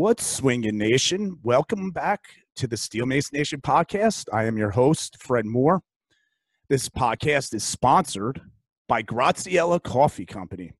What's 0.00 0.24
swinging, 0.24 0.78
Nation? 0.78 1.36
Welcome 1.42 1.90
back 1.90 2.24
to 2.56 2.66
the 2.66 2.78
Steel 2.78 3.04
Mace 3.04 3.34
Nation 3.34 3.60
podcast. 3.60 4.28
I 4.32 4.44
am 4.44 4.56
your 4.56 4.70
host, 4.70 5.22
Fred 5.22 5.44
Moore. 5.44 5.82
This 6.70 6.88
podcast 6.88 7.52
is 7.52 7.64
sponsored 7.64 8.40
by 8.88 9.02
Graziella 9.02 9.78
Coffee 9.78 10.24
Company. 10.24 10.72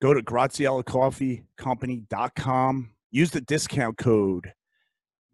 Go 0.00 0.14
to 0.14 0.22
graziellacoffeecompany.com. 0.22 2.90
Use 3.10 3.30
the 3.32 3.42
discount 3.42 3.98
code 3.98 4.50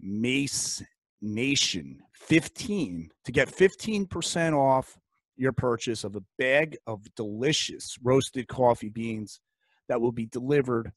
Mace 0.00 0.82
Nation 1.20 2.00
15 2.14 3.10
to 3.24 3.30
get 3.30 3.48
15% 3.48 4.58
off 4.58 4.98
your 5.36 5.52
purchase 5.52 6.02
of 6.02 6.16
a 6.16 6.24
bag 6.36 6.76
of 6.88 7.06
delicious 7.14 7.96
roasted 8.02 8.48
coffee 8.48 8.88
beans 8.88 9.38
that 9.88 10.00
will 10.00 10.10
be 10.10 10.26
delivered 10.26 10.90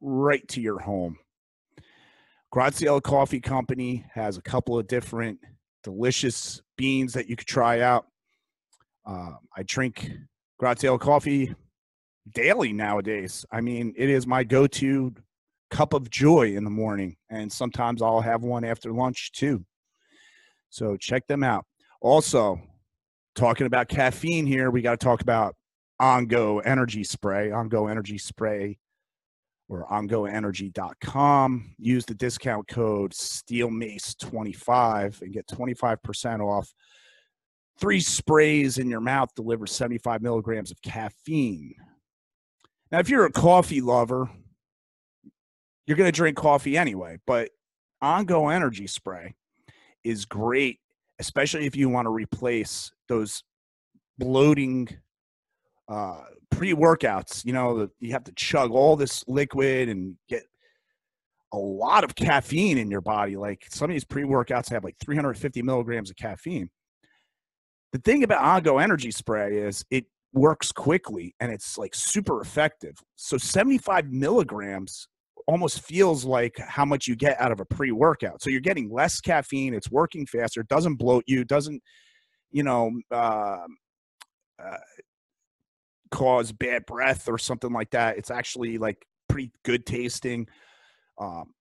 right 0.00 0.48
to 0.48 0.62
your 0.62 0.78
home. 0.78 1.18
Graziella 2.56 3.02
Coffee 3.02 3.38
Company 3.38 4.02
has 4.14 4.38
a 4.38 4.40
couple 4.40 4.78
of 4.78 4.86
different 4.86 5.38
delicious 5.84 6.62
beans 6.78 7.12
that 7.12 7.28
you 7.28 7.36
could 7.36 7.46
try 7.46 7.82
out. 7.82 8.06
Uh, 9.04 9.32
I 9.54 9.62
drink 9.64 10.10
Graziella 10.58 10.98
coffee 10.98 11.54
daily 12.32 12.72
nowadays. 12.72 13.44
I 13.52 13.60
mean, 13.60 13.92
it 13.94 14.08
is 14.08 14.26
my 14.26 14.42
go 14.42 14.66
to 14.68 15.14
cup 15.70 15.92
of 15.92 16.08
joy 16.08 16.56
in 16.56 16.64
the 16.64 16.70
morning, 16.70 17.18
and 17.28 17.52
sometimes 17.52 18.00
I'll 18.00 18.22
have 18.22 18.42
one 18.42 18.64
after 18.64 18.90
lunch 18.90 19.32
too. 19.32 19.62
So 20.70 20.96
check 20.96 21.26
them 21.26 21.42
out. 21.42 21.66
Also, 22.00 22.58
talking 23.34 23.66
about 23.66 23.88
caffeine 23.88 24.46
here, 24.46 24.70
we 24.70 24.80
got 24.80 24.98
to 24.98 25.04
talk 25.04 25.20
about 25.20 25.56
OnGo 26.00 26.62
Energy 26.64 27.04
Spray. 27.04 27.50
OnGo 27.50 27.90
Energy 27.90 28.16
Spray 28.16 28.78
or 29.68 29.86
ongoenergy.com. 29.88 31.74
Use 31.78 32.04
the 32.04 32.14
discount 32.14 32.68
code 32.68 33.12
SteelMace25 33.12 35.22
and 35.22 35.32
get 35.32 35.48
25% 35.48 36.40
off. 36.40 36.72
Three 37.78 38.00
sprays 38.00 38.78
in 38.78 38.88
your 38.88 39.00
mouth 39.00 39.34
deliver 39.34 39.66
75 39.66 40.22
milligrams 40.22 40.70
of 40.70 40.80
caffeine. 40.82 41.74
Now, 42.90 43.00
if 43.00 43.08
you're 43.08 43.26
a 43.26 43.32
coffee 43.32 43.80
lover, 43.80 44.30
you're 45.86 45.96
going 45.96 46.10
to 46.10 46.16
drink 46.16 46.36
coffee 46.36 46.78
anyway, 46.78 47.18
but 47.26 47.50
OnGo 48.02 48.54
Energy 48.54 48.86
Spray 48.86 49.34
is 50.04 50.24
great, 50.24 50.78
especially 51.18 51.66
if 51.66 51.76
you 51.76 51.88
want 51.88 52.06
to 52.06 52.10
replace 52.10 52.92
those 53.08 53.42
bloating 54.18 54.88
uh, 55.88 56.22
pre-workouts 56.50 57.44
you 57.44 57.52
know 57.52 57.88
you 58.00 58.12
have 58.12 58.24
to 58.24 58.32
chug 58.32 58.70
all 58.70 58.96
this 58.96 59.24
liquid 59.28 59.88
and 59.88 60.16
get 60.28 60.42
a 61.52 61.58
lot 61.58 62.04
of 62.04 62.14
caffeine 62.14 62.78
in 62.78 62.90
your 62.90 63.00
body. 63.00 63.36
Like 63.36 63.66
some 63.70 63.90
of 63.90 63.94
these 63.94 64.04
pre-workouts 64.04 64.70
have 64.70 64.84
like 64.84 64.96
350 64.98 65.62
milligrams 65.62 66.10
of 66.10 66.16
caffeine. 66.16 66.70
The 67.92 67.98
thing 68.00 68.24
about 68.24 68.62
OnGo 68.62 68.82
energy 68.82 69.10
spray 69.10 69.56
is 69.58 69.84
it 69.90 70.04
works 70.32 70.72
quickly 70.72 71.34
and 71.40 71.50
it's 71.50 71.78
like 71.78 71.94
super 71.94 72.40
effective. 72.40 72.96
So 73.14 73.38
75 73.38 74.10
milligrams 74.10 75.08
almost 75.46 75.80
feels 75.80 76.24
like 76.24 76.58
how 76.58 76.84
much 76.84 77.06
you 77.06 77.14
get 77.14 77.40
out 77.40 77.52
of 77.52 77.60
a 77.60 77.64
pre-workout. 77.64 78.42
So 78.42 78.50
you're 78.50 78.60
getting 78.60 78.90
less 78.90 79.20
caffeine 79.20 79.72
it's 79.72 79.90
working 79.90 80.26
faster 80.26 80.62
doesn't 80.64 80.96
bloat 80.96 81.24
you 81.26 81.44
doesn't 81.44 81.80
you 82.50 82.64
know 82.64 82.90
uh, 83.12 83.58
uh, 84.62 84.76
cause 86.10 86.52
bad 86.52 86.86
breath 86.86 87.28
or 87.28 87.38
something 87.38 87.72
like 87.72 87.90
that. 87.90 88.18
It's 88.18 88.30
actually 88.30 88.78
like 88.78 89.04
pretty 89.28 89.52
good 89.64 89.86
tasting. 89.86 90.46
Um, 91.18 91.54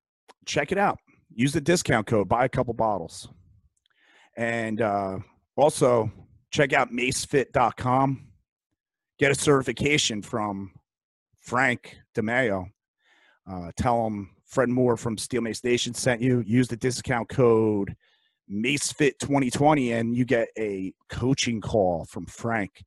check 0.45 0.71
it 0.71 0.77
out. 0.77 0.99
Use 1.33 1.53
the 1.53 1.61
discount 1.61 2.07
code. 2.07 2.29
Buy 2.29 2.45
a 2.45 2.49
couple 2.49 2.73
bottles. 2.73 3.27
And 4.37 4.81
uh, 4.81 5.19
also 5.55 6.11
check 6.51 6.73
out 6.73 6.91
macefit.com. 6.91 8.27
Get 9.17 9.31
a 9.31 9.35
certification 9.35 10.21
from 10.21 10.71
Frank 11.41 11.97
DeMayo. 12.15 12.67
Uh, 13.49 13.71
tell 13.77 14.05
him 14.07 14.29
Fred 14.45 14.69
Moore 14.69 14.97
from 14.97 15.17
Steel 15.17 15.41
Mace 15.41 15.63
Nation 15.63 15.93
sent 15.93 16.21
you. 16.21 16.43
Use 16.45 16.67
the 16.67 16.77
discount 16.77 17.29
code 17.29 17.95
MaceFit2020 18.51 19.99
and 19.99 20.15
you 20.15 20.25
get 20.25 20.49
a 20.57 20.93
coaching 21.09 21.61
call 21.61 22.05
from 22.05 22.25
Frank 22.25 22.83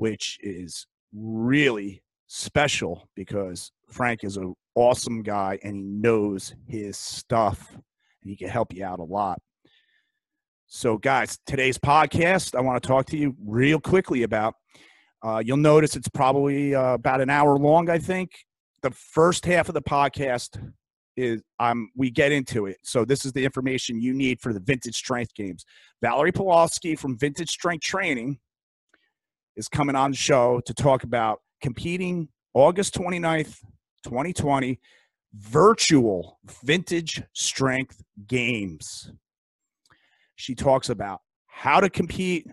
which 0.00 0.38
is 0.40 0.86
really 1.12 2.02
special 2.26 3.06
because 3.14 3.70
Frank 3.90 4.24
is 4.24 4.38
an 4.38 4.54
awesome 4.74 5.22
guy 5.22 5.58
and 5.62 5.76
he 5.76 5.82
knows 5.82 6.54
his 6.66 6.96
stuff 6.96 7.68
and 7.74 8.30
he 8.30 8.34
can 8.34 8.48
help 8.48 8.72
you 8.72 8.82
out 8.82 8.98
a 8.98 9.04
lot. 9.04 9.38
So, 10.68 10.96
guys, 10.96 11.38
today's 11.44 11.76
podcast, 11.76 12.56
I 12.56 12.62
want 12.62 12.82
to 12.82 12.86
talk 12.86 13.04
to 13.08 13.18
you 13.18 13.36
real 13.44 13.78
quickly 13.78 14.22
about. 14.22 14.54
Uh, 15.22 15.42
you'll 15.44 15.58
notice 15.58 15.96
it's 15.96 16.08
probably 16.08 16.74
uh, 16.74 16.94
about 16.94 17.20
an 17.20 17.28
hour 17.28 17.58
long, 17.58 17.90
I 17.90 17.98
think. 17.98 18.30
The 18.80 18.92
first 18.92 19.44
half 19.44 19.68
of 19.68 19.74
the 19.74 19.82
podcast 19.82 20.66
is 21.14 21.42
um, 21.58 21.90
we 21.94 22.10
get 22.10 22.32
into 22.32 22.64
it. 22.64 22.78
So 22.84 23.04
this 23.04 23.26
is 23.26 23.34
the 23.34 23.44
information 23.44 24.00
you 24.00 24.14
need 24.14 24.40
for 24.40 24.54
the 24.54 24.60
Vintage 24.60 24.96
Strength 24.96 25.34
Games. 25.34 25.66
Valerie 26.00 26.32
Pawlowski 26.32 26.98
from 26.98 27.18
Vintage 27.18 27.50
Strength 27.50 27.82
Training 27.82 28.38
is 29.56 29.68
coming 29.68 29.96
on 29.96 30.12
the 30.12 30.16
show 30.16 30.60
to 30.66 30.74
talk 30.74 31.04
about 31.04 31.40
competing 31.60 32.28
August 32.54 32.94
29th, 32.94 33.58
2020, 34.04 34.80
virtual 35.34 36.38
vintage 36.62 37.22
strength 37.32 38.02
games. 38.26 39.12
She 40.36 40.54
talks 40.54 40.88
about 40.88 41.20
how 41.46 41.80
to 41.80 41.90
compete, 41.90 42.46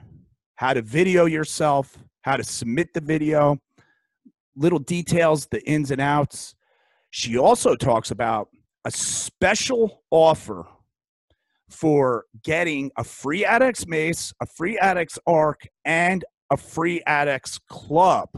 how 0.56 0.74
to 0.74 0.81
video 0.81 1.25
yourself, 1.25 1.97
how 2.22 2.38
to 2.38 2.44
submit 2.44 2.94
the 2.94 3.02
video, 3.02 3.58
little 4.56 4.79
details, 4.79 5.47
the 5.47 5.66
ins 5.68 5.91
and 5.91 6.02
outs. 6.02 6.56
She 7.12 7.38
also 7.38 7.75
talks 7.75 8.12
about 8.12 8.50
a 8.85 8.91
special 8.91 10.03
offer 10.12 10.66
for 11.69 12.25
getting 12.44 12.91
a 12.97 13.03
free 13.03 13.44
ADX 13.44 13.88
mace, 13.88 14.34
a 14.41 14.46
free 14.46 14.78
ADX 14.81 15.18
arc, 15.25 15.68
and 15.85 16.24
a 16.52 16.58
free 16.58 17.02
ADX 17.08 17.59
club. 17.69 18.30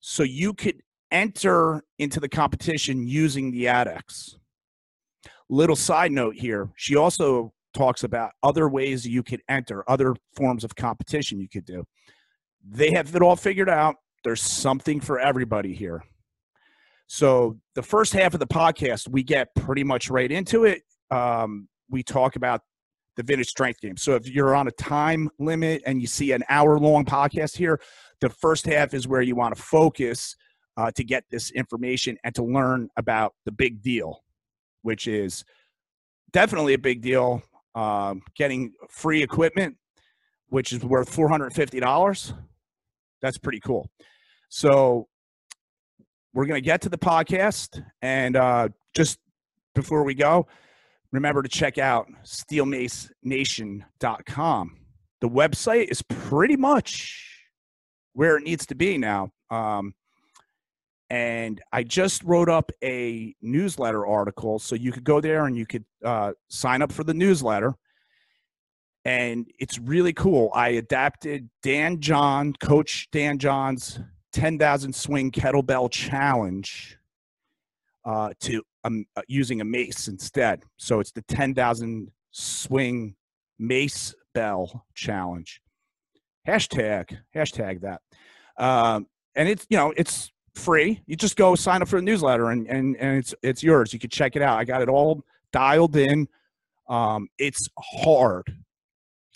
So 0.00 0.22
you 0.22 0.54
could 0.54 0.82
enter 1.10 1.84
into 1.98 2.18
the 2.18 2.28
competition 2.28 3.06
using 3.06 3.50
the 3.50 3.66
ADX. 3.66 4.36
Little 5.48 5.76
side 5.76 6.12
note 6.12 6.34
here, 6.34 6.70
she 6.76 6.96
also 6.96 7.52
talks 7.74 8.04
about 8.04 8.32
other 8.42 8.68
ways 8.68 9.06
you 9.06 9.22
could 9.22 9.42
enter, 9.48 9.88
other 9.88 10.14
forms 10.34 10.64
of 10.64 10.74
competition 10.74 11.40
you 11.40 11.48
could 11.48 11.64
do. 11.64 11.84
They 12.66 12.90
have 12.92 13.14
it 13.14 13.22
all 13.22 13.36
figured 13.36 13.68
out. 13.68 13.96
There's 14.24 14.42
something 14.42 15.00
for 15.00 15.18
everybody 15.18 15.74
here. 15.74 16.02
So, 17.08 17.58
the 17.74 17.82
first 17.82 18.14
half 18.14 18.32
of 18.32 18.40
the 18.40 18.46
podcast, 18.46 19.08
we 19.08 19.22
get 19.22 19.54
pretty 19.54 19.84
much 19.84 20.08
right 20.08 20.30
into 20.30 20.64
it. 20.64 20.82
Um, 21.10 21.68
we 21.90 22.02
talk 22.02 22.36
about 22.36 22.62
the 23.16 23.22
vintage 23.22 23.48
strength 23.48 23.80
game. 23.80 23.96
So 23.96 24.14
if 24.14 24.28
you're 24.28 24.54
on 24.54 24.68
a 24.68 24.72
time 24.72 25.30
limit 25.38 25.82
and 25.86 26.00
you 26.00 26.06
see 26.06 26.32
an 26.32 26.42
hour 26.48 26.78
long 26.78 27.04
podcast 27.04 27.56
here, 27.56 27.80
the 28.20 28.28
first 28.28 28.66
half 28.66 28.94
is 28.94 29.06
where 29.06 29.22
you 29.22 29.34
want 29.34 29.54
to 29.54 29.62
focus 29.62 30.36
uh, 30.76 30.90
to 30.92 31.04
get 31.04 31.24
this 31.30 31.50
information 31.50 32.16
and 32.24 32.34
to 32.34 32.42
learn 32.42 32.88
about 32.96 33.34
the 33.44 33.52
big 33.52 33.82
deal, 33.82 34.22
which 34.82 35.06
is 35.06 35.44
definitely 36.32 36.74
a 36.74 36.78
big 36.78 37.02
deal. 37.02 37.42
Um, 37.74 38.22
getting 38.36 38.72
free 38.90 39.22
equipment, 39.22 39.76
which 40.48 40.72
is 40.72 40.84
worth 40.84 41.14
$450. 41.14 42.34
That's 43.22 43.38
pretty 43.38 43.60
cool. 43.60 43.88
So 44.50 45.08
we're 46.34 46.46
going 46.46 46.60
to 46.60 46.64
get 46.64 46.82
to 46.82 46.88
the 46.88 46.98
podcast. 46.98 47.82
And 48.02 48.36
uh, 48.36 48.68
just 48.94 49.18
before 49.74 50.04
we 50.04 50.14
go, 50.14 50.46
remember 51.12 51.42
to 51.42 51.48
check 51.48 51.78
out 51.78 52.08
steelmacenation.com. 52.24 54.76
The 55.20 55.28
website 55.28 55.90
is 55.90 56.02
pretty 56.02 56.56
much 56.56 57.28
where 58.14 58.36
it 58.36 58.42
needs 58.42 58.66
to 58.66 58.74
be 58.74 58.98
now. 58.98 59.30
Um, 59.50 59.94
and 61.10 61.60
I 61.72 61.82
just 61.82 62.22
wrote 62.24 62.48
up 62.48 62.70
a 62.82 63.34
newsletter 63.42 64.06
article, 64.06 64.58
so 64.58 64.74
you 64.74 64.92
could 64.92 65.04
go 65.04 65.20
there 65.20 65.44
and 65.44 65.54
you 65.56 65.66
could 65.66 65.84
uh, 66.02 66.32
sign 66.48 66.80
up 66.80 66.90
for 66.90 67.04
the 67.04 67.12
newsletter. 67.12 67.74
And 69.04 69.46
it's 69.58 69.78
really 69.78 70.14
cool. 70.14 70.50
I 70.54 70.70
adapted 70.70 71.50
Dan 71.62 72.00
John, 72.00 72.54
Coach 72.54 73.08
Dan 73.12 73.38
John's 73.38 74.00
10,000 74.32 74.94
swing 74.94 75.30
kettlebell 75.30 75.90
challenge 75.90 76.96
uh, 78.06 78.30
to 78.40 78.62
um, 78.84 79.04
uh, 79.16 79.22
using 79.28 79.60
a 79.60 79.64
mace 79.64 80.08
instead. 80.08 80.64
So 80.76 81.00
it's 81.00 81.12
the 81.12 81.22
10,000 81.22 82.10
swing 82.30 83.14
mace 83.58 84.14
bell 84.34 84.86
challenge. 84.94 85.60
Hashtag, 86.46 87.16
hashtag 87.34 87.82
that. 87.82 88.00
Um, 88.56 89.06
and 89.34 89.48
it's, 89.48 89.66
you 89.70 89.76
know, 89.76 89.92
it's 89.96 90.32
free. 90.54 91.00
You 91.06 91.16
just 91.16 91.36
go 91.36 91.54
sign 91.54 91.82
up 91.82 91.88
for 91.88 91.96
the 91.96 92.02
newsletter 92.02 92.50
and 92.50 92.66
and 92.66 92.96
and 92.96 93.18
it's 93.18 93.34
it's 93.42 93.62
yours. 93.62 93.92
You 93.92 93.98
can 93.98 94.10
check 94.10 94.36
it 94.36 94.42
out. 94.42 94.58
I 94.58 94.64
got 94.64 94.82
it 94.82 94.88
all 94.88 95.24
dialed 95.52 95.96
in. 95.96 96.28
Um, 96.88 97.28
it's 97.38 97.68
hard. 97.78 98.54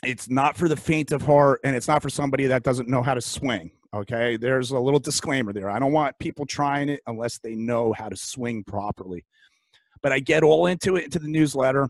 It's 0.05 0.29
not 0.29 0.57
for 0.57 0.69
the 0.69 0.77
faint 0.77 1.13
of 1.13 1.23
heart, 1.23 1.61
and 1.65 1.75
it's 1.75 1.89
not 1.89 2.03
for 2.03 2.11
somebody 2.11 2.47
that 2.47 2.63
doesn't 2.63 2.89
know 2.89 3.03
how 3.03 3.15
to 3.15 3.21
swing. 3.21 3.71
Okay, 3.95 4.37
there's 4.37 4.73
a 4.73 4.79
little 4.79 5.01
disclaimer 5.01 5.53
there. 5.53 5.71
I 5.71 5.79
don't 5.79 5.93
want 5.93 6.19
people 6.19 6.45
trying 6.45 6.91
it 6.91 7.01
unless 7.07 7.39
they 7.39 7.55
know 7.55 7.95
how 7.95 8.09
to 8.09 8.17
swing 8.17 8.63
properly. 8.63 9.25
But 10.03 10.13
I 10.13 10.21
get 10.21 10.43
all 10.43 10.67
into 10.67 10.97
it 10.97 11.05
into 11.05 11.19
the 11.19 11.29
newsletter, 11.29 11.89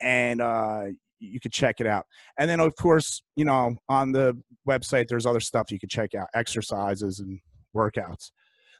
and 0.00 0.40
uh, 0.40 0.84
you 1.18 1.40
could 1.40 1.52
check 1.52 1.80
it 1.80 1.86
out. 1.86 2.06
And 2.38 2.48
then, 2.48 2.60
of 2.60 2.74
course, 2.76 3.22
you 3.36 3.44
know, 3.44 3.76
on 3.88 4.12
the 4.12 4.38
website, 4.68 5.08
there's 5.08 5.26
other 5.26 5.40
stuff 5.40 5.70
you 5.70 5.78
can 5.78 5.88
check 5.88 6.14
out, 6.14 6.28
exercises 6.34 7.20
and 7.20 7.40
workouts. 7.74 8.30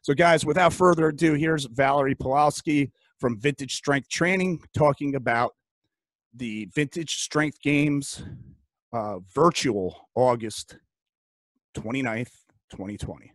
So, 0.02 0.14
guys, 0.14 0.44
without 0.44 0.72
further 0.72 1.08
ado, 1.08 1.34
here's 1.34 1.64
Valerie 1.66 2.16
Pawlowski 2.16 2.90
from 3.20 3.38
Vintage 3.38 3.74
Strength 3.76 4.08
Training 4.08 4.60
talking 4.76 5.14
about 5.14 5.52
the 6.34 6.68
Vintage 6.74 7.16
Strength 7.18 7.60
Games 7.62 8.22
uh, 8.92 9.18
virtual 9.34 10.08
August 10.14 10.76
29th, 11.76 12.30
2020. 12.70 13.32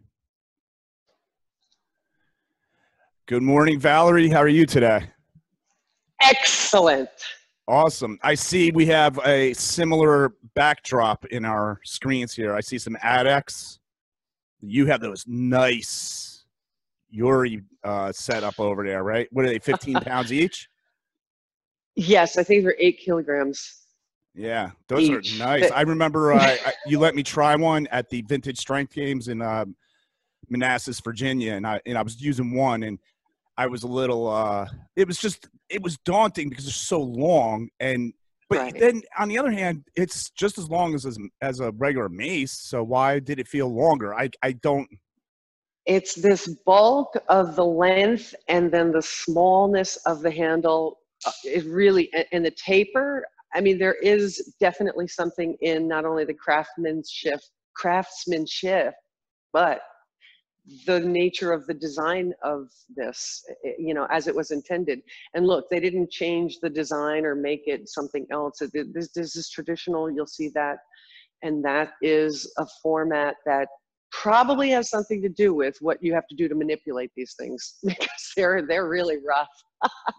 Good 3.28 3.44
morning, 3.44 3.80
Valerie. 3.80 4.30
How 4.30 4.40
are 4.40 4.48
you 4.48 4.66
today? 4.66 5.10
Excellent. 6.22 7.10
Awesome. 7.68 8.18
I 8.24 8.36
see 8.36 8.72
we 8.72 8.86
have 8.86 9.20
a 9.26 9.54
similar 9.54 10.34
backdrop 10.56 11.26
in 11.26 11.44
our 11.44 11.80
screens 11.84 12.34
here. 12.34 12.56
I 12.56 12.62
see 12.62 12.78
some 12.78 12.96
ADEX. 13.04 13.80
You 14.62 14.86
have 14.86 15.02
those 15.02 15.26
nice 15.28 16.46
Yuri 17.10 17.62
uh, 17.84 18.12
setup 18.12 18.60
over 18.60 18.86
there, 18.86 19.04
right? 19.04 19.28
What 19.32 19.46
are 19.46 19.50
they, 19.50 19.60
15 19.60 19.96
pounds 20.02 20.32
each? 20.32 20.70
Yes, 21.96 22.38
I 22.38 22.44
think 22.44 22.64
they're 22.64 22.76
eight 22.80 23.00
kilograms. 23.00 23.82
Yeah, 24.34 24.72
those 24.88 25.10
each. 25.10 25.36
are 25.36 25.40
nice. 25.40 25.72
I 25.72 25.82
remember 25.82 26.34
uh, 26.34 26.58
you 26.86 27.00
let 27.00 27.16
me 27.16 27.24
try 27.24 27.56
one 27.56 27.88
at 27.88 28.10
the 28.10 28.22
Vintage 28.22 28.60
Strength 28.60 28.94
Games 28.94 29.30
in 29.30 29.42
uh, 29.42 29.66
Manassas, 30.48 31.00
Virginia, 31.00 31.54
and 31.54 31.66
I 31.66 31.82
and 31.88 31.98
I 31.98 32.04
was 32.04 32.22
using 32.22 32.56
one, 32.56 32.84
and 32.84 33.00
I 33.58 33.68
was 33.68 33.84
a 33.84 33.88
little. 33.88 34.28
Uh, 34.28 34.68
it 34.96 35.08
was 35.08 35.18
just 35.18 35.50
it 35.70 35.82
was 35.82 35.98
daunting 36.06 36.50
because 36.50 36.66
they're 36.66 36.72
so 36.72 37.02
long, 37.02 37.70
and 37.80 38.14
but 38.50 38.60
right. 38.60 38.80
then 38.80 39.02
on 39.18 39.28
the 39.30 39.38
other 39.38 39.52
hand, 39.52 39.84
it's 39.96 40.30
just 40.30 40.58
as 40.58 40.70
long 40.70 40.96
as 40.96 41.06
as, 41.06 41.18
as 41.42 41.60
a 41.60 41.72
regular 41.72 42.10
mace. 42.10 42.54
So 42.54 42.84
why 42.84 43.20
did 43.20 43.40
it 43.40 43.48
feel 43.48 43.74
longer? 43.74 44.14
I 44.14 44.30
I 44.42 44.54
don't. 44.54 44.88
It's 45.86 46.16
this 46.16 46.48
bulk 46.66 47.16
of 47.30 47.56
the 47.56 47.66
length 47.66 48.36
and 48.50 48.72
then 48.72 48.92
the 48.92 49.02
smallness 49.02 49.96
of 50.06 50.22
the 50.22 50.32
handle. 50.32 51.00
Uh, 51.26 51.32
it 51.44 51.66
really 51.66 52.12
and 52.32 52.46
the 52.46 52.52
taper. 52.52 53.26
I 53.54 53.62
mean, 53.62 53.80
there 53.80 53.96
is 53.96 54.54
definitely 54.60 55.08
something 55.08 55.56
in 55.62 55.88
not 55.88 56.06
only 56.06 56.26
the 56.26 56.34
craftsmanship, 56.34 57.40
craftsmanship, 57.76 58.94
but 59.54 59.82
the 60.86 61.00
nature 61.00 61.54
of 61.54 61.66
the 61.68 61.74
design 61.74 62.34
of 62.44 62.68
this, 62.96 63.44
eh, 63.66 63.72
you 63.78 63.94
know, 63.94 64.08
as 64.10 64.28
it 64.28 64.36
was 64.36 64.52
intended. 64.52 65.02
And 65.34 65.46
look, 65.46 65.70
they 65.70 65.80
didn't 65.80 66.12
change 66.12 66.60
the 66.62 66.70
design 66.70 67.26
or 67.26 67.36
make 67.36 67.64
it 67.68 67.88
something 67.90 68.26
else. 68.32 68.62
This, 68.74 69.12
this 69.14 69.36
is 69.36 69.50
traditional, 69.50 70.10
you'll 70.10 70.28
see 70.28 70.50
that. 70.56 70.80
And 71.44 71.64
that 71.64 71.92
is 72.02 72.52
a 72.58 72.66
format 72.82 73.36
that 73.46 73.68
probably 74.12 74.70
has 74.72 74.90
something 74.90 75.22
to 75.22 75.30
do 75.30 75.54
with 75.54 75.78
what 75.82 76.02
you 76.02 76.14
have 76.14 76.28
to 76.28 76.36
do 76.36 76.48
to 76.48 76.56
manipulate 76.56 77.12
these 77.16 77.36
things 77.40 77.76
because 77.84 78.32
they're 78.36 78.66
they're 78.66 78.88
really 78.88 79.18
rough. 79.18 79.48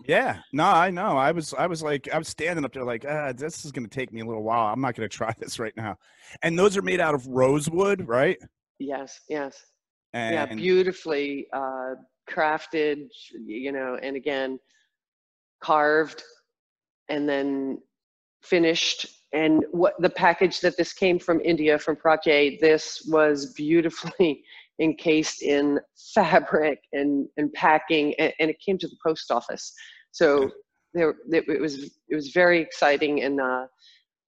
yeah, 0.06 0.39
no, 0.53 0.65
I 0.65 0.91
know. 0.91 1.17
I 1.17 1.33
was 1.33 1.53
I 1.55 1.67
was 1.67 1.83
like 1.83 2.09
I 2.12 2.19
was 2.19 2.29
standing 2.29 2.65
up 2.65 2.73
there 2.73 2.85
like, 2.85 3.05
ah, 3.09 3.33
this 3.33 3.65
is 3.65 3.73
going 3.73 3.89
to 3.89 3.91
take 3.91 4.12
me 4.12 4.21
a 4.21 4.25
little 4.25 4.44
while. 4.44 4.73
I'm 4.73 4.81
not 4.81 4.94
going 4.94 5.09
to 5.09 5.15
try 5.15 5.35
this 5.39 5.59
right 5.59 5.77
now. 5.77 5.97
And 6.43 6.59
those 6.59 6.77
are 6.77 6.83
made 6.83 7.01
out 7.01 7.15
of 7.15 7.27
rosewood, 7.27 8.06
right? 8.06 8.39
Yes, 8.79 9.21
yes. 9.29 9.65
And 10.12 10.34
yeah, 10.34 10.46
beautifully 10.55 11.46
uh, 11.52 11.94
crafted, 12.28 13.08
you 13.44 13.72
know, 13.72 13.99
and 14.02 14.16
again, 14.16 14.58
carved 15.62 16.22
and 17.08 17.28
then 17.28 17.78
finished. 18.43 19.06
And 19.32 19.64
what 19.72 19.94
the 20.00 20.10
package 20.10 20.60
that 20.60 20.76
this 20.76 20.93
came 20.93 21.19
from 21.19 21.40
India, 21.40 21.78
from 21.78 21.96
Prajay, 21.96 22.58
this 22.60 23.06
was 23.08 23.52
beautifully 23.52 24.43
encased 24.81 25.43
in 25.43 25.81
fabric 26.14 26.78
and, 26.93 27.28
and 27.37 27.52
packing, 27.52 28.14
and, 28.19 28.32
and 28.38 28.50
it 28.50 28.56
came 28.64 28.78
to 28.78 28.88
the 28.88 28.96
post 29.05 29.31
office. 29.31 29.72
So 30.12 30.50
there, 30.94 31.14
it 31.31 31.60
was 31.60 31.84
it 32.08 32.14
was 32.14 32.31
very 32.31 32.60
exciting, 32.60 33.22
and 33.22 33.40
uh, 33.40 33.66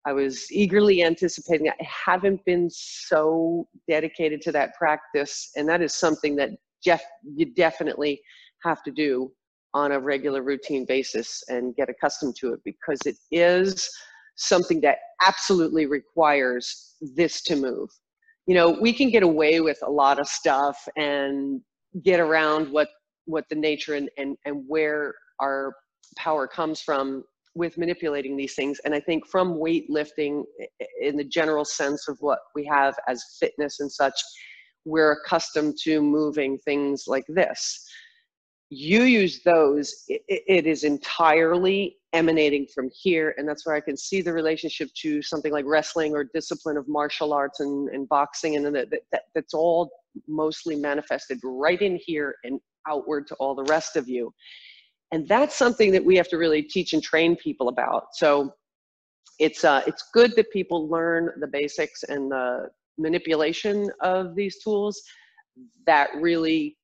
I 0.06 0.12
was 0.12 0.50
eagerly 0.50 1.02
anticipating. 1.02 1.68
I 1.68 1.74
haven't 1.80 2.44
been 2.44 2.68
so 2.70 3.68
dedicated 3.88 4.40
to 4.42 4.52
that 4.52 4.74
practice, 4.78 5.50
and 5.56 5.68
that 5.68 5.82
is 5.82 5.94
something 5.94 6.36
that 6.36 6.50
Jeff 6.82 7.02
you 7.36 7.52
definitely 7.52 8.20
have 8.64 8.82
to 8.84 8.90
do 8.90 9.30
on 9.74 9.92
a 9.92 10.00
regular 10.00 10.42
routine 10.42 10.84
basis 10.84 11.42
and 11.48 11.76
get 11.76 11.88
accustomed 11.88 12.34
to 12.36 12.52
it 12.52 12.60
because 12.64 13.00
it 13.06 13.16
is 13.30 13.88
something 14.36 14.80
that 14.80 14.98
absolutely 15.26 15.86
requires 15.86 16.96
this 17.14 17.42
to 17.42 17.56
move. 17.56 17.88
You 18.46 18.54
know, 18.54 18.70
we 18.70 18.92
can 18.92 19.10
get 19.10 19.22
away 19.22 19.60
with 19.60 19.78
a 19.82 19.90
lot 19.90 20.18
of 20.18 20.26
stuff 20.26 20.76
and 20.96 21.60
get 22.02 22.20
around 22.20 22.72
what 22.72 22.88
what 23.26 23.44
the 23.48 23.54
nature 23.54 23.94
and, 23.94 24.08
and, 24.16 24.36
and 24.44 24.64
where 24.66 25.14
our 25.40 25.74
power 26.16 26.48
comes 26.48 26.80
from 26.80 27.22
with 27.54 27.78
manipulating 27.78 28.36
these 28.36 28.54
things. 28.54 28.80
And 28.84 28.94
I 28.94 29.00
think 29.00 29.26
from 29.26 29.54
weightlifting, 29.54 30.44
in 31.00 31.16
the 31.16 31.24
general 31.24 31.64
sense 31.64 32.08
of 32.08 32.16
what 32.20 32.38
we 32.54 32.64
have 32.66 32.94
as 33.08 33.24
fitness 33.40 33.80
and 33.80 33.90
such, 33.90 34.14
we're 34.84 35.12
accustomed 35.12 35.76
to 35.82 36.00
moving 36.00 36.58
things 36.58 37.04
like 37.06 37.24
this. 37.28 37.86
You 38.70 39.02
use 39.02 39.42
those, 39.42 40.04
it, 40.08 40.66
is 40.66 40.84
entirely 40.84 41.96
emanating 42.12 42.68
from 42.72 42.88
here. 42.94 43.34
And 43.36 43.48
that's 43.48 43.66
where 43.66 43.74
I 43.74 43.80
can 43.80 43.96
see 43.96 44.22
the 44.22 44.32
relationship 44.32 44.90
to 45.02 45.20
something 45.22 45.52
like 45.52 45.64
wrestling 45.66 46.14
or 46.14 46.24
discipline 46.32 46.76
of 46.76 46.86
martial 46.88 47.32
arts 47.32 47.58
and, 47.58 47.88
and 47.88 48.08
boxing. 48.08 48.54
And 48.54 48.74
that, 48.76 48.90
that, 48.90 49.22
that's 49.34 49.54
all 49.54 49.90
mostly 50.28 50.76
manifested 50.76 51.40
right 51.42 51.82
in 51.82 51.98
here 52.04 52.36
and 52.44 52.60
outward 52.88 53.26
to 53.26 53.34
all 53.36 53.56
the 53.56 53.64
rest 53.64 53.96
of 53.96 54.08
you 54.08 54.32
and 55.12 55.26
that's 55.28 55.56
something 55.56 55.90
that 55.92 56.04
we 56.04 56.16
have 56.16 56.28
to 56.28 56.36
really 56.36 56.62
teach 56.62 56.92
and 56.92 57.02
train 57.02 57.36
people 57.36 57.68
about. 57.68 58.14
So 58.14 58.54
it's 59.38 59.64
uh, 59.64 59.82
it's 59.86 60.04
good 60.12 60.34
that 60.36 60.50
people 60.52 60.88
learn 60.88 61.30
the 61.40 61.46
basics 61.46 62.02
and 62.04 62.30
the 62.30 62.68
manipulation 62.98 63.90
of 64.00 64.34
these 64.34 64.62
tools. 64.62 65.02
That 65.86 66.10
really 66.16 66.76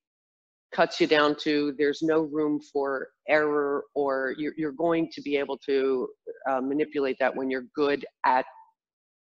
cuts 0.75 1.01
you 1.01 1.07
down 1.07 1.37
to 1.43 1.75
there's 1.79 2.03
no 2.03 2.23
room 2.23 2.61
for 2.73 3.09
error 3.29 3.85
or 3.95 4.35
you're, 4.37 4.53
you're 4.57 4.73
going 4.73 5.09
to 5.13 5.23
be 5.23 5.37
able 5.37 5.57
to 5.57 6.09
uh, 6.51 6.61
manipulate 6.61 7.17
that 7.21 7.35
when 7.35 7.49
you're 7.49 7.67
good 7.75 8.05
at 8.27 8.45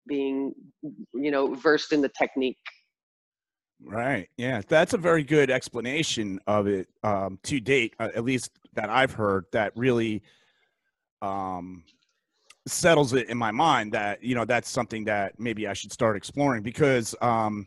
being 0.08 0.52
you 1.14 1.30
know 1.30 1.54
versed 1.54 1.92
in 1.92 2.00
the 2.00 2.10
technique. 2.18 2.58
Right. 3.82 4.28
Yeah, 4.36 4.60
that's 4.68 4.92
a 4.92 4.98
very 4.98 5.24
good 5.24 5.50
explanation 5.50 6.38
of 6.46 6.66
it 6.66 6.88
um, 7.02 7.38
to 7.44 7.60
date, 7.60 7.94
uh, 7.98 8.08
at 8.14 8.24
least 8.24 8.59
that 8.74 8.90
I've 8.90 9.12
heard. 9.12 9.46
That 9.52 9.72
really 9.76 10.22
um, 11.22 11.84
settles 12.66 13.12
it 13.12 13.28
in 13.28 13.38
my 13.38 13.50
mind 13.50 13.92
that 13.92 14.22
you 14.22 14.34
know 14.34 14.44
that's 14.44 14.68
something 14.68 15.04
that 15.04 15.38
maybe 15.38 15.66
I 15.66 15.72
should 15.72 15.92
start 15.92 16.16
exploring 16.16 16.62
because 16.62 17.14
um, 17.20 17.66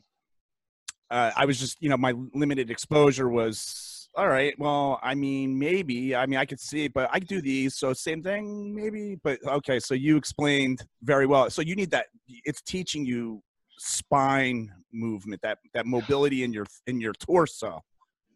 uh, 1.11 1.31
I 1.35 1.45
was 1.45 1.59
just 1.59 1.81
you 1.81 1.89
know 1.89 1.97
my 1.97 2.13
limited 2.33 2.69
exposure 2.69 3.29
was 3.29 4.09
all 4.15 4.27
right. 4.27 4.53
Well, 4.59 4.99
I 5.01 5.15
mean, 5.15 5.57
maybe 5.57 6.15
I 6.15 6.25
mean 6.25 6.39
I 6.39 6.45
could 6.45 6.59
see 6.59 6.85
it, 6.85 6.93
but 6.93 7.09
I 7.11 7.19
could 7.19 7.27
do 7.27 7.41
these. 7.41 7.75
So 7.75 7.93
same 7.93 8.21
thing, 8.21 8.75
maybe. 8.75 9.17
But 9.23 9.39
okay, 9.45 9.79
so 9.79 9.93
you 9.93 10.17
explained 10.17 10.85
very 11.01 11.25
well. 11.25 11.49
So 11.49 11.61
you 11.61 11.75
need 11.75 11.91
that. 11.91 12.07
It's 12.45 12.61
teaching 12.61 13.05
you 13.05 13.41
spine 13.77 14.71
movement, 14.91 15.41
that 15.41 15.57
that 15.73 15.85
mobility 15.85 16.43
in 16.43 16.53
your 16.53 16.65
in 16.87 17.01
your 17.01 17.13
torso. 17.13 17.81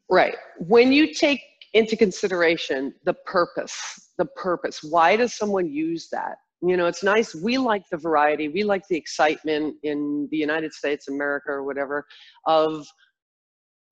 Right. 0.09 0.36
When 0.59 0.91
you 0.91 1.13
take 1.13 1.41
into 1.77 1.96
consideration 1.96 2.91
the 3.05 3.13
purpose, 3.25 4.10
the 4.17 4.25
purpose, 4.25 4.81
why 4.81 5.15
does 5.15 5.36
someone 5.36 5.69
use 5.69 6.10
that? 6.12 6.38
You 6.63 6.75
know, 6.75 6.88
it's 6.88 7.03
nice. 7.03 7.36
We 7.36 7.60
like 7.60 7.84
the 7.91 7.98
variety. 7.98 8.48
We 8.50 8.63
like 8.63 8.88
the 8.88 8.98
excitement 8.98 9.75
in 9.84 10.27
the 10.31 10.38
United 10.38 10.74
States, 10.74 11.07
America, 11.07 11.51
or 11.51 11.63
whatever, 11.63 12.07
of 12.48 12.88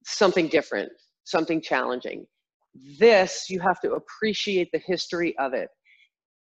something 0.04 0.48
different, 0.48 0.92
something 1.26 1.62
challenging. 1.62 2.26
This, 3.00 3.46
you 3.50 3.60
have 3.60 3.80
to 3.82 3.94
appreciate 3.94 4.72
the 4.72 4.80
history 4.80 5.38
of 5.38 5.54
it. 5.54 5.70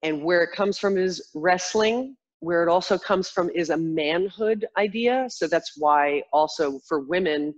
And 0.03 0.25
where 0.25 0.43
it 0.43 0.53
comes 0.57 0.79
from 0.79 0.97
is 0.97 1.31
wrestling, 1.35 2.17
where 2.41 2.63
it 2.63 2.71
also 2.71 2.97
comes 2.97 3.29
from 3.29 3.51
is 3.51 3.69
a 3.69 3.77
manhood 3.77 4.67
idea. 4.79 5.27
So 5.29 5.47
that's 5.47 5.73
why 5.77 6.23
also 6.33 6.79
for 6.89 7.01
women, 7.01 7.53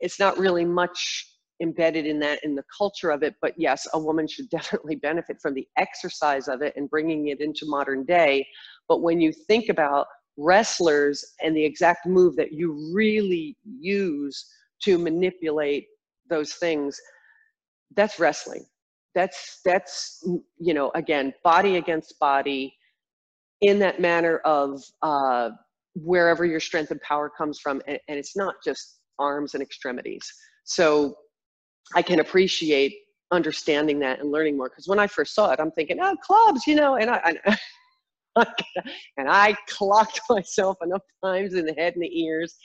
it's 0.00 0.18
not 0.18 0.36
really 0.36 0.64
much 0.64 1.29
embedded 1.60 2.06
in 2.06 2.18
that 2.18 2.42
in 2.44 2.54
the 2.54 2.64
culture 2.76 3.10
of 3.10 3.22
it 3.22 3.34
but 3.42 3.52
yes 3.56 3.86
a 3.94 3.98
woman 3.98 4.26
should 4.26 4.48
definitely 4.50 4.96
benefit 4.96 5.36
from 5.40 5.54
the 5.54 5.66
exercise 5.76 6.48
of 6.48 6.62
it 6.62 6.72
and 6.76 6.90
bringing 6.90 7.28
it 7.28 7.40
into 7.40 7.66
modern 7.66 8.04
day. 8.04 8.46
But 8.88 9.02
when 9.02 9.20
you 9.20 9.32
think 9.32 9.68
about 9.68 10.06
wrestlers 10.36 11.24
and 11.42 11.56
the 11.56 11.64
exact 11.64 12.06
move 12.06 12.34
that 12.36 12.52
you 12.52 12.92
really 12.94 13.56
use 13.64 14.46
to 14.82 14.98
manipulate 14.98 15.86
those 16.28 16.54
things 16.54 16.98
that's 17.96 18.18
wrestling. 18.18 18.64
That's 19.14 19.60
that's 19.64 20.24
you 20.58 20.72
know 20.72 20.92
again 20.94 21.32
body 21.42 21.76
against 21.76 22.18
body 22.20 22.76
in 23.60 23.78
that 23.80 24.00
manner 24.00 24.38
of 24.38 24.82
uh, 25.02 25.50
wherever 25.94 26.46
your 26.46 26.60
strength 26.60 26.92
and 26.92 27.00
power 27.02 27.28
comes 27.28 27.58
from 27.58 27.82
and, 27.86 27.98
and 28.08 28.18
it's 28.18 28.36
not 28.36 28.54
just 28.64 29.00
arms 29.18 29.54
and 29.54 29.62
extremities. 29.62 30.22
So 30.64 31.16
i 31.94 32.02
can 32.02 32.20
appreciate 32.20 32.94
understanding 33.32 33.98
that 34.00 34.20
and 34.20 34.30
learning 34.30 34.56
more 34.56 34.68
because 34.68 34.88
when 34.88 34.98
i 34.98 35.06
first 35.06 35.34
saw 35.34 35.50
it 35.50 35.60
i'm 35.60 35.70
thinking 35.72 35.98
oh 36.00 36.16
clubs 36.22 36.66
you 36.66 36.74
know 36.74 36.96
and 36.96 37.10
i, 37.10 37.34
and 39.16 39.28
I 39.28 39.54
clocked 39.68 40.20
myself 40.30 40.76
enough 40.82 41.02
times 41.24 41.54
in 41.54 41.66
the 41.66 41.74
head 41.74 41.94
and 41.94 42.02
the 42.02 42.20
ears. 42.22 42.56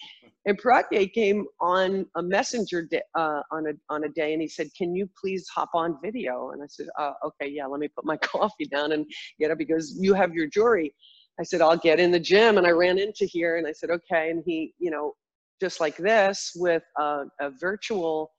And 0.46 0.60
Pragya 0.62 1.12
came 1.12 1.46
on 1.60 2.06
a 2.16 2.22
messenger 2.22 2.84
day, 2.84 3.02
uh, 3.16 3.42
on 3.52 3.68
a 3.68 3.94
on 3.94 4.04
a 4.04 4.10
day, 4.10 4.34
and 4.34 4.42
he 4.42 4.48
said, 4.48 4.68
"Can 4.78 4.96
you 4.96 5.10
please 5.20 5.48
hop 5.54 5.70
on 5.74 5.98
video?" 6.04 6.52
And 6.52 6.62
I 6.62 6.68
said, 6.68 6.88
uh, 7.00 7.14
"Okay, 7.26 7.50
yeah. 7.50 7.66
Let 7.66 7.80
me 7.80 7.88
put 7.88 8.06
my 8.06 8.18
coffee 8.24 8.66
down 8.66 8.92
and 8.92 9.06
get 9.40 9.50
up 9.50 9.58
because 9.58 9.98
you 10.00 10.14
have 10.14 10.34
your 10.34 10.48
jewelry." 10.48 10.94
I 11.40 11.44
said, 11.44 11.62
"I'll 11.62 11.78
get 11.78 12.00
in 12.00 12.12
the 12.12 12.20
gym," 12.20 12.60
and 12.60 12.68
I 12.68 12.72
ran 12.72 13.00
into 13.00 13.26
here, 13.26 13.58
and 13.58 13.66
I 13.66 13.72
said, 13.72 13.90
"Okay." 13.90 14.30
And 14.30 14.44
he, 14.46 14.74
you 14.78 14.92
know, 14.92 15.14
just 15.60 15.80
like 15.80 15.98
this 15.98 16.52
with 16.56 16.84
a, 17.00 17.24
a 17.42 17.50
virtual 17.60 18.32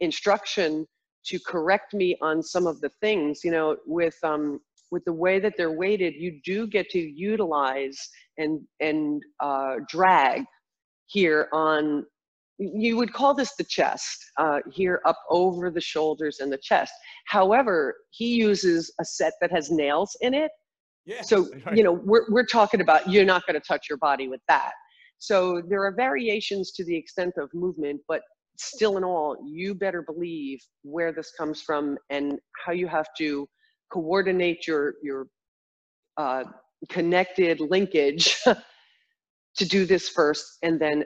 instruction 0.00 0.86
to 1.26 1.38
correct 1.46 1.94
me 1.94 2.16
on 2.22 2.42
some 2.42 2.66
of 2.66 2.80
the 2.80 2.90
things, 3.00 3.40
you 3.44 3.50
know, 3.50 3.76
with 3.86 4.16
um, 4.24 4.60
with 4.90 5.04
the 5.04 5.12
way 5.12 5.38
that 5.38 5.54
they're 5.56 5.76
weighted, 5.76 6.14
you 6.16 6.40
do 6.44 6.66
get 6.66 6.88
to 6.90 6.98
utilize 6.98 8.08
and 8.38 8.60
and 8.80 9.22
uh, 9.40 9.76
drag 9.88 10.44
here 11.06 11.48
on. 11.52 12.04
You 12.62 12.98
would 12.98 13.14
call 13.14 13.32
this 13.32 13.54
the 13.56 13.64
chest 13.64 14.22
uh, 14.36 14.58
here 14.70 15.00
up 15.06 15.16
over 15.30 15.70
the 15.70 15.80
shoulders 15.80 16.40
and 16.40 16.52
the 16.52 16.58
chest. 16.58 16.92
However, 17.26 17.96
he 18.10 18.34
uses 18.34 18.92
a 19.00 19.04
set 19.04 19.32
that 19.40 19.50
has 19.50 19.70
nails 19.70 20.14
in 20.20 20.34
it. 20.34 20.50
Yeah. 21.06 21.22
So 21.22 21.48
you 21.74 21.82
know 21.82 21.92
we're 21.92 22.26
we're 22.28 22.46
talking 22.46 22.80
about 22.82 23.08
you're 23.08 23.24
not 23.24 23.46
going 23.46 23.58
to 23.58 23.66
touch 23.66 23.86
your 23.88 23.98
body 23.98 24.28
with 24.28 24.42
that. 24.48 24.72
So 25.18 25.62
there 25.68 25.84
are 25.84 25.92
variations 25.92 26.72
to 26.72 26.84
the 26.84 26.96
extent 26.96 27.34
of 27.36 27.50
movement, 27.52 28.00
but 28.08 28.22
still 28.56 28.96
in 28.96 29.04
all, 29.04 29.36
you 29.44 29.74
better 29.74 30.02
believe 30.02 30.60
where 30.82 31.12
this 31.12 31.32
comes 31.38 31.62
from 31.62 31.98
and 32.10 32.38
how 32.64 32.72
you 32.72 32.86
have 32.86 33.06
to 33.18 33.48
coordinate 33.92 34.66
your 34.66 34.94
your 35.02 35.26
uh, 36.16 36.44
connected 36.88 37.60
linkage 37.60 38.36
to 39.56 39.64
do 39.64 39.84
this 39.84 40.08
first 40.08 40.58
and 40.62 40.80
then 40.80 41.04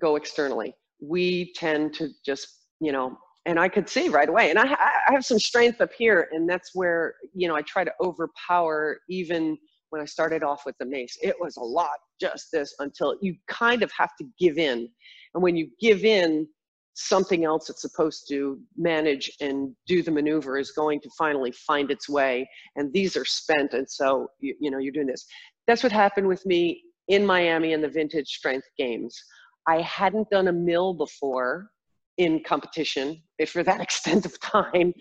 go 0.00 0.16
externally. 0.16 0.74
We 1.00 1.52
tend 1.54 1.94
to 1.94 2.08
just, 2.24 2.46
you 2.80 2.92
know, 2.92 3.16
and 3.46 3.58
I 3.58 3.68
could 3.68 3.88
see 3.88 4.08
right 4.08 4.28
away. 4.28 4.50
And 4.50 4.58
I, 4.58 4.64
I 4.64 5.12
have 5.12 5.24
some 5.24 5.38
strength 5.38 5.80
up 5.80 5.90
here, 5.96 6.28
and 6.32 6.48
that's 6.48 6.70
where, 6.74 7.14
you 7.34 7.48
know, 7.48 7.56
I 7.56 7.62
try 7.62 7.82
to 7.84 7.92
overpower 8.00 8.98
even 9.08 9.58
when 9.90 10.00
I 10.00 10.04
started 10.04 10.42
off 10.42 10.62
with 10.64 10.76
the 10.78 10.86
mace. 10.86 11.16
It 11.22 11.34
was 11.40 11.56
a 11.56 11.62
lot, 11.62 11.98
just 12.20 12.46
this, 12.52 12.74
until 12.78 13.16
you 13.20 13.34
kind 13.48 13.82
of 13.82 13.90
have 13.98 14.10
to 14.20 14.26
give 14.38 14.58
in. 14.58 14.88
And 15.34 15.42
when 15.42 15.56
you 15.56 15.68
give 15.80 16.04
in, 16.04 16.46
something 16.94 17.44
else 17.44 17.68
that's 17.68 17.82
supposed 17.82 18.28
to 18.28 18.58
manage 18.76 19.30
and 19.40 19.74
do 19.86 20.02
the 20.02 20.10
maneuver 20.10 20.58
is 20.58 20.72
going 20.72 21.00
to 21.00 21.10
finally 21.16 21.52
find 21.52 21.90
its 21.90 22.08
way 22.08 22.48
and 22.76 22.92
these 22.92 23.16
are 23.16 23.24
spent 23.24 23.72
and 23.72 23.88
so 23.88 24.28
you, 24.40 24.54
you 24.60 24.70
know 24.70 24.78
you're 24.78 24.92
doing 24.92 25.06
this. 25.06 25.24
That's 25.66 25.82
what 25.82 25.92
happened 25.92 26.26
with 26.26 26.44
me 26.44 26.82
in 27.08 27.24
miami 27.24 27.72
in 27.72 27.80
the 27.80 27.88
vintage 27.88 28.28
strength 28.28 28.66
games. 28.76 29.18
I 29.66 29.80
hadn't 29.80 30.28
done 30.30 30.48
a 30.48 30.52
mill 30.52 30.92
before 30.94 31.70
in 32.18 32.42
competition 32.44 33.22
for 33.48 33.62
that 33.62 33.80
extent 33.86 34.26
of 34.26 34.38
time 34.40 34.92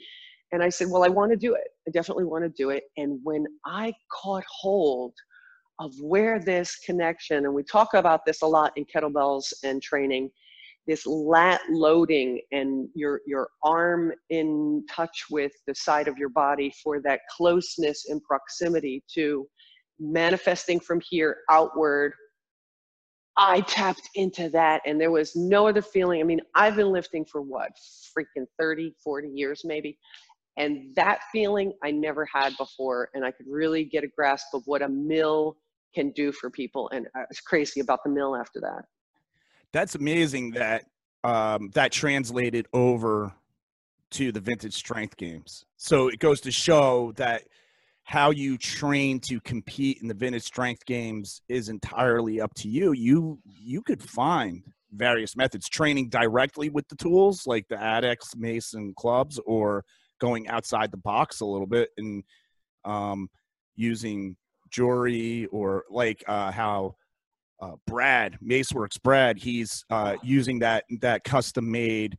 and 0.53 0.63
i 0.63 0.69
said 0.69 0.87
well 0.89 1.03
i 1.03 1.09
want 1.09 1.31
to 1.31 1.37
do 1.37 1.55
it. 1.55 1.67
I 1.87 1.91
definitely 1.91 2.25
want 2.25 2.45
to 2.45 2.49
do 2.49 2.69
it. 2.69 2.83
And 2.95 3.19
when 3.23 3.45
i 3.65 3.93
caught 4.11 4.45
hold 4.47 5.13
of 5.79 5.93
where 5.99 6.39
this 6.39 6.77
connection 6.85 7.45
and 7.45 7.53
we 7.53 7.63
talk 7.63 7.95
about 7.95 8.25
this 8.25 8.43
a 8.43 8.47
lot 8.47 8.71
in 8.77 8.85
kettlebells 8.85 9.51
and 9.63 9.81
training 9.81 10.29
this 10.87 11.05
lat 11.05 11.61
loading 11.69 12.41
and 12.51 12.89
your 12.95 13.21
your 13.25 13.49
arm 13.63 14.11
in 14.29 14.83
touch 14.89 15.25
with 15.29 15.51
the 15.67 15.75
side 15.75 16.07
of 16.07 16.17
your 16.17 16.29
body 16.29 16.73
for 16.83 16.99
that 17.01 17.21
closeness 17.35 18.05
and 18.09 18.21
proximity 18.23 19.03
to 19.13 19.47
manifesting 19.99 20.79
from 20.79 20.99
here 21.09 21.37
outward. 21.49 22.13
I 23.37 23.61
tapped 23.61 24.09
into 24.15 24.49
that 24.49 24.81
and 24.85 24.99
there 24.99 25.11
was 25.11 25.35
no 25.35 25.67
other 25.67 25.81
feeling. 25.81 26.19
I 26.19 26.23
mean 26.23 26.41
i've 26.55 26.75
been 26.75 26.91
lifting 26.91 27.25
for 27.25 27.41
what 27.41 27.71
freaking 28.17 28.45
30 28.59 28.93
40 29.03 29.29
years 29.29 29.61
maybe. 29.63 29.97
And 30.57 30.95
that 30.95 31.21
feeling 31.31 31.73
i 31.83 31.91
never 31.91 32.25
had 32.25 32.57
before 32.57 33.09
and 33.13 33.23
i 33.23 33.31
could 33.31 33.45
really 33.47 33.85
get 33.85 34.03
a 34.03 34.07
grasp 34.07 34.47
of 34.53 34.63
what 34.65 34.81
a 34.81 34.89
mill 34.89 35.57
can 35.93 36.11
do 36.11 36.31
for 36.31 36.49
people. 36.49 36.89
And 36.89 37.07
i 37.15 37.19
was 37.29 37.39
crazy 37.39 37.81
about 37.81 37.99
the 38.03 38.09
mill 38.09 38.35
after 38.35 38.59
that 38.61 38.83
that's 39.73 39.95
amazing 39.95 40.51
that 40.51 40.85
um, 41.23 41.69
that 41.73 41.91
translated 41.91 42.67
over 42.73 43.33
to 44.11 44.31
the 44.31 44.39
vintage 44.39 44.73
strength 44.73 45.15
games. 45.17 45.65
So 45.77 46.07
it 46.07 46.19
goes 46.19 46.41
to 46.41 46.51
show 46.51 47.13
that 47.15 47.43
how 48.03 48.31
you 48.31 48.57
train 48.57 49.19
to 49.21 49.39
compete 49.39 49.99
in 50.01 50.07
the 50.07 50.13
vintage 50.13 50.43
strength 50.43 50.85
games 50.85 51.41
is 51.47 51.69
entirely 51.69 52.41
up 52.41 52.53
to 52.55 52.67
you. 52.67 52.91
You 52.91 53.39
you 53.45 53.81
could 53.81 54.01
find 54.01 54.63
various 54.91 55.35
methods 55.37 55.69
training 55.69 56.09
directly 56.09 56.69
with 56.69 56.87
the 56.89 56.95
tools 56.95 57.47
like 57.47 57.67
the 57.69 57.77
ADEX, 57.77 58.35
Mason 58.35 58.93
clubs, 58.95 59.39
or 59.45 59.85
going 60.19 60.47
outside 60.49 60.91
the 60.91 60.97
box 60.97 61.39
a 61.39 61.45
little 61.45 61.67
bit 61.67 61.89
and 61.97 62.23
um, 62.83 63.29
using 63.75 64.35
jewelry 64.69 65.45
or 65.47 65.85
like 65.89 66.23
uh, 66.27 66.51
how 66.51 66.95
uh, 67.61 67.75
Brad 67.85 68.37
Maceworks 68.43 69.01
Brad, 69.01 69.37
he's 69.37 69.85
uh, 69.89 70.17
using 70.23 70.59
that 70.59 70.85
that 71.01 71.23
custom 71.23 71.71
made 71.71 72.17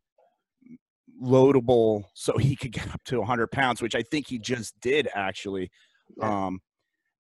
loadable 1.23 2.05
so 2.15 2.37
he 2.39 2.57
could 2.57 2.73
get 2.73 2.89
up 2.93 3.03
to 3.05 3.19
100 3.19 3.51
pounds, 3.51 3.83
which 3.83 3.95
I 3.95 4.03
think 4.03 4.29
he 4.29 4.39
just 4.39 4.79
did 4.81 5.09
actually. 5.15 5.71
Yeah. 6.17 6.47
Um, 6.47 6.61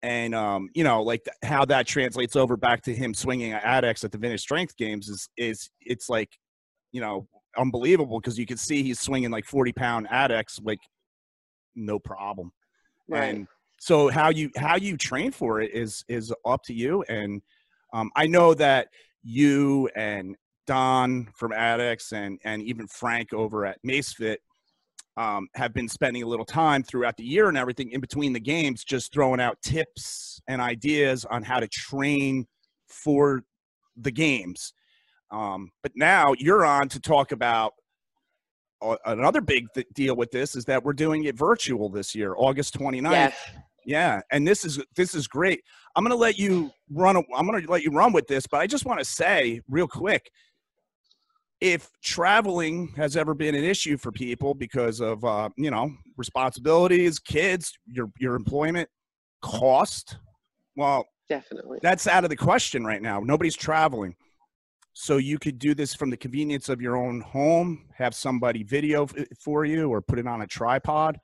and 0.02 0.34
um, 0.34 0.68
you 0.74 0.84
know, 0.84 1.02
like 1.02 1.24
th- 1.24 1.36
how 1.42 1.64
that 1.66 1.86
translates 1.86 2.36
over 2.36 2.56
back 2.56 2.82
to 2.82 2.94
him 2.94 3.12
swinging 3.14 3.52
at 3.52 3.62
ADEX 3.62 4.04
at 4.04 4.12
the 4.12 4.18
Vintage 4.18 4.40
Strength 4.40 4.76
Games 4.76 5.08
is 5.08 5.28
is 5.36 5.70
it's 5.80 6.08
like, 6.08 6.30
you 6.92 7.00
know, 7.00 7.26
unbelievable 7.56 8.20
because 8.20 8.38
you 8.38 8.46
can 8.46 8.56
see 8.56 8.82
he's 8.82 9.00
swinging 9.00 9.30
like 9.30 9.44
40 9.44 9.72
pound 9.72 10.08
ADEX 10.08 10.60
like 10.62 10.78
no 11.74 11.98
problem. 11.98 12.52
Right. 13.08 13.34
And 13.34 13.46
so 13.78 14.08
how 14.08 14.30
you 14.30 14.50
how 14.56 14.76
you 14.76 14.96
train 14.96 15.32
for 15.32 15.60
it 15.60 15.72
is 15.72 16.04
is 16.08 16.32
up 16.44 16.62
to 16.64 16.74
you 16.74 17.02
and 17.08 17.42
um, 17.96 18.10
I 18.14 18.26
know 18.26 18.52
that 18.54 18.88
you 19.22 19.88
and 19.96 20.36
Don 20.66 21.28
from 21.34 21.52
ADEX 21.52 22.12
and 22.12 22.38
and 22.44 22.62
even 22.62 22.86
Frank 22.88 23.32
over 23.32 23.64
at 23.64 23.78
MaceFit 23.86 24.36
um, 25.16 25.48
have 25.54 25.72
been 25.72 25.88
spending 25.88 26.22
a 26.22 26.26
little 26.26 26.44
time 26.44 26.82
throughout 26.82 27.16
the 27.16 27.24
year 27.24 27.48
and 27.48 27.56
everything 27.56 27.90
in 27.92 28.00
between 28.00 28.34
the 28.34 28.40
games, 28.40 28.84
just 28.84 29.14
throwing 29.14 29.40
out 29.40 29.56
tips 29.62 30.42
and 30.46 30.60
ideas 30.60 31.24
on 31.24 31.42
how 31.42 31.58
to 31.58 31.68
train 31.68 32.46
for 32.86 33.42
the 33.96 34.10
games. 34.10 34.74
Um, 35.30 35.70
but 35.82 35.92
now 35.94 36.34
you're 36.38 36.66
on 36.66 36.90
to 36.90 37.00
talk 37.00 37.32
about 37.32 37.72
another 39.06 39.40
big 39.40 39.72
th- 39.74 39.86
deal 39.94 40.14
with 40.14 40.30
this 40.30 40.54
is 40.54 40.66
that 40.66 40.84
we're 40.84 40.92
doing 40.92 41.24
it 41.24 41.36
virtual 41.36 41.88
this 41.88 42.14
year, 42.14 42.34
August 42.36 42.78
29th. 42.78 43.10
Yes. 43.10 43.34
Yeah, 43.86 44.20
and 44.32 44.46
this 44.46 44.64
is 44.64 44.80
this 44.96 45.14
is 45.14 45.28
great. 45.28 45.62
I'm 45.94 46.04
to 46.04 46.16
let 46.16 46.38
you 46.38 46.72
run. 46.90 47.16
I'm 47.16 47.46
to 47.46 47.70
let 47.70 47.84
you 47.84 47.92
run 47.92 48.12
with 48.12 48.26
this, 48.26 48.44
but 48.46 48.60
I 48.60 48.66
just 48.66 48.84
want 48.84 48.98
to 48.98 49.04
say 49.04 49.60
real 49.68 49.86
quick, 49.86 50.28
if 51.60 51.88
traveling 52.02 52.92
has 52.96 53.16
ever 53.16 53.32
been 53.32 53.54
an 53.54 53.62
issue 53.62 53.96
for 53.96 54.10
people 54.10 54.54
because 54.54 55.00
of 55.00 55.24
uh, 55.24 55.50
you 55.56 55.70
know 55.70 55.92
responsibilities, 56.16 57.20
kids, 57.20 57.72
your 57.86 58.10
your 58.18 58.34
employment, 58.34 58.88
cost, 59.40 60.18
well, 60.76 61.06
definitely 61.28 61.78
that's 61.80 62.08
out 62.08 62.24
of 62.24 62.30
the 62.30 62.36
question 62.36 62.84
right 62.84 63.00
now. 63.00 63.20
Nobody's 63.20 63.56
traveling. 63.56 64.16
So 64.94 65.18
you 65.18 65.38
could 65.38 65.60
do 65.60 65.74
this 65.74 65.94
from 65.94 66.10
the 66.10 66.16
convenience 66.16 66.70
of 66.70 66.80
your 66.80 66.96
own 66.96 67.20
home, 67.20 67.84
have 67.94 68.14
somebody 68.14 68.64
video 68.64 69.06
for 69.38 69.64
you 69.64 69.90
or 69.90 70.00
put 70.00 70.18
it 70.18 70.26
on 70.26 70.40
a 70.40 70.46
tripod 70.46 71.18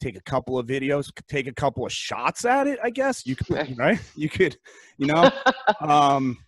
take 0.00 0.16
a 0.16 0.22
couple 0.22 0.58
of 0.58 0.66
videos, 0.66 1.10
take 1.28 1.46
a 1.46 1.52
couple 1.52 1.84
of 1.86 1.92
shots 1.92 2.44
at 2.44 2.66
it. 2.66 2.78
I 2.82 2.90
guess 2.90 3.26
you 3.26 3.36
could, 3.36 3.76
right? 3.78 3.98
You 4.16 4.28
could, 4.28 4.56
you 4.98 5.06
know, 5.06 5.30
um, 5.80 6.38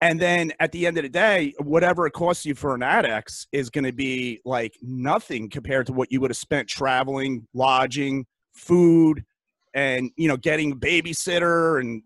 And 0.00 0.20
then 0.20 0.52
at 0.60 0.70
the 0.72 0.86
end 0.86 0.98
of 0.98 1.02
the 1.02 1.08
day, 1.08 1.54
whatever 1.60 2.06
it 2.06 2.12
costs 2.12 2.44
you 2.44 2.54
for 2.54 2.74
an 2.74 2.82
ADDX 2.82 3.46
is 3.52 3.70
going 3.70 3.84
to 3.84 3.92
be 3.92 4.40
like 4.44 4.74
nothing 4.82 5.48
compared 5.48 5.86
to 5.86 5.92
what 5.94 6.12
you 6.12 6.20
would 6.20 6.30
have 6.30 6.36
spent 6.36 6.68
traveling, 6.68 7.46
lodging, 7.54 8.26
food, 8.54 9.24
and 9.72 10.10
you 10.16 10.28
know, 10.28 10.36
getting 10.36 10.72
a 10.72 10.76
babysitter 10.76 11.80
and 11.80 12.02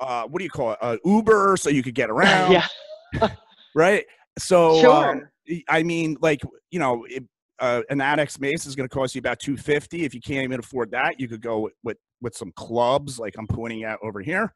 uh, 0.00 0.24
what 0.24 0.40
do 0.40 0.44
you 0.44 0.50
call 0.50 0.72
it? 0.72 0.78
Uh, 0.80 0.96
Uber, 1.04 1.56
so 1.56 1.70
you 1.70 1.82
could 1.84 1.94
get 1.94 2.10
around. 2.14 2.50
yeah. 2.52 3.28
right. 3.76 4.04
So, 4.38 4.80
sure. 4.80 5.10
Um, 5.10 5.28
I 5.68 5.84
mean, 5.84 6.16
like 6.20 6.40
you 6.70 6.80
know, 6.80 7.04
it, 7.08 7.22
uh, 7.60 7.82
an 7.90 7.98
ADDX 7.98 8.40
Mace 8.40 8.66
is 8.66 8.74
going 8.74 8.88
to 8.88 8.94
cost 8.94 9.14
you 9.14 9.18
about 9.20 9.38
two 9.38 9.56
fifty. 9.56 10.04
If 10.04 10.14
you 10.14 10.20
can't 10.20 10.44
even 10.44 10.60
afford 10.60 10.90
that, 10.92 11.20
you 11.20 11.28
could 11.28 11.42
go 11.42 11.60
with, 11.60 11.74
with 11.84 11.96
with 12.20 12.36
some 12.36 12.52
clubs, 12.56 13.18
like 13.18 13.34
I'm 13.38 13.46
pointing 13.46 13.84
at 13.84 13.98
over 14.02 14.20
here. 14.20 14.52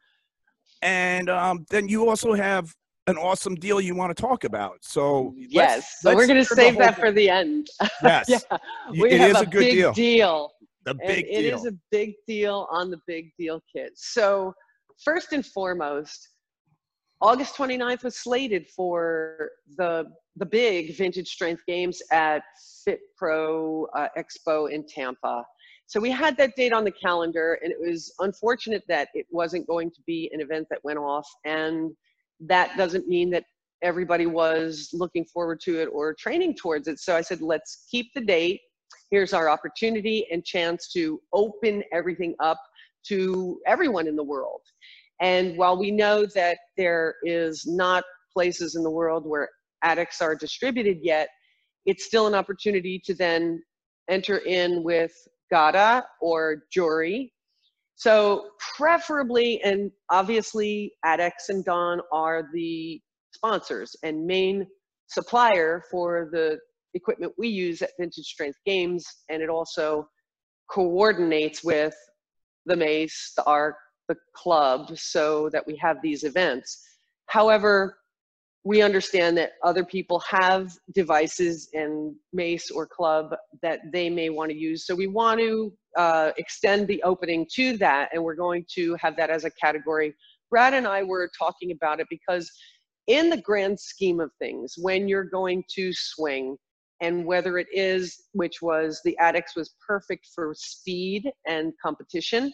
And 0.83 1.29
um, 1.29 1.67
then 1.71 1.89
you 1.89 2.09
also 2.09 2.35
have 2.35 2.73
an 3.07 3.17
awesome 3.17 3.55
deal 3.55 3.81
you 3.81 3.95
want 3.95 4.15
to 4.17 4.21
talk 4.21 4.45
about. 4.45 4.79
So 4.83 5.35
yes, 5.37 5.53
let's, 5.53 6.01
so 6.01 6.09
let's 6.09 6.17
we're 6.17 6.27
going 6.27 6.45
to 6.45 6.55
save 6.55 6.79
that 6.79 6.99
for 6.99 7.13
the 7.13 7.29
end. 7.29 7.69
Yes, 8.03 8.27
yeah, 8.29 8.39
we 8.91 9.11
it 9.11 9.21
have 9.21 9.31
is 9.31 9.37
a, 9.37 9.41
a 9.41 9.47
good 9.47 9.61
big 9.61 9.75
deal. 9.75 9.93
deal. 9.93 10.51
The 10.85 10.95
big 10.95 11.27
and 11.27 11.37
deal. 11.37 11.39
It 11.39 11.55
is 11.55 11.67
a 11.67 11.73
big 11.91 12.15
deal 12.27 12.67
on 12.71 12.91
the 12.91 12.99
big 13.07 13.31
deal 13.39 13.61
kit. 13.75 13.93
So 13.97 14.53
first 15.05 15.33
and 15.33 15.45
foremost, 15.45 16.29
August 17.21 17.57
29th 17.57 18.05
was 18.05 18.17
slated 18.17 18.69
for 18.69 19.51
the 19.77 20.05
the 20.37 20.47
big 20.47 20.95
vintage 20.97 21.29
strength 21.29 21.63
games 21.67 22.03
at 22.13 22.43
Fit 22.85 23.01
Pro 23.17 23.87
uh, 23.97 24.09
Expo 24.19 24.71
in 24.71 24.87
Tampa. 24.87 25.43
So 25.87 25.99
we 25.99 26.11
had 26.11 26.37
that 26.37 26.55
date 26.57 26.73
on 26.73 26.85
the 26.85 26.91
calendar, 26.91 27.59
and 27.63 27.73
it 27.73 27.79
was 27.81 28.13
unfortunate 28.19 28.83
that 28.89 29.09
it 29.15 29.27
wasn't 29.31 29.67
going 29.67 29.91
to 29.93 30.01
be 30.07 30.31
an 30.35 30.41
event 30.41 30.67
that 30.71 30.81
went 30.85 30.99
off. 30.99 31.27
And 31.45 31.93
that 32.41 32.77
doesn't 32.77 33.09
mean 33.09 33.31
that 33.31 33.45
everybody 33.83 34.27
was 34.27 34.91
looking 34.93 35.25
forward 35.25 35.61
to 35.61 35.81
it 35.81 35.87
or 35.87 36.13
training 36.13 36.57
towards 36.57 36.89
it. 36.89 36.99
So 36.99 37.17
I 37.17 37.23
said, 37.23 37.41
let's 37.41 37.87
keep 37.91 38.13
the 38.15 38.21
date. 38.21 38.61
Here's 39.11 39.33
our 39.33 39.49
opportunity 39.49 40.27
and 40.31 40.45
chance 40.45 40.93
to 40.93 41.21
open 41.33 41.83
everything 41.93 42.35
up 42.41 42.61
to 43.09 43.61
everyone 43.67 44.09
in 44.09 44.17
the 44.17 44.25
world. 44.25 44.63
And 45.21 45.57
while 45.57 45.79
we 45.79 45.91
know 45.91 46.27
that 46.35 46.59
there 46.77 47.15
is 47.23 47.65
not 47.67 48.05
places 48.33 48.75
in 48.75 48.83
the 48.83 48.91
world 48.91 49.27
where 49.27 49.49
ADDX 49.85 50.21
are 50.21 50.35
distributed 50.35 50.99
yet, 51.03 51.29
it's 51.87 52.05
still 52.05 52.27
an 52.27 52.35
opportunity 52.35 53.01
to 53.05 53.15
then 53.15 53.63
enter 54.09 54.39
in 54.39 54.83
with 54.83 55.13
GADA 55.51 56.05
or 56.21 56.65
Jory. 56.73 57.33
So 57.95 58.51
preferably, 58.77 59.63
and 59.63 59.91
obviously 60.11 60.93
ADDX 61.05 61.31
and 61.49 61.65
Don 61.65 62.01
are 62.13 62.49
the 62.53 63.01
sponsors 63.33 63.97
and 64.03 64.27
main 64.27 64.67
supplier 65.07 65.83
for 65.91 66.29
the 66.33 66.59
equipment 66.95 67.33
we 67.39 67.49
use 67.49 67.81
at 67.83 67.91
Vintage 67.99 68.27
Strength 68.27 68.59
Games, 68.67 69.07
and 69.31 69.43
it 69.43 69.49
also 69.49 70.09
coordinates 70.71 71.63
with 71.63 71.95
the 72.67 72.77
Mace, 72.77 73.33
the 73.37 73.45
ARC, 73.45 73.77
the 74.09 74.17
club, 74.35 74.97
so 74.97 75.49
that 75.51 75.67
we 75.67 75.77
have 75.77 76.01
these 76.03 76.25
events. 76.25 76.85
However, 77.27 77.99
we 78.65 78.83
understand 78.83 79.39
that 79.39 79.53
other 79.63 79.85
people 79.85 80.19
have 80.29 80.77
devices 80.93 81.69
and 81.73 82.15
mace 82.33 82.69
or 82.69 82.85
club 82.85 83.33
that 83.63 83.79
they 83.93 84.11
may 84.11 84.29
want 84.29 84.51
to 84.51 84.57
use. 84.57 84.87
So 84.87 84.95
we 84.95 85.07
want 85.07 85.39
to 85.39 85.73
uh, 85.97 86.33
extend 86.37 86.89
the 86.89 87.01
opening 87.05 87.47
to 87.55 87.77
that, 87.77 88.09
and 88.13 88.23
we're 88.25 88.35
going 88.35 88.65
to 88.75 88.97
have 88.97 89.17
that 89.19 89.31
as 89.31 89.45
a 89.45 89.51
category. 89.51 90.15
Brad 90.51 90.75
and 90.75 90.87
I 90.87 91.05
were 91.05 91.31
talking 91.39 91.71
about 91.71 92.01
it 92.01 92.09
because 92.11 92.51
in 93.07 93.31
the 93.31 93.41
grand 93.41 93.79
scheme 93.79 94.19
of 94.19 94.33
things, 94.41 94.75
when 94.77 95.07
you're 95.07 95.25
going 95.25 95.63
to 95.77 95.93
swing, 95.93 96.57
and 97.01 97.25
whether 97.25 97.59
it 97.59 97.69
is, 97.73 98.25
which 98.33 98.63
was 98.63 99.01
the 99.05 99.17
ADDX 99.21 99.55
was 99.55 99.75
perfect 99.87 100.27
for 100.35 100.55
speed 100.57 101.31
and 101.47 101.73
competition, 101.81 102.53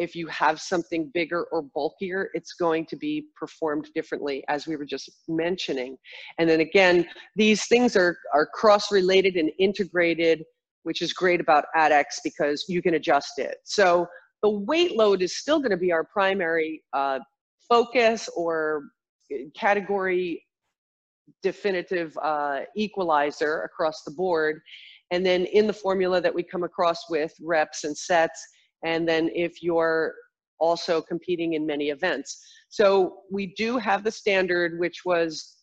if 0.00 0.16
you 0.16 0.26
have 0.28 0.58
something 0.58 1.10
bigger 1.12 1.44
or 1.52 1.60
bulkier, 1.60 2.30
it's 2.32 2.54
going 2.54 2.86
to 2.86 2.96
be 2.96 3.26
performed 3.36 3.86
differently, 3.94 4.42
as 4.48 4.66
we 4.66 4.74
were 4.74 4.86
just 4.86 5.10
mentioning. 5.28 5.96
And 6.38 6.48
then 6.48 6.60
again, 6.60 7.06
these 7.36 7.66
things 7.66 7.96
are, 7.96 8.16
are 8.32 8.46
cross-related 8.46 9.36
and 9.36 9.50
integrated, 9.58 10.42
which 10.84 11.02
is 11.02 11.12
great 11.12 11.38
about 11.38 11.66
ADDX 11.76 12.04
because 12.24 12.64
you 12.66 12.80
can 12.80 12.94
adjust 12.94 13.38
it. 13.38 13.56
So 13.64 14.06
the 14.42 14.48
weight 14.48 14.96
load 14.96 15.20
is 15.20 15.36
still 15.36 15.60
gonna 15.60 15.76
be 15.76 15.92
our 15.92 16.04
primary 16.04 16.82
uh, 16.94 17.18
focus 17.68 18.26
or 18.34 18.84
uh, 19.30 19.36
category 19.54 20.42
definitive 21.42 22.16
uh, 22.22 22.60
equalizer 22.74 23.62
across 23.64 24.02
the 24.04 24.12
board. 24.12 24.62
And 25.10 25.26
then 25.26 25.44
in 25.44 25.66
the 25.66 25.74
formula 25.74 26.22
that 26.22 26.34
we 26.34 26.42
come 26.42 26.62
across 26.62 27.10
with 27.10 27.34
reps 27.42 27.84
and 27.84 27.96
sets, 27.96 28.40
and 28.84 29.08
then 29.08 29.30
if 29.34 29.62
you're 29.62 30.14
also 30.60 31.00
competing 31.00 31.54
in 31.54 31.66
many 31.66 31.88
events. 31.88 32.44
So 32.68 33.20
we 33.32 33.54
do 33.56 33.78
have 33.78 34.04
the 34.04 34.10
standard, 34.10 34.78
which 34.78 35.04
was 35.04 35.56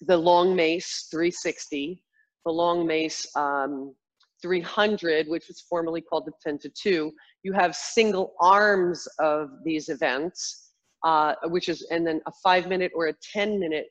the 0.00 0.16
long 0.16 0.56
mace 0.56 1.08
360, 1.10 2.02
the 2.44 2.52
long 2.52 2.86
mace 2.86 3.26
um, 3.36 3.94
300, 4.42 5.28
which 5.28 5.48
was 5.48 5.60
formerly 5.60 6.00
called 6.00 6.26
the 6.26 6.32
10 6.42 6.58
to 6.60 6.70
2. 6.70 7.12
You 7.42 7.52
have 7.52 7.74
single 7.76 8.34
arms 8.40 9.06
of 9.18 9.50
these 9.64 9.88
events, 9.88 10.70
uh, 11.04 11.34
which 11.46 11.68
is, 11.68 11.86
and 11.90 12.06
then 12.06 12.20
a 12.26 12.32
five 12.42 12.68
minute 12.68 12.92
or 12.94 13.08
a 13.08 13.14
10 13.32 13.58
minute 13.60 13.86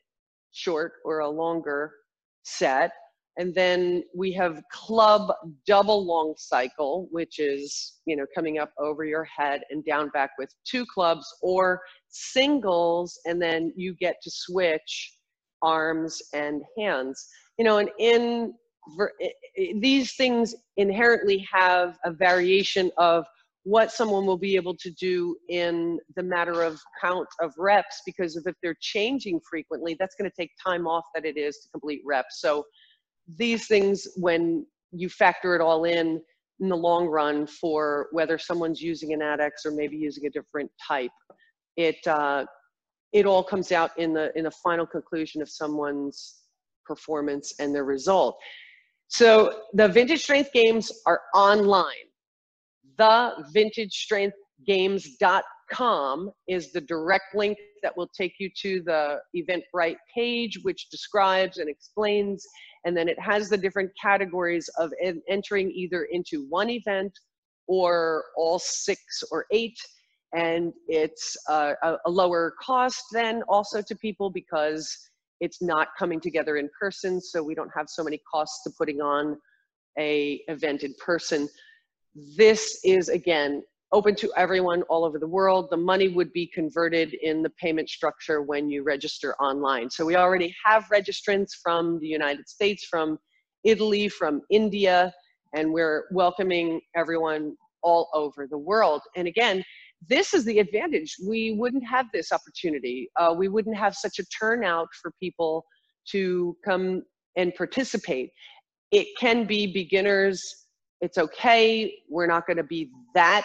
short 0.52 0.94
or 1.04 1.20
a 1.20 1.28
longer 1.28 1.92
set. 2.42 2.92
And 3.38 3.54
then 3.54 4.02
we 4.14 4.32
have 4.32 4.60
club 4.72 5.32
double 5.64 6.04
long 6.04 6.34
cycle, 6.36 7.08
which 7.12 7.38
is, 7.38 8.00
you 8.04 8.16
know, 8.16 8.26
coming 8.34 8.58
up 8.58 8.72
over 8.78 9.04
your 9.04 9.24
head 9.24 9.62
and 9.70 9.84
down 9.84 10.10
back 10.10 10.30
with 10.38 10.50
two 10.64 10.84
clubs 10.84 11.24
or 11.40 11.80
singles. 12.08 13.18
And 13.26 13.40
then 13.40 13.72
you 13.76 13.94
get 13.94 14.16
to 14.22 14.30
switch 14.30 15.14
arms 15.62 16.20
and 16.34 16.62
hands, 16.76 17.28
you 17.58 17.64
know, 17.64 17.78
and 17.78 17.90
in 17.98 18.54
these 19.80 20.14
things 20.14 20.54
inherently 20.76 21.46
have 21.52 21.96
a 22.04 22.10
variation 22.10 22.90
of 22.96 23.24
what 23.64 23.92
someone 23.92 24.24
will 24.24 24.38
be 24.38 24.56
able 24.56 24.74
to 24.74 24.90
do 24.92 25.36
in 25.50 25.98
the 26.16 26.22
matter 26.22 26.62
of 26.62 26.80
count 27.02 27.28
of 27.42 27.52
reps 27.58 28.00
because 28.06 28.34
if 28.36 28.54
they're 28.62 28.76
changing 28.80 29.38
frequently 29.48 29.94
that's 29.98 30.14
going 30.14 30.30
to 30.30 30.34
take 30.34 30.50
time 30.64 30.86
off 30.86 31.04
that 31.14 31.26
it 31.26 31.36
is 31.36 31.58
to 31.58 31.68
complete 31.68 32.00
reps 32.06 32.40
so 32.40 32.64
these 33.36 33.66
things, 33.66 34.06
when 34.16 34.66
you 34.92 35.08
factor 35.08 35.54
it 35.54 35.60
all 35.60 35.84
in 35.84 36.20
in 36.60 36.68
the 36.68 36.76
long 36.76 37.06
run 37.06 37.46
for 37.46 38.08
whether 38.10 38.36
someone's 38.36 38.82
using 38.82 39.12
an 39.12 39.20
ADDX 39.20 39.64
or 39.64 39.70
maybe 39.70 39.96
using 39.96 40.26
a 40.26 40.30
different 40.30 40.70
type, 40.86 41.10
it 41.76 42.04
uh, 42.06 42.44
it 43.12 43.26
all 43.26 43.42
comes 43.42 43.72
out 43.72 43.90
in 43.98 44.12
the 44.12 44.36
in 44.36 44.44
the 44.44 44.50
final 44.50 44.86
conclusion 44.86 45.42
of 45.42 45.48
someone's 45.48 46.42
performance 46.84 47.54
and 47.60 47.74
their 47.74 47.84
result. 47.84 48.38
So 49.08 49.60
the 49.74 49.88
Vintage 49.88 50.22
Strength 50.22 50.52
Games 50.52 50.92
are 51.06 51.20
online. 51.34 51.94
The 52.98 53.46
Vintage 53.52 53.94
Strength 53.94 54.36
Games.com 54.66 56.30
is 56.48 56.72
the 56.72 56.80
direct 56.80 57.34
link 57.34 57.56
that 57.82 57.96
will 57.96 58.08
take 58.08 58.34
you 58.38 58.50
to 58.62 58.82
the 58.82 59.20
Eventbrite 59.36 59.96
page, 60.14 60.58
which 60.62 60.90
describes 60.90 61.58
and 61.58 61.70
explains 61.70 62.44
and 62.88 62.96
then 62.96 63.06
it 63.06 63.20
has 63.20 63.50
the 63.50 63.56
different 63.56 63.90
categories 64.00 64.68
of 64.78 64.90
en 65.02 65.20
entering 65.28 65.70
either 65.70 66.08
into 66.10 66.46
one 66.48 66.70
event 66.70 67.12
or 67.66 68.24
all 68.34 68.58
six 68.58 69.22
or 69.30 69.44
eight 69.52 69.78
and 70.34 70.72
it's 70.88 71.36
uh, 71.48 71.74
a, 71.82 71.96
a 72.06 72.10
lower 72.10 72.54
cost 72.60 73.04
then 73.12 73.42
also 73.48 73.82
to 73.82 73.94
people 73.94 74.30
because 74.30 74.96
it's 75.40 75.60
not 75.60 75.88
coming 75.98 76.18
together 76.18 76.56
in 76.56 76.68
person 76.80 77.20
so 77.20 77.42
we 77.42 77.54
don't 77.54 77.70
have 77.76 77.88
so 77.90 78.02
many 78.02 78.18
costs 78.32 78.62
to 78.64 78.70
putting 78.78 79.02
on 79.02 79.36
a 79.98 80.40
event 80.48 80.82
in 80.82 80.94
person. 80.94 81.48
This 82.36 82.80
is 82.84 83.08
again 83.08 83.62
open 83.92 84.14
to 84.14 84.30
everyone 84.36 84.82
all 84.82 85.04
over 85.04 85.18
the 85.18 85.26
world. 85.26 85.68
The 85.70 85.76
money 85.76 86.08
would 86.08 86.32
be 86.32 86.46
converted 86.46 87.14
in 87.14 87.42
the 87.42 87.50
payment 87.50 87.88
structure 87.88 88.42
when 88.42 88.68
you 88.68 88.82
register 88.82 89.34
online. 89.36 89.88
So 89.88 90.04
we 90.04 90.16
already 90.16 90.54
have 90.64 90.84
registrants 90.92 91.50
from 91.62 91.98
the 92.00 92.06
United 92.06 92.48
States, 92.48 92.84
from 92.84 93.18
Italy, 93.64 94.08
from 94.08 94.42
India, 94.50 95.12
and 95.54 95.72
we're 95.72 96.04
welcoming 96.10 96.80
everyone 96.94 97.56
all 97.82 98.08
over 98.12 98.46
the 98.46 98.58
world. 98.58 99.00
And 99.16 99.26
again, 99.26 99.64
this 100.06 100.34
is 100.34 100.44
the 100.44 100.58
advantage. 100.58 101.16
We 101.26 101.52
wouldn't 101.52 101.86
have 101.88 102.06
this 102.12 102.30
opportunity. 102.30 103.10
Uh, 103.18 103.34
we 103.36 103.48
wouldn't 103.48 103.76
have 103.76 103.94
such 103.94 104.18
a 104.18 104.24
turnout 104.26 104.88
for 105.00 105.12
people 105.20 105.64
to 106.10 106.56
come 106.64 107.02
and 107.36 107.54
participate. 107.54 108.30
It 108.92 109.08
can 109.18 109.46
be 109.46 109.72
beginners. 109.72 110.66
It's 111.00 111.18
okay. 111.18 111.94
We're 112.08 112.26
not 112.26 112.46
going 112.46 112.58
to 112.58 112.64
be 112.64 112.90
that 113.14 113.44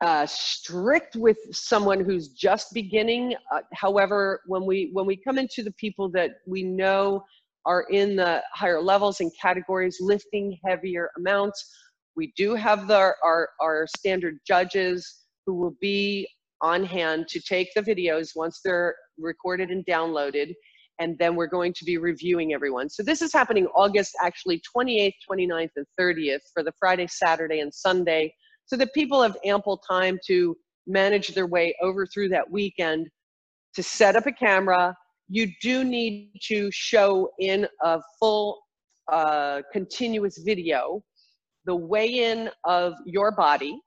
uh, 0.00 0.26
strict 0.26 1.16
with 1.16 1.38
someone 1.50 2.04
who's 2.04 2.28
just 2.28 2.72
beginning. 2.72 3.34
Uh, 3.52 3.60
however, 3.74 4.40
when 4.46 4.64
we 4.64 4.90
when 4.92 5.06
we 5.06 5.16
come 5.16 5.38
into 5.38 5.62
the 5.62 5.72
people 5.72 6.08
that 6.10 6.36
we 6.46 6.62
know 6.62 7.24
are 7.64 7.82
in 7.90 8.16
the 8.16 8.40
higher 8.54 8.80
levels 8.80 9.20
and 9.20 9.30
categories, 9.40 9.98
lifting 10.00 10.56
heavier 10.64 11.10
amounts, 11.18 11.74
we 12.16 12.32
do 12.36 12.54
have 12.54 12.86
the, 12.86 13.12
our 13.24 13.48
our 13.60 13.86
standard 13.96 14.38
judges 14.46 15.24
who 15.46 15.54
will 15.54 15.74
be 15.80 16.28
on 16.60 16.84
hand 16.84 17.26
to 17.28 17.40
take 17.40 17.68
the 17.74 17.82
videos 17.82 18.30
once 18.36 18.60
they're 18.64 18.94
recorded 19.18 19.70
and 19.70 19.84
downloaded 19.86 20.52
and 21.00 21.16
then 21.18 21.36
we're 21.36 21.46
going 21.46 21.72
to 21.72 21.84
be 21.84 21.96
reviewing 21.96 22.52
everyone. 22.52 22.88
So 22.88 23.04
this 23.04 23.22
is 23.22 23.32
happening 23.32 23.68
August 23.74 24.16
actually 24.20 24.60
28th, 24.76 25.14
29th, 25.30 25.70
and 25.76 25.86
30th 25.98 26.40
for 26.52 26.64
the 26.64 26.72
Friday, 26.78 27.06
Saturday, 27.06 27.60
and 27.60 27.72
Sunday 27.72 28.34
so 28.68 28.76
that 28.76 28.92
people 28.94 29.22
have 29.22 29.36
ample 29.44 29.78
time 29.78 30.18
to 30.26 30.56
manage 30.86 31.28
their 31.28 31.46
way 31.46 31.74
over 31.82 32.06
through 32.06 32.28
that 32.28 32.48
weekend 32.48 33.08
to 33.74 33.82
set 33.82 34.14
up 34.14 34.26
a 34.26 34.32
camera. 34.32 34.94
You 35.28 35.50
do 35.60 35.84
need 35.84 36.32
to 36.44 36.70
show 36.70 37.30
in 37.38 37.66
a 37.82 38.00
full 38.20 38.60
uh, 39.10 39.62
continuous 39.72 40.38
video 40.44 41.02
the 41.64 41.74
weigh-in 41.76 42.48
of 42.64 42.94
your 43.04 43.30
body, 43.30 43.78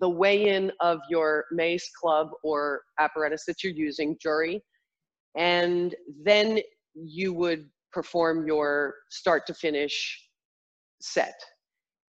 the 0.00 0.08
weigh-in 0.08 0.72
of 0.80 0.98
your 1.10 1.44
mace, 1.52 1.90
club, 2.00 2.28
or 2.42 2.82
apparatus 2.98 3.44
that 3.46 3.62
you're 3.62 3.72
using, 3.72 4.16
jury, 4.20 4.62
and 5.36 5.94
then 6.24 6.58
you 6.94 7.34
would 7.34 7.68
perform 7.92 8.46
your 8.46 8.94
start 9.10 9.46
to 9.46 9.54
finish 9.54 10.22
set 11.00 11.34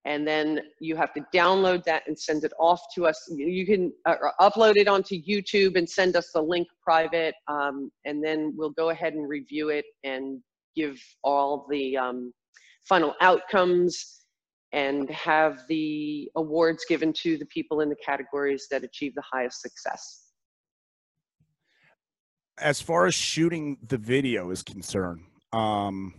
and 0.08 0.26
then 0.26 0.62
you 0.80 0.96
have 0.96 1.12
to 1.12 1.20
download 1.34 1.84
that 1.84 2.02
and 2.06 2.18
send 2.18 2.42
it 2.42 2.52
off 2.58 2.80
to 2.94 3.06
us. 3.06 3.30
You 3.36 3.66
can 3.66 3.92
uh, 4.06 4.16
upload 4.40 4.76
it 4.76 4.88
onto 4.88 5.22
YouTube 5.22 5.76
and 5.76 5.88
send 5.88 6.16
us 6.16 6.30
the 6.32 6.40
link 6.40 6.66
private, 6.82 7.34
um, 7.46 7.92
and 8.06 8.24
then 8.24 8.54
we'll 8.56 8.70
go 8.70 8.88
ahead 8.88 9.12
and 9.12 9.28
review 9.28 9.68
it 9.68 9.84
and 10.04 10.40
give 10.74 10.98
all 11.22 11.66
the 11.70 11.98
um, 11.98 12.32
final 12.88 13.14
outcomes 13.20 14.22
and 14.72 15.10
have 15.10 15.60
the 15.68 16.30
awards 16.36 16.86
given 16.88 17.12
to 17.12 17.36
the 17.36 17.46
people 17.46 17.82
in 17.82 17.90
the 17.90 17.96
categories 18.02 18.66
that 18.70 18.82
achieve 18.84 19.14
the 19.14 19.24
highest 19.30 19.60
success. 19.60 20.22
As 22.56 22.80
far 22.80 23.04
as 23.04 23.14
shooting 23.14 23.76
the 23.86 23.98
video 23.98 24.50
is 24.50 24.62
concerned, 24.62 25.24
um, 25.52 26.14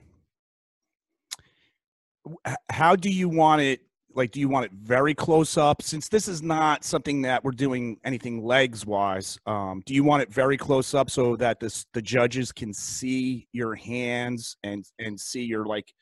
how 2.69 2.95
do 2.95 3.09
you 3.09 3.29
want 3.29 3.61
it 3.61 3.81
like 4.15 4.31
do 4.31 4.39
you 4.39 4.49
want 4.49 4.65
it 4.65 4.71
very 4.73 5.13
close 5.13 5.57
up? 5.57 5.81
Since 5.81 6.09
this 6.09 6.27
is 6.27 6.41
not 6.41 6.83
something 6.83 7.21
that 7.23 7.43
we're 7.43 7.51
doing 7.51 7.97
anything 8.03 8.43
legs 8.43 8.85
wise 8.85 9.37
um, 9.45 9.81
do 9.85 9.93
you 9.93 10.03
want 10.03 10.23
it 10.23 10.31
very 10.31 10.57
close 10.57 10.93
up 10.93 11.09
so 11.09 11.35
that 11.37 11.59
this 11.59 11.85
the 11.93 12.01
judges 12.01 12.51
can 12.51 12.73
see 12.73 13.47
your 13.53 13.75
hands 13.75 14.57
and 14.63 14.85
and 14.99 15.19
see 15.19 15.43
your 15.43 15.65
like 15.65 15.93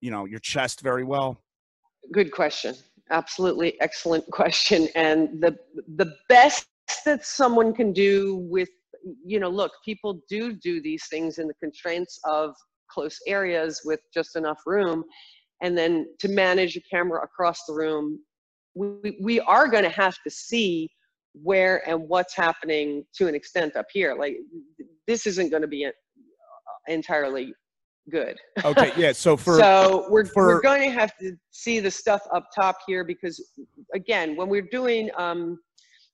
you 0.00 0.10
know 0.10 0.24
your 0.24 0.40
chest 0.40 0.80
very 0.80 1.04
well? 1.04 1.42
Good 2.12 2.30
question. 2.30 2.74
Absolutely 3.10 3.80
excellent 3.80 4.24
question. 4.30 4.88
And 4.94 5.40
the 5.40 5.56
the 5.96 6.14
best 6.28 6.66
that 7.04 7.24
someone 7.24 7.72
can 7.72 7.92
do 7.92 8.36
with 8.48 8.68
you 9.24 9.40
know 9.40 9.48
look 9.48 9.72
people 9.84 10.20
do 10.28 10.52
do 10.52 10.80
these 10.80 11.06
things 11.08 11.38
in 11.38 11.46
the 11.48 11.54
constraints 11.54 12.18
of 12.24 12.54
close 12.90 13.18
areas 13.26 13.82
with 13.84 14.00
just 14.14 14.36
enough 14.36 14.60
room 14.66 15.04
and 15.62 15.76
then 15.76 16.06
to 16.20 16.28
manage 16.28 16.76
a 16.76 16.80
camera 16.90 17.22
across 17.22 17.64
the 17.66 17.74
room 17.74 18.18
we, 18.76 19.16
we 19.20 19.40
are 19.40 19.68
going 19.68 19.84
to 19.84 19.90
have 19.90 20.16
to 20.22 20.30
see 20.30 20.88
where 21.42 21.86
and 21.88 22.08
what's 22.08 22.34
happening 22.34 23.04
to 23.14 23.26
an 23.26 23.34
extent 23.34 23.76
up 23.76 23.86
here. 23.92 24.14
Like 24.18 24.36
this 25.06 25.26
isn't 25.26 25.50
going 25.50 25.62
to 25.62 25.68
be 25.68 25.88
entirely 26.86 27.52
good. 28.10 28.36
Okay 28.64 28.92
yeah 28.96 29.12
so 29.12 29.36
for 29.36 29.58
so 29.58 30.06
we're, 30.10 30.24
for, 30.26 30.46
we're 30.46 30.60
going 30.60 30.82
to 30.82 30.96
have 30.96 31.16
to 31.18 31.32
see 31.50 31.80
the 31.80 31.90
stuff 31.90 32.22
up 32.32 32.48
top 32.54 32.76
here 32.86 33.02
because 33.02 33.44
again 33.94 34.36
when 34.36 34.48
we're 34.48 34.68
doing 34.70 35.10
um 35.18 35.58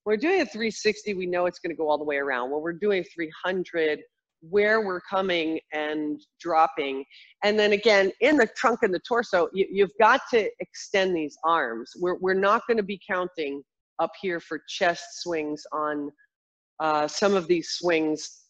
when 0.05 0.15
we're 0.15 0.17
doing 0.17 0.41
a 0.41 0.47
360 0.47 1.15
we 1.15 1.27
know 1.27 1.45
it's 1.45 1.59
going 1.59 1.71
to 1.71 1.77
go 1.77 1.89
all 1.89 1.99
the 1.99 2.05
way 2.05 2.17
around. 2.17 2.51
When 2.51 2.63
we're 2.63 2.73
doing 2.73 3.05
300 3.15 4.01
where 4.43 4.81
we're 4.81 5.01
coming 5.01 5.61
and 5.73 6.21
dropping. 6.41 7.05
And 7.45 7.59
then 7.59 7.73
again, 7.73 8.13
in 8.21 8.37
the 8.37 8.49
trunk 8.57 8.81
and 8.83 8.93
the 8.93 9.01
torso, 9.01 9.49
you, 9.53 9.85
have 9.85 9.93
got 10.01 10.21
to 10.31 10.51
extend 10.61 11.17
these 11.17 11.37
arms. 11.45 11.93
We're, 11.99 12.17
we're 12.19 12.35
not 12.35 12.63
going 12.67 12.77
to 12.77 12.83
be 12.83 13.01
counting 13.09 13.63
up 14.01 14.11
here 14.21 14.41
for 14.41 14.61
chest 14.69 15.23
swings 15.23 15.63
on 15.73 16.11
uh, 16.81 17.07
some 17.07 17.35
of 17.35 17.47
these 17.47 17.71
swings. 17.71 18.41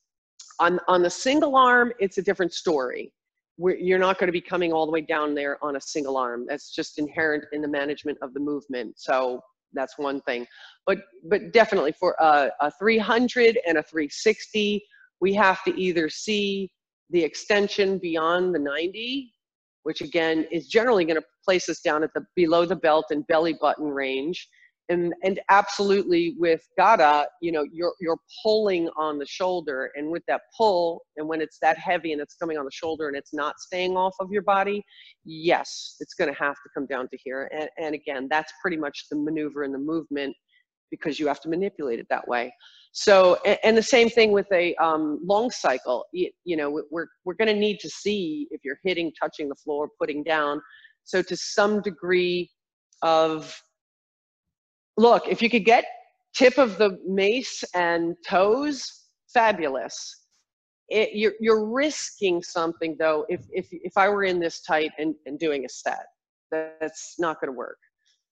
On, 0.60 0.80
on 0.88 1.02
the 1.02 1.10
single 1.10 1.56
arm, 1.56 1.92
it's 1.98 2.18
a 2.18 2.22
different 2.22 2.54
story. 2.54 3.12
We're, 3.58 3.76
you're 3.76 3.98
not 3.98 4.18
going 4.18 4.28
to 4.28 4.32
be 4.32 4.40
coming 4.40 4.72
all 4.72 4.86
the 4.86 4.92
way 4.92 5.02
down 5.02 5.34
there 5.34 5.62
on 5.62 5.76
a 5.76 5.80
single 5.80 6.16
arm. 6.16 6.46
That's 6.48 6.74
just 6.74 6.98
inherent 6.98 7.44
in 7.52 7.60
the 7.60 7.68
management 7.68 8.16
of 8.22 8.32
the 8.32 8.40
movement. 8.40 8.94
So 8.98 9.42
that's 9.74 9.98
one 9.98 10.22
thing. 10.22 10.46
But, 10.86 10.98
but 11.28 11.52
definitely 11.52 11.92
for 11.92 12.16
a, 12.18 12.50
a 12.60 12.70
300 12.78 13.58
and 13.66 13.78
a 13.78 13.82
360, 13.82 14.82
we 15.22 15.32
have 15.32 15.62
to 15.62 15.80
either 15.80 16.10
see 16.10 16.70
the 17.10 17.22
extension 17.22 17.96
beyond 17.96 18.52
the 18.54 18.58
90, 18.58 19.32
which 19.84 20.02
again 20.02 20.46
is 20.50 20.66
generally 20.66 21.04
going 21.04 21.18
to 21.18 21.26
place 21.44 21.68
us 21.68 21.80
down 21.80 22.02
at 22.02 22.10
the 22.14 22.26
below 22.34 22.66
the 22.66 22.76
belt 22.76 23.06
and 23.10 23.26
belly 23.28 23.56
button 23.60 23.86
range. 23.86 24.48
And, 24.88 25.14
and 25.22 25.40
absolutely 25.48 26.34
with 26.38 26.60
Gada, 26.76 27.26
you 27.40 27.52
know, 27.52 27.64
you're, 27.72 27.94
you're 28.00 28.18
pulling 28.42 28.90
on 28.98 29.18
the 29.18 29.24
shoulder 29.24 29.92
and 29.94 30.10
with 30.10 30.24
that 30.26 30.40
pull, 30.58 31.02
and 31.16 31.28
when 31.28 31.40
it's 31.40 31.58
that 31.62 31.78
heavy 31.78 32.12
and 32.12 32.20
it's 32.20 32.34
coming 32.34 32.58
on 32.58 32.64
the 32.64 32.72
shoulder 32.72 33.06
and 33.06 33.16
it's 33.16 33.32
not 33.32 33.60
staying 33.60 33.96
off 33.96 34.14
of 34.18 34.30
your 34.32 34.42
body, 34.42 34.84
yes, 35.24 35.96
it's 36.00 36.14
going 36.14 36.30
to 36.30 36.38
have 36.38 36.56
to 36.56 36.70
come 36.74 36.86
down 36.86 37.08
to 37.08 37.18
here. 37.22 37.48
And, 37.56 37.70
and 37.78 37.94
again, 37.94 38.26
that's 38.28 38.52
pretty 38.60 38.76
much 38.76 39.06
the 39.08 39.16
maneuver 39.16 39.62
and 39.62 39.72
the 39.72 39.78
movement 39.78 40.34
because 40.92 41.18
you 41.18 41.26
have 41.26 41.40
to 41.40 41.48
manipulate 41.48 41.98
it 41.98 42.06
that 42.10 42.28
way. 42.28 42.52
So, 42.92 43.38
and, 43.64 43.76
the 43.76 43.82
same 43.82 44.10
thing 44.10 44.30
with 44.30 44.46
a 44.52 44.74
um, 44.76 45.18
long 45.24 45.50
cycle. 45.50 46.04
You, 46.12 46.30
you 46.44 46.56
know, 46.56 46.70
we're 46.90 47.08
we're 47.24 47.34
going 47.34 47.48
to 47.48 47.58
need 47.58 47.80
to 47.80 47.88
see 47.88 48.46
if 48.50 48.60
you're 48.62 48.78
hitting, 48.84 49.10
touching 49.20 49.48
the 49.48 49.56
floor, 49.56 49.88
putting 49.98 50.22
down. 50.22 50.60
So, 51.04 51.22
to 51.22 51.36
some 51.36 51.80
degree 51.80 52.50
of 53.00 53.60
look, 54.98 55.26
if 55.26 55.40
you 55.42 55.50
could 55.50 55.64
get 55.64 55.86
tip 56.34 56.58
of 56.58 56.78
the 56.78 56.98
mace 57.06 57.64
and 57.74 58.14
toes, 58.26 59.08
fabulous. 59.32 60.26
It, 60.88 61.10
you're, 61.14 61.32
you're 61.40 61.64
risking 61.64 62.42
something 62.42 62.96
though 62.98 63.24
if, 63.28 63.40
if, 63.50 63.66
if 63.70 63.96
I 63.96 64.08
were 64.08 64.24
in 64.24 64.40
this 64.40 64.60
tight 64.60 64.90
and, 64.98 65.14
and 65.26 65.38
doing 65.38 65.64
a 65.64 65.68
set. 65.68 66.06
That's 66.50 67.14
not 67.18 67.40
going 67.40 67.48
to 67.48 67.56
work. 67.56 67.78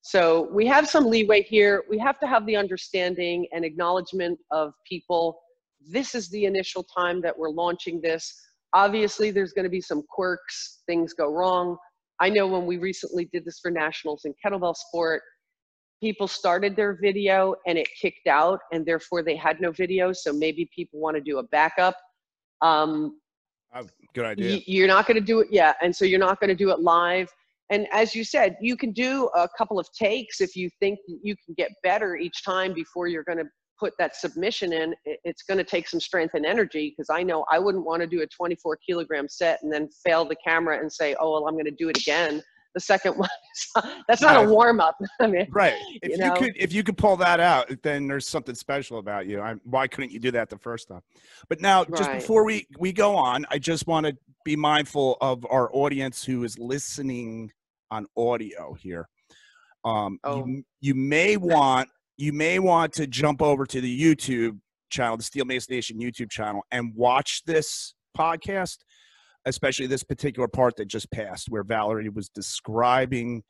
So 0.02 0.48
we 0.52 0.66
have 0.66 0.88
some 0.88 1.06
leeway 1.06 1.42
here. 1.42 1.84
We 1.88 1.98
have 1.98 2.18
to 2.20 2.26
have 2.26 2.46
the 2.46 2.56
understanding 2.56 3.46
and 3.52 3.64
acknowledgement 3.64 4.38
of 4.50 4.72
people. 4.88 5.40
This 5.86 6.14
is 6.14 6.28
the 6.30 6.46
initial 6.46 6.84
time 6.84 7.20
that 7.22 7.38
we're 7.38 7.50
launching 7.50 8.00
this. 8.00 8.34
Obviously, 8.72 9.30
there's 9.30 9.52
going 9.52 9.64
to 9.64 9.70
be 9.70 9.80
some 9.80 10.02
quirks, 10.08 10.82
things 10.86 11.12
go 11.12 11.32
wrong. 11.32 11.76
I 12.20 12.28
know 12.28 12.46
when 12.46 12.66
we 12.66 12.78
recently 12.78 13.28
did 13.32 13.44
this 13.44 13.58
for 13.60 13.70
nationals 13.70 14.24
in 14.24 14.34
kettlebell 14.44 14.76
sport, 14.76 15.22
people 16.02 16.28
started 16.28 16.76
their 16.76 16.98
video 17.00 17.54
and 17.66 17.76
it 17.76 17.88
kicked 18.00 18.26
out, 18.26 18.60
and 18.72 18.86
therefore 18.86 19.22
they 19.22 19.36
had 19.36 19.60
no 19.60 19.70
video. 19.70 20.12
So 20.12 20.32
maybe 20.32 20.68
people 20.74 21.00
want 21.00 21.16
to 21.16 21.20
do 21.20 21.38
a 21.38 21.42
backup. 21.44 21.94
Um, 22.62 23.18
oh, 23.74 23.86
good 24.14 24.24
idea. 24.24 24.60
You're 24.66 24.88
not 24.88 25.06
going 25.06 25.16
to 25.16 25.24
do 25.24 25.40
it, 25.40 25.48
yeah, 25.50 25.72
and 25.82 25.94
so 25.94 26.04
you're 26.04 26.18
not 26.18 26.40
going 26.40 26.48
to 26.48 26.54
do 26.54 26.70
it 26.70 26.80
live 26.80 27.28
and 27.70 27.86
as 27.92 28.14
you 28.14 28.24
said 28.24 28.56
you 28.60 28.76
can 28.76 28.92
do 28.92 29.28
a 29.34 29.48
couple 29.56 29.78
of 29.78 29.86
takes 29.92 30.40
if 30.40 30.54
you 30.56 30.68
think 30.80 30.98
you 31.22 31.34
can 31.44 31.54
get 31.56 31.70
better 31.82 32.16
each 32.16 32.44
time 32.44 32.72
before 32.72 33.06
you're 33.06 33.24
going 33.24 33.38
to 33.38 33.44
put 33.80 33.94
that 33.98 34.14
submission 34.14 34.72
in. 34.74 34.94
It's 35.06 35.42
going 35.42 35.58
to 35.58 35.64
take 35.64 35.88
some 35.88 36.00
strength 36.00 36.34
and 36.34 36.44
energy 36.44 36.94
because 36.94 37.08
i 37.10 37.22
know 37.22 37.44
i 37.50 37.58
wouldn't 37.58 37.84
want 37.84 38.02
to 38.02 38.06
do 38.06 38.20
a 38.20 38.26
24 38.26 38.78
kilogram 38.86 39.26
set 39.28 39.58
and 39.62 39.72
then 39.72 39.88
fail 40.04 40.24
the 40.26 40.36
camera 40.46 40.78
and 40.78 40.92
say 40.92 41.16
oh 41.18 41.32
well 41.32 41.48
i'm 41.48 41.54
going 41.54 41.64
to 41.64 41.70
do 41.72 41.88
it 41.88 41.96
again. 41.96 42.42
The 42.74 42.80
second 42.80 43.14
one 43.16 43.28
that's 44.06 44.22
not 44.22 44.44
a 44.44 44.48
warm 44.48 44.80
up 44.80 44.96
i 45.20 45.26
mean 45.26 45.48
right. 45.50 45.74
if 46.02 46.10
you, 46.10 46.18
know? 46.18 46.26
you, 46.26 46.40
could 46.40 46.52
if 46.56 46.72
you 46.72 46.84
could 46.84 46.96
pull 46.96 47.16
that 47.16 47.40
out 47.40 47.72
then 47.82 48.06
there's 48.06 48.28
something 48.28 48.54
special 48.54 48.98
about 48.98 49.26
you. 49.26 49.40
I, 49.40 49.54
why 49.64 49.88
couldn't 49.88 50.12
you 50.12 50.20
do 50.20 50.30
that 50.32 50.50
the 50.50 50.58
first 50.58 50.88
time? 50.88 51.02
But 51.48 51.60
now 51.60 51.84
just 51.84 52.08
right. 52.08 52.20
before 52.20 52.44
we 52.44 52.66
we 52.78 52.92
go 52.92 53.16
on 53.16 53.46
i 53.50 53.58
just 53.58 53.86
want 53.86 54.06
to 54.06 54.16
be 54.44 54.54
mindful 54.54 55.16
of 55.20 55.44
our 55.50 55.68
audience 55.74 56.22
who 56.22 56.44
is 56.44 56.58
listening 56.58 57.50
on 57.90 58.06
audio 58.16 58.74
here. 58.74 59.08
Um, 59.84 60.18
oh. 60.24 60.46
you, 60.46 60.62
you 60.80 60.94
may 60.94 61.36
want 61.36 61.88
you 62.16 62.32
may 62.34 62.58
want 62.58 62.92
to 62.92 63.06
jump 63.06 63.40
over 63.40 63.64
to 63.64 63.80
the 63.80 64.00
YouTube 64.00 64.58
channel, 64.90 65.16
the 65.16 65.22
Steel 65.22 65.46
Mace 65.46 65.70
Nation 65.70 65.98
YouTube 65.98 66.30
channel, 66.30 66.62
and 66.70 66.94
watch 66.94 67.42
this 67.46 67.94
podcast, 68.16 68.78
especially 69.46 69.86
this 69.86 70.02
particular 70.04 70.46
part 70.46 70.76
that 70.76 70.86
just 70.86 71.10
passed, 71.10 71.48
where 71.48 71.64
Valerie 71.64 72.10
was 72.10 72.28
describing 72.28 73.42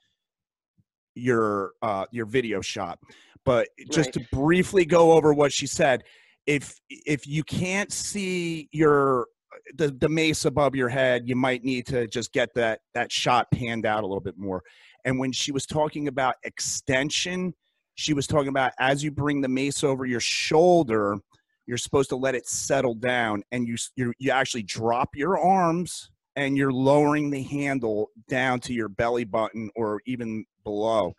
your 1.16 1.72
uh, 1.82 2.06
your 2.12 2.26
video 2.26 2.60
shot. 2.60 2.98
But 3.44 3.68
just 3.90 4.14
right. 4.14 4.24
to 4.24 4.36
briefly 4.36 4.84
go 4.84 5.12
over 5.12 5.32
what 5.32 5.52
she 5.52 5.66
said, 5.66 6.04
if 6.46 6.74
if 6.90 7.26
you 7.26 7.42
can't 7.42 7.90
see 7.90 8.68
your 8.70 9.26
the, 9.74 9.88
the 9.88 10.08
mace 10.08 10.44
above 10.44 10.74
your 10.74 10.88
head, 10.88 11.28
you 11.28 11.36
might 11.36 11.64
need 11.64 11.86
to 11.86 12.06
just 12.06 12.32
get 12.32 12.54
that 12.54 12.80
that 12.94 13.10
shot 13.10 13.50
panned 13.52 13.86
out 13.86 14.04
a 14.04 14.06
little 14.06 14.20
bit 14.20 14.38
more. 14.38 14.62
And 15.04 15.18
when 15.18 15.32
she 15.32 15.52
was 15.52 15.66
talking 15.66 16.08
about 16.08 16.36
extension, 16.44 17.54
she 17.94 18.14
was 18.14 18.26
talking 18.26 18.48
about 18.48 18.72
as 18.78 19.02
you 19.02 19.10
bring 19.10 19.40
the 19.40 19.48
mace 19.48 19.82
over 19.84 20.06
your 20.06 20.20
shoulder, 20.20 21.18
you're 21.66 21.78
supposed 21.78 22.10
to 22.10 22.16
let 22.16 22.34
it 22.34 22.46
settle 22.46 22.94
down, 22.94 23.42
and 23.52 23.66
you 23.66 23.76
you 23.96 24.12
you 24.18 24.30
actually 24.30 24.62
drop 24.62 25.10
your 25.14 25.38
arms 25.38 26.10
and 26.36 26.56
you're 26.56 26.72
lowering 26.72 27.30
the 27.30 27.42
handle 27.42 28.08
down 28.28 28.60
to 28.60 28.72
your 28.72 28.88
belly 28.88 29.24
button 29.24 29.70
or 29.74 30.00
even 30.06 30.44
below. 30.64 31.12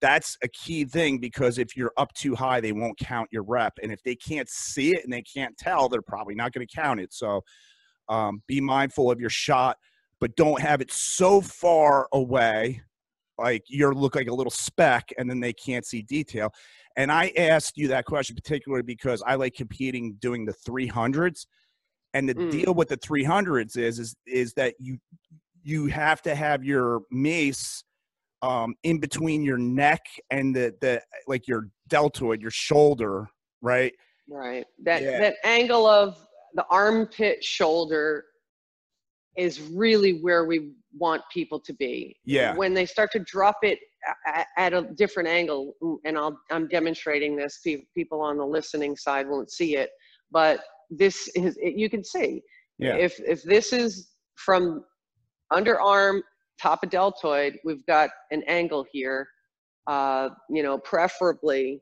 That's 0.00 0.36
a 0.42 0.48
key 0.48 0.84
thing 0.84 1.18
because 1.18 1.58
if 1.58 1.76
you're 1.76 1.92
up 1.96 2.12
too 2.14 2.34
high, 2.34 2.60
they 2.60 2.72
won't 2.72 2.98
count 2.98 3.28
your 3.30 3.42
rep. 3.42 3.74
And 3.82 3.92
if 3.92 4.02
they 4.02 4.14
can't 4.14 4.48
see 4.48 4.94
it 4.94 5.04
and 5.04 5.12
they 5.12 5.22
can't 5.22 5.56
tell, 5.56 5.88
they're 5.88 6.02
probably 6.02 6.34
not 6.34 6.52
going 6.52 6.66
to 6.66 6.74
count 6.74 7.00
it. 7.00 7.12
So 7.12 7.42
um, 8.08 8.42
be 8.46 8.60
mindful 8.60 9.10
of 9.10 9.20
your 9.20 9.30
shot, 9.30 9.76
but 10.20 10.36
don't 10.36 10.60
have 10.60 10.80
it 10.80 10.90
so 10.90 11.40
far 11.40 12.08
away, 12.12 12.82
like 13.38 13.62
you 13.68 13.90
look 13.90 14.14
like 14.14 14.28
a 14.28 14.34
little 14.34 14.50
speck, 14.50 15.10
and 15.18 15.28
then 15.28 15.40
they 15.40 15.52
can't 15.52 15.86
see 15.86 16.02
detail. 16.02 16.52
And 16.96 17.10
I 17.10 17.32
asked 17.36 17.76
you 17.76 17.88
that 17.88 18.04
question 18.04 18.36
particularly 18.36 18.84
because 18.84 19.22
I 19.26 19.34
like 19.34 19.54
competing 19.54 20.14
doing 20.20 20.44
the 20.44 20.54
300s 20.68 21.46
and 22.14 22.28
the 22.28 22.34
mm. 22.34 22.50
deal 22.50 22.74
with 22.74 22.88
the 22.88 22.96
300s 22.96 23.76
is 23.76 23.98
is 23.98 24.16
is 24.26 24.54
that 24.54 24.74
you 24.78 24.98
you 25.62 25.86
have 25.86 26.22
to 26.22 26.34
have 26.34 26.64
your 26.64 27.02
mace 27.10 27.82
um, 28.44 28.74
in 28.82 28.98
between 28.98 29.42
your 29.42 29.56
neck 29.56 30.02
and 30.30 30.54
the 30.54 30.74
the 30.80 31.00
like 31.26 31.48
your 31.48 31.68
deltoid, 31.88 32.42
your 32.42 32.50
shoulder, 32.50 33.28
right? 33.62 33.92
Right. 34.28 34.66
That 34.84 35.02
yeah. 35.02 35.18
that 35.18 35.36
angle 35.44 35.86
of 35.86 36.18
the 36.54 36.64
armpit 36.70 37.42
shoulder 37.42 38.24
is 39.36 39.60
really 39.60 40.20
where 40.20 40.44
we 40.44 40.72
want 40.96 41.22
people 41.32 41.58
to 41.58 41.72
be. 41.72 42.16
Yeah. 42.24 42.54
When 42.54 42.74
they 42.74 42.86
start 42.86 43.10
to 43.12 43.18
drop 43.20 43.56
it 43.62 43.78
at, 44.26 44.46
at 44.58 44.72
a 44.74 44.82
different 44.94 45.28
angle, 45.28 45.74
and 46.04 46.16
I'll, 46.16 46.38
I'm 46.52 46.68
demonstrating 46.68 47.34
this. 47.34 47.60
People 47.96 48.20
on 48.20 48.36
the 48.36 48.46
listening 48.46 48.94
side 48.96 49.26
won't 49.26 49.50
see 49.50 49.76
it, 49.76 49.90
but 50.30 50.60
this 50.90 51.28
is 51.34 51.58
you 51.62 51.88
can 51.88 52.04
see 52.04 52.42
yeah. 52.78 52.94
if 52.94 53.18
if 53.20 53.42
this 53.42 53.72
is 53.72 54.10
from 54.36 54.84
underarm 55.50 56.20
top 56.60 56.82
of 56.82 56.90
deltoid 56.90 57.58
we've 57.64 57.84
got 57.86 58.10
an 58.30 58.42
angle 58.46 58.84
here 58.92 59.28
uh, 59.86 60.28
you 60.48 60.62
know 60.62 60.78
preferably 60.78 61.80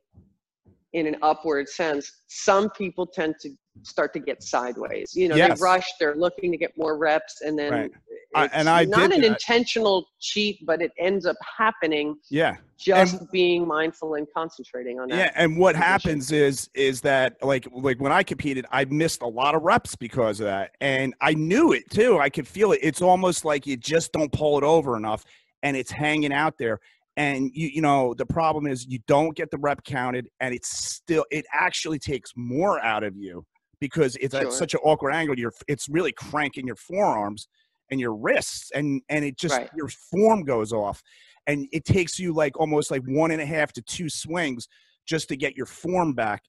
in 0.92 1.06
an 1.06 1.16
upward 1.22 1.68
sense. 1.68 2.22
Some 2.28 2.70
people 2.70 3.06
tend 3.06 3.36
to 3.40 3.50
start 3.82 4.12
to 4.12 4.20
get 4.20 4.42
sideways 4.42 5.14
you 5.14 5.28
know 5.28 5.36
yes. 5.36 5.58
they 5.58 5.64
rush 5.64 5.88
they're 5.98 6.14
looking 6.14 6.50
to 6.50 6.58
get 6.58 6.76
more 6.76 6.98
reps 6.98 7.40
and 7.40 7.58
then 7.58 7.72
right. 7.72 7.90
I, 8.34 8.46
and 8.52 8.68
I 8.68 8.84
not 8.84 9.12
an 9.12 9.24
intentional 9.24 10.08
cheat, 10.20 10.64
but 10.64 10.80
it 10.80 10.92
ends 10.98 11.26
up 11.26 11.36
happening. 11.58 12.16
Yeah, 12.30 12.56
just 12.78 13.20
and, 13.20 13.30
being 13.30 13.66
mindful 13.66 14.14
and 14.14 14.26
concentrating 14.34 14.98
on 14.98 15.08
that. 15.08 15.16
Yeah, 15.16 15.30
and 15.34 15.58
what 15.58 15.76
happens 15.76 16.32
is 16.32 16.70
is 16.74 17.02
that 17.02 17.36
like 17.42 17.68
like 17.72 18.00
when 18.00 18.12
I 18.12 18.22
competed, 18.22 18.64
I 18.70 18.84
missed 18.86 19.22
a 19.22 19.26
lot 19.26 19.54
of 19.54 19.62
reps 19.62 19.96
because 19.96 20.40
of 20.40 20.46
that, 20.46 20.72
and 20.80 21.14
I 21.20 21.34
knew 21.34 21.72
it 21.72 21.90
too. 21.90 22.18
I 22.18 22.30
could 22.30 22.48
feel 22.48 22.72
it. 22.72 22.80
It's 22.82 23.02
almost 23.02 23.44
like 23.44 23.66
you 23.66 23.76
just 23.76 24.12
don't 24.12 24.32
pull 24.32 24.56
it 24.56 24.64
over 24.64 24.96
enough, 24.96 25.24
and 25.62 25.76
it's 25.76 25.90
hanging 25.90 26.32
out 26.32 26.56
there. 26.58 26.78
And 27.18 27.50
you 27.52 27.68
you 27.68 27.82
know 27.82 28.14
the 28.14 28.26
problem 28.26 28.66
is 28.66 28.86
you 28.86 29.00
don't 29.06 29.36
get 29.36 29.50
the 29.50 29.58
rep 29.58 29.84
counted, 29.84 30.28
and 30.40 30.54
it's 30.54 30.68
still 30.68 31.26
it 31.30 31.44
actually 31.52 31.98
takes 31.98 32.32
more 32.34 32.80
out 32.80 33.04
of 33.04 33.14
you 33.14 33.44
because 33.82 34.14
it's 34.20 34.32
sure. 34.32 34.46
at 34.46 34.52
such 34.52 34.74
an 34.74 34.80
awkward 34.84 35.12
angle. 35.12 35.36
You're 35.36 35.52
it's 35.66 35.88
really 35.88 36.12
cranking 36.12 36.68
your 36.68 36.76
forearms 36.76 37.48
and 37.90 38.00
your 38.00 38.14
wrists 38.14 38.70
and 38.72 39.02
and 39.08 39.24
it 39.24 39.36
just 39.36 39.56
right. 39.56 39.68
your 39.76 39.88
form 39.88 40.44
goes 40.44 40.72
off 40.72 41.02
and 41.48 41.66
it 41.72 41.84
takes 41.84 42.16
you 42.16 42.32
like 42.32 42.56
almost 42.60 42.92
like 42.92 43.02
one 43.06 43.32
and 43.32 43.42
a 43.42 43.44
half 43.44 43.72
to 43.72 43.82
two 43.82 44.08
swings 44.08 44.68
just 45.04 45.28
to 45.28 45.36
get 45.36 45.56
your 45.56 45.66
form 45.66 46.12
back 46.12 46.44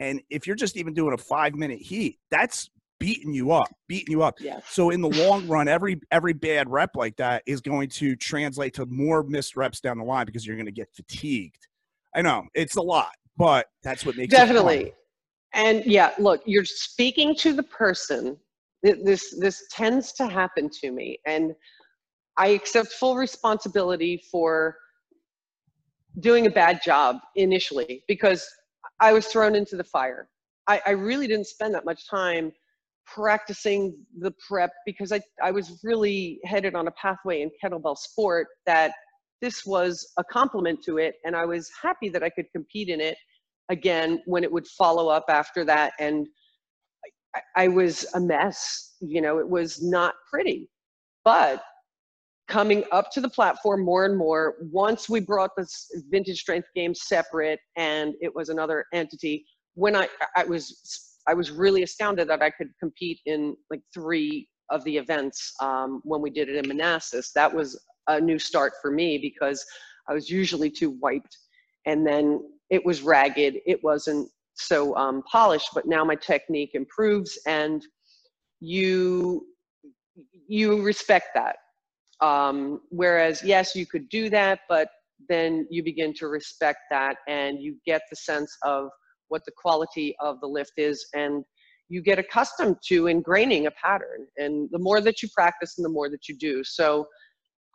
and 0.00 0.22
if 0.30 0.46
you're 0.46 0.56
just 0.56 0.78
even 0.78 0.94
doing 0.94 1.12
a 1.12 1.18
five 1.18 1.54
minute 1.54 1.78
heat 1.78 2.18
that's 2.30 2.70
beating 2.98 3.34
you 3.34 3.52
up 3.52 3.68
beating 3.86 4.10
you 4.10 4.22
up 4.22 4.34
yes. 4.40 4.64
so 4.70 4.88
in 4.88 5.02
the 5.02 5.10
long 5.10 5.46
run 5.46 5.68
every 5.68 6.00
every 6.10 6.32
bad 6.32 6.70
rep 6.70 6.96
like 6.96 7.14
that 7.16 7.42
is 7.46 7.60
going 7.60 7.88
to 7.88 8.16
translate 8.16 8.72
to 8.72 8.86
more 8.86 9.22
missed 9.22 9.56
reps 9.56 9.80
down 9.80 9.98
the 9.98 10.04
line 10.04 10.24
because 10.24 10.46
you're 10.46 10.56
going 10.56 10.66
to 10.66 10.72
get 10.72 10.88
fatigued 10.96 11.68
i 12.16 12.22
know 12.22 12.44
it's 12.54 12.76
a 12.76 12.82
lot 12.82 13.12
but 13.36 13.66
that's 13.82 14.06
what 14.06 14.16
makes 14.16 14.34
definitely 14.34 14.90
and 15.54 15.84
yeah 15.84 16.12
look 16.18 16.42
you're 16.46 16.64
speaking 16.64 17.34
to 17.36 17.52
the 17.52 17.62
person. 17.62 18.36
This 18.82 19.34
this 19.38 19.64
tends 19.70 20.12
to 20.14 20.26
happen 20.26 20.70
to 20.80 20.90
me. 20.92 21.18
And 21.26 21.54
i 22.36 22.48
accept 22.48 22.92
full 22.92 23.16
responsibility 23.16 24.22
for 24.30 24.76
doing 26.20 26.46
a 26.46 26.50
bad 26.50 26.80
job 26.84 27.16
initially 27.36 28.04
because 28.08 28.46
i 29.00 29.12
was 29.12 29.26
thrown 29.26 29.54
into 29.54 29.76
the 29.76 29.84
fire. 29.84 30.28
I, 30.66 30.82
I 30.86 30.90
really 30.90 31.26
didn't 31.26 31.46
spend 31.46 31.74
that 31.74 31.84
much 31.84 32.08
time 32.08 32.52
practicing 33.06 33.96
the 34.18 34.32
prep 34.46 34.70
because 34.84 35.12
I, 35.12 35.20
I 35.42 35.50
was 35.50 35.80
really 35.82 36.40
headed 36.44 36.74
on 36.74 36.88
a 36.88 36.90
pathway 36.90 37.40
in 37.40 37.50
kettlebell 37.62 37.96
sport 37.96 38.48
that 38.66 38.92
this 39.40 39.64
was 39.64 40.12
a 40.18 40.24
complement 40.24 40.82
to 40.84 40.98
it 40.98 41.14
and 41.24 41.34
i 41.34 41.44
was 41.44 41.70
happy 41.80 42.08
that 42.10 42.22
i 42.22 42.28
could 42.28 42.46
compete 42.52 42.88
in 42.88 43.00
it 43.00 43.16
again 43.68 44.22
when 44.26 44.44
it 44.44 44.50
would 44.50 44.66
follow 44.66 45.08
up 45.08 45.24
after 45.28 45.64
that 45.64 45.92
and 45.98 46.26
I 47.56 47.68
was 47.68 48.06
a 48.14 48.20
mess. 48.20 48.96
You 49.00 49.20
know, 49.20 49.38
it 49.38 49.48
was 49.48 49.82
not 49.82 50.14
pretty. 50.30 50.68
But 51.24 51.62
coming 52.48 52.84
up 52.92 53.10
to 53.12 53.20
the 53.20 53.28
platform 53.28 53.84
more 53.84 54.06
and 54.06 54.16
more, 54.16 54.56
once 54.72 55.08
we 55.08 55.20
brought 55.20 55.50
this 55.56 55.90
vintage 56.10 56.40
strength 56.40 56.68
game 56.74 56.94
separate 56.94 57.60
and 57.76 58.14
it 58.20 58.34
was 58.34 58.48
another 58.48 58.86
entity, 58.94 59.44
when 59.74 59.94
I, 59.94 60.08
I 60.36 60.44
was 60.44 61.04
I 61.26 61.34
was 61.34 61.50
really 61.50 61.82
astounded 61.82 62.28
that 62.28 62.42
I 62.42 62.48
could 62.50 62.70
compete 62.80 63.20
in 63.26 63.54
like 63.70 63.82
three 63.92 64.48
of 64.70 64.82
the 64.84 64.96
events 64.96 65.52
um, 65.60 66.00
when 66.04 66.22
we 66.22 66.30
did 66.30 66.48
it 66.48 66.56
in 66.56 66.66
Manassas. 66.66 67.32
That 67.34 67.54
was 67.54 67.78
a 68.06 68.18
new 68.18 68.38
start 68.38 68.72
for 68.80 68.90
me 68.90 69.18
because 69.18 69.62
I 70.08 70.14
was 70.14 70.30
usually 70.30 70.70
too 70.70 70.96
wiped 71.02 71.36
and 71.84 72.06
then 72.06 72.40
it 72.70 72.84
was 72.84 73.02
ragged. 73.02 73.56
It 73.66 73.82
wasn't 73.82 74.28
so 74.54 74.94
um, 74.96 75.22
polished, 75.30 75.70
but 75.74 75.86
now 75.86 76.04
my 76.04 76.16
technique 76.16 76.70
improves 76.74 77.38
and 77.46 77.84
you 78.60 79.46
you 80.48 80.82
respect 80.82 81.28
that. 81.34 81.56
Um, 82.20 82.80
whereas 82.90 83.42
yes, 83.42 83.76
you 83.76 83.86
could 83.86 84.08
do 84.08 84.28
that, 84.30 84.60
but 84.68 84.88
then 85.28 85.66
you 85.70 85.82
begin 85.82 86.12
to 86.14 86.28
respect 86.28 86.80
that 86.90 87.16
and 87.28 87.60
you 87.60 87.76
get 87.86 88.02
the 88.10 88.16
sense 88.16 88.56
of 88.62 88.88
what 89.28 89.44
the 89.44 89.52
quality 89.56 90.14
of 90.20 90.40
the 90.40 90.46
lift 90.46 90.72
is 90.76 91.06
and 91.14 91.44
you 91.88 92.02
get 92.02 92.18
accustomed 92.18 92.76
to 92.86 93.04
ingraining 93.04 93.66
a 93.66 93.70
pattern 93.82 94.26
and 94.36 94.68
the 94.72 94.78
more 94.78 95.00
that 95.00 95.22
you 95.22 95.28
practice 95.34 95.74
and 95.78 95.84
the 95.84 95.90
more 95.90 96.08
that 96.08 96.28
you 96.28 96.36
do 96.36 96.62
so 96.64 97.06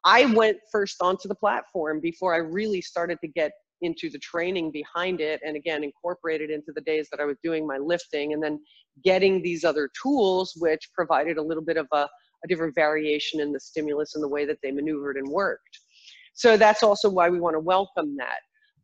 i 0.05 0.25
went 0.25 0.57
first 0.71 0.97
onto 1.01 1.27
the 1.27 1.35
platform 1.35 1.99
before 1.99 2.33
i 2.33 2.37
really 2.37 2.81
started 2.81 3.17
to 3.21 3.27
get 3.27 3.51
into 3.83 4.09
the 4.09 4.19
training 4.19 4.71
behind 4.71 5.21
it 5.21 5.39
and 5.45 5.55
again 5.55 5.83
incorporated 5.83 6.49
into 6.49 6.71
the 6.73 6.81
days 6.81 7.07
that 7.11 7.19
I 7.19 7.25
was 7.25 7.37
doing 7.43 7.67
my 7.67 7.77
lifting 7.77 8.33
and 8.33 8.41
then 8.41 8.59
getting 9.03 9.41
these 9.41 9.63
other 9.63 9.89
tools 10.01 10.53
which 10.57 10.89
provided 10.93 11.37
a 11.37 11.41
little 11.41 11.63
bit 11.63 11.77
of 11.77 11.87
a, 11.91 12.07
a 12.43 12.47
different 12.47 12.75
variation 12.75 13.39
in 13.39 13.51
the 13.51 13.59
stimulus 13.59 14.15
and 14.15 14.23
the 14.23 14.27
way 14.27 14.45
that 14.45 14.57
they 14.63 14.71
maneuvered 14.71 15.17
and 15.17 15.27
worked. 15.27 15.79
So 16.33 16.57
that's 16.57 16.83
also 16.83 17.09
why 17.09 17.29
we 17.29 17.39
want 17.39 17.55
to 17.55 17.59
welcome 17.59 18.15
that. 18.17 18.39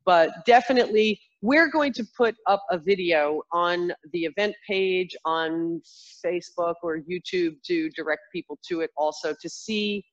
But 0.06 0.32
definitely, 0.46 1.20
we're 1.42 1.70
going 1.70 1.94
to 1.94 2.06
put 2.18 2.36
up 2.48 2.64
a 2.72 2.78
video 2.78 3.42
on 3.52 3.92
the 4.12 4.26
event 4.26 4.56
page 4.68 5.16
on 5.26 5.82
Facebook 6.26 6.76
or 6.84 7.00
YouTube 7.00 7.56
to 7.66 7.90
direct 7.92 8.22
people 8.34 8.58
to 8.68 8.82
it 8.82 8.92
also 8.98 9.34
to 9.42 9.50
see 9.50 10.04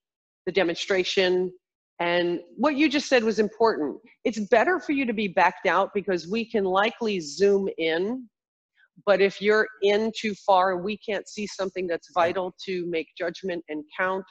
the 0.44 0.52
demonstration 0.52 1.52
and 1.98 2.40
what 2.56 2.76
you 2.76 2.88
just 2.88 3.08
said 3.08 3.24
was 3.24 3.38
important. 3.38 3.96
It's 4.24 4.38
better 4.38 4.78
for 4.78 4.92
you 4.92 5.06
to 5.06 5.14
be 5.14 5.28
backed 5.28 5.66
out 5.66 5.90
because 5.94 6.28
we 6.28 6.44
can 6.44 6.64
likely 6.64 7.20
zoom 7.20 7.68
in. 7.78 8.28
But 9.06 9.20
if 9.20 9.40
you're 9.40 9.66
in 9.82 10.12
too 10.18 10.34
far 10.46 10.74
and 10.74 10.84
we 10.84 10.98
can't 10.98 11.28
see 11.28 11.46
something 11.46 11.86
that's 11.86 12.08
vital 12.14 12.54
to 12.66 12.86
make 12.86 13.08
judgment 13.16 13.64
and 13.68 13.82
count, 13.98 14.24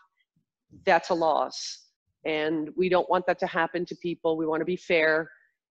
that's 0.86 1.10
a 1.10 1.14
loss. 1.14 1.86
And 2.26 2.70
we 2.76 2.90
don't 2.90 3.10
want 3.10 3.26
that 3.28 3.40
to 3.40 3.48
happen 3.48 3.86
to 3.86 3.96
people. 4.02 4.38
We 4.38 4.48
want 4.48 4.62
to 4.62 4.66
be 4.66 4.76
fair. 4.78 5.30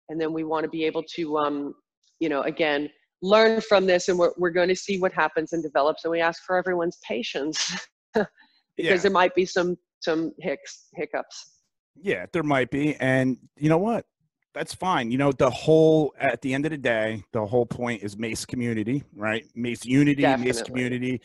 And 0.09 0.21
then 0.21 0.33
we 0.33 0.45
want 0.45 0.65
to 0.65 0.71
be 0.71 0.85
able 0.85 1.03
to, 1.17 1.39
um, 1.39 1.75
you 2.21 2.29
know, 2.29 2.43
again, 2.43 2.89
learn 3.23 3.61
from 3.61 3.87
this 3.87 4.09
and 4.09 4.19
we're, 4.19 4.33
we're 4.37 4.51
going 4.51 4.69
to 4.69 4.77
see 4.77 4.99
what 5.01 5.13
happens 5.13 5.53
and 5.53 5.63
develops. 5.63 6.05
And 6.05 6.11
we 6.11 6.21
ask 6.21 6.43
for 6.45 6.57
everyone's 6.57 6.99
patience 7.07 7.87
because 8.15 8.29
yeah. 8.77 8.97
there 8.97 9.11
might 9.11 9.35
be 9.35 9.47
some, 9.47 9.77
some 10.01 10.33
hicks, 10.41 10.89
hiccups. 10.95 11.54
Yeah, 12.01 12.27
there 12.33 12.43
might 12.43 12.71
be. 12.71 12.97
And 12.97 13.39
you 13.57 13.69
know 13.69 13.79
what? 13.79 14.07
That's 14.55 14.75
fine. 14.75 15.11
You 15.11 15.19
know, 15.19 15.33
the 15.33 15.51
whole, 15.51 16.15
at 16.19 16.41
the 16.41 16.55
end 16.55 16.65
of 16.65 16.71
the 16.71 16.79
day, 16.79 17.25
the 17.33 17.45
whole 17.45 17.67
point 17.67 18.03
is 18.03 18.17
Mace 18.17 18.45
community, 18.45 19.03
right? 19.15 19.45
Mace 19.55 19.85
unity, 19.85 20.23
Definitely. 20.23 20.53
Mace 20.53 20.63
community. 20.63 21.21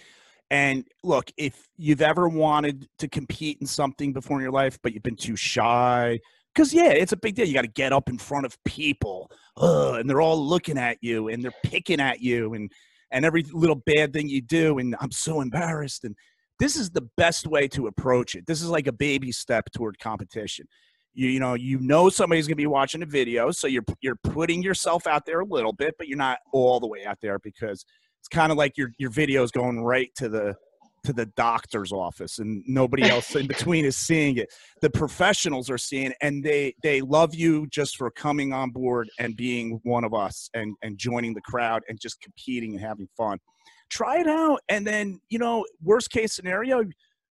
And 0.49 0.87
look, 1.03 1.31
if 1.37 1.67
you've 1.77 2.01
ever 2.01 2.27
wanted 2.27 2.87
to 2.97 3.07
compete 3.07 3.59
in 3.61 3.67
something 3.67 4.13
before 4.13 4.37
in 4.37 4.43
your 4.43 4.51
life, 4.51 4.79
but 4.81 4.93
you've 4.93 5.03
been 5.03 5.15
too 5.15 5.35
shy, 5.35 6.19
because 6.55 6.73
yeah, 6.73 6.89
it's 6.89 7.11
a 7.11 7.17
big 7.17 7.35
deal. 7.35 7.47
You 7.47 7.53
got 7.53 7.61
to 7.61 7.67
get 7.67 7.93
up 7.93 8.09
in 8.09 8.17
front 8.17 8.47
of 8.47 8.57
people, 8.63 9.29
Ugh, 9.57 9.99
and 9.99 10.09
they're 10.09 10.21
all 10.21 10.43
looking 10.43 10.79
at 10.79 10.97
you, 11.01 11.27
and 11.27 11.43
they're 11.43 11.53
picking 11.63 11.99
at 11.99 12.21
you, 12.21 12.55
and 12.55 12.71
and 13.11 13.25
every 13.25 13.43
little 13.53 13.75
bad 13.75 14.11
thing 14.11 14.27
you 14.27 14.41
do, 14.41 14.79
and 14.79 14.95
I'm 14.99 15.11
so 15.11 15.41
embarrassed. 15.41 16.03
And 16.03 16.15
this 16.59 16.75
is 16.75 16.89
the 16.89 17.07
best 17.17 17.47
way 17.47 17.67
to 17.69 17.87
approach 17.87 18.35
it. 18.35 18.45
This 18.45 18.61
is 18.61 18.69
like 18.69 18.87
a 18.87 18.91
baby 18.91 19.31
step 19.31 19.71
toward 19.71 19.99
competition. 19.99 20.67
You, 21.13 21.29
you 21.29 21.39
know, 21.39 21.53
you 21.55 21.79
know 21.79 22.09
somebody's 22.09 22.47
gonna 22.47 22.55
be 22.55 22.67
watching 22.67 23.01
a 23.01 23.05
video, 23.05 23.51
so 23.51 23.67
you're 23.67 23.85
you're 24.01 24.19
putting 24.23 24.61
yourself 24.61 25.07
out 25.07 25.25
there 25.25 25.39
a 25.39 25.45
little 25.45 25.73
bit, 25.73 25.95
but 25.97 26.07
you're 26.07 26.17
not 26.17 26.39
all 26.53 26.79
the 26.79 26.87
way 26.87 27.05
out 27.05 27.17
there 27.21 27.39
because 27.39 27.85
it's 28.19 28.27
kind 28.27 28.51
of 28.51 28.57
like 28.57 28.77
your 28.77 28.91
your 28.97 29.09
video 29.09 29.43
is 29.43 29.51
going 29.51 29.81
right 29.83 30.09
to 30.17 30.29
the 30.29 30.55
to 31.05 31.13
the 31.13 31.25
doctor's 31.37 31.91
office 31.91 32.39
and 32.39 32.63
nobody 32.67 33.03
else 33.09 33.35
in 33.35 33.47
between 33.47 33.85
is 33.85 33.95
seeing 33.95 34.37
it 34.37 34.49
the 34.81 34.89
professionals 34.89 35.69
are 35.69 35.77
seeing 35.77 36.13
and 36.21 36.43
they 36.43 36.73
they 36.83 37.01
love 37.01 37.33
you 37.33 37.65
just 37.67 37.95
for 37.95 38.11
coming 38.11 38.51
on 38.51 38.69
board 38.69 39.09
and 39.17 39.35
being 39.35 39.79
one 39.83 40.03
of 40.03 40.13
us 40.13 40.49
and 40.53 40.75
and 40.83 40.97
joining 40.97 41.33
the 41.33 41.41
crowd 41.41 41.81
and 41.87 41.99
just 41.99 42.19
competing 42.21 42.73
and 42.73 42.81
having 42.81 43.07
fun 43.15 43.37
try 43.89 44.19
it 44.19 44.27
out 44.27 44.59
and 44.69 44.85
then 44.85 45.19
you 45.29 45.39
know 45.39 45.65
worst 45.83 46.09
case 46.11 46.33
scenario 46.33 46.83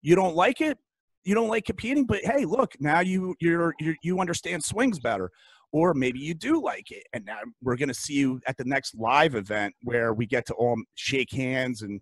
you 0.02 0.14
don't 0.14 0.36
like 0.36 0.60
it 0.60 0.78
you 1.24 1.34
don't 1.34 1.48
like 1.48 1.64
competing 1.64 2.04
but 2.04 2.20
hey 2.22 2.44
look 2.44 2.74
now 2.80 3.00
you 3.00 3.34
you're, 3.40 3.74
you're 3.80 3.96
you 4.02 4.20
understand 4.20 4.62
swings 4.62 4.98
better. 4.98 5.30
Or 5.72 5.92
maybe 5.92 6.20
you 6.20 6.34
do 6.34 6.62
like 6.62 6.92
it 6.92 7.02
and 7.12 7.24
now 7.24 7.40
we're 7.60 7.76
going 7.76 7.88
to 7.88 7.94
see 7.94 8.14
you 8.14 8.40
at 8.46 8.56
the 8.56 8.64
next 8.64 8.94
live 8.94 9.34
event 9.34 9.74
where 9.82 10.14
we 10.14 10.24
get 10.24 10.46
to 10.46 10.54
all 10.54 10.76
shake 10.94 11.32
hands 11.32 11.82
and 11.82 12.00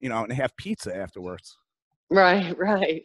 you 0.00 0.08
know 0.08 0.24
and 0.24 0.32
have 0.32 0.56
pizza 0.56 0.96
afterwards. 0.96 1.56
Right 2.10 2.56
right. 2.58 3.04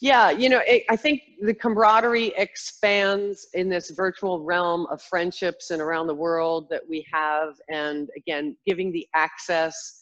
Yeah 0.00 0.30
you 0.30 0.48
know 0.48 0.60
it, 0.64 0.84
i 0.88 0.96
think 0.96 1.22
the 1.40 1.54
camaraderie 1.54 2.32
expands 2.36 3.48
in 3.54 3.68
this 3.68 3.90
virtual 3.90 4.44
realm 4.44 4.86
of 4.92 5.02
friendships 5.02 5.70
and 5.70 5.82
around 5.82 6.06
the 6.06 6.14
world 6.14 6.68
that 6.70 6.82
we 6.88 7.04
have 7.12 7.54
and 7.68 8.10
again 8.16 8.56
giving 8.64 8.92
the 8.92 9.06
access 9.14 10.01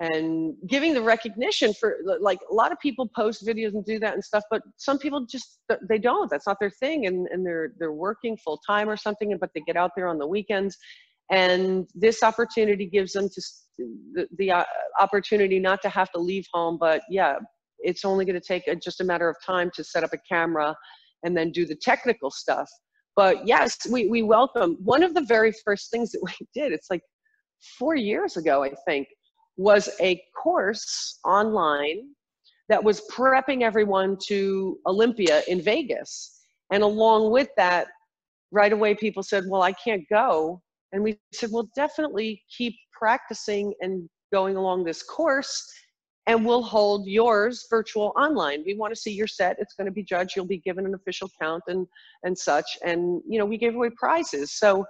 and 0.00 0.54
giving 0.68 0.94
the 0.94 1.02
recognition 1.02 1.74
for 1.74 1.96
like 2.20 2.38
a 2.50 2.54
lot 2.54 2.70
of 2.70 2.78
people 2.78 3.10
post 3.16 3.44
videos 3.44 3.74
and 3.74 3.84
do 3.84 3.98
that 3.98 4.14
and 4.14 4.24
stuff 4.24 4.44
but 4.50 4.62
some 4.76 4.98
people 4.98 5.26
just 5.26 5.58
they 5.88 5.98
don't 5.98 6.30
that's 6.30 6.46
not 6.46 6.56
their 6.60 6.70
thing 6.70 7.06
and, 7.06 7.26
and 7.28 7.44
they're 7.44 7.72
they're 7.78 7.92
working 7.92 8.36
full 8.36 8.60
time 8.66 8.88
or 8.88 8.96
something 8.96 9.36
but 9.40 9.50
they 9.54 9.60
get 9.66 9.76
out 9.76 9.90
there 9.96 10.06
on 10.06 10.18
the 10.18 10.26
weekends 10.26 10.76
and 11.30 11.86
this 11.94 12.22
opportunity 12.22 12.86
gives 12.86 13.12
them 13.12 13.28
to 13.28 13.42
the, 14.14 14.26
the 14.38 14.50
uh, 14.50 14.64
opportunity 15.00 15.58
not 15.58 15.82
to 15.82 15.88
have 15.88 16.10
to 16.12 16.20
leave 16.20 16.46
home 16.52 16.78
but 16.78 17.02
yeah 17.10 17.36
it's 17.80 18.04
only 18.04 18.24
going 18.24 18.40
to 18.40 18.46
take 18.46 18.66
a, 18.66 18.76
just 18.76 19.00
a 19.00 19.04
matter 19.04 19.28
of 19.28 19.36
time 19.44 19.70
to 19.74 19.84
set 19.84 20.04
up 20.04 20.12
a 20.12 20.18
camera 20.28 20.74
and 21.24 21.36
then 21.36 21.52
do 21.52 21.64
the 21.64 21.76
technical 21.76 22.28
stuff. 22.28 22.68
But 23.14 23.46
yes 23.46 23.78
we, 23.90 24.08
we 24.08 24.22
welcome 24.22 24.76
one 24.80 25.02
of 25.02 25.14
the 25.14 25.22
very 25.22 25.52
first 25.64 25.90
things 25.90 26.12
that 26.12 26.20
we 26.22 26.32
did 26.54 26.72
it's 26.72 26.88
like 26.88 27.02
four 27.78 27.96
years 27.96 28.36
ago 28.36 28.62
i 28.62 28.70
think 28.86 29.08
was 29.58 29.90
a 30.00 30.22
course 30.40 31.18
online 31.24 32.08
that 32.68 32.82
was 32.82 33.02
prepping 33.10 33.62
everyone 33.62 34.16
to 34.28 34.78
Olympia 34.86 35.42
in 35.48 35.60
Vegas. 35.60 36.40
And 36.72 36.82
along 36.82 37.32
with 37.32 37.48
that, 37.56 37.88
right 38.52 38.72
away 38.72 38.94
people 38.94 39.22
said, 39.22 39.44
Well, 39.48 39.62
I 39.62 39.72
can't 39.72 40.04
go. 40.08 40.62
And 40.92 41.02
we 41.02 41.18
said, 41.34 41.50
Well, 41.52 41.68
definitely 41.74 42.42
keep 42.56 42.74
practicing 42.92 43.74
and 43.80 44.08
going 44.32 44.56
along 44.56 44.84
this 44.84 45.02
course, 45.02 45.66
and 46.26 46.44
we'll 46.44 46.62
hold 46.62 47.06
yours 47.06 47.66
virtual 47.70 48.12
online. 48.16 48.62
We 48.66 48.74
want 48.74 48.94
to 48.94 49.00
see 49.00 49.12
your 49.12 49.26
set. 49.26 49.56
It's 49.58 49.74
going 49.74 49.86
to 49.86 49.92
be 49.92 50.02
judged. 50.02 50.36
You'll 50.36 50.44
be 50.44 50.58
given 50.58 50.84
an 50.86 50.94
official 50.94 51.30
count 51.40 51.64
and 51.68 51.86
and 52.22 52.36
such. 52.36 52.78
And 52.84 53.22
you 53.28 53.38
know, 53.38 53.46
we 53.46 53.58
gave 53.58 53.74
away 53.74 53.90
prizes. 53.96 54.52
So 54.52 54.84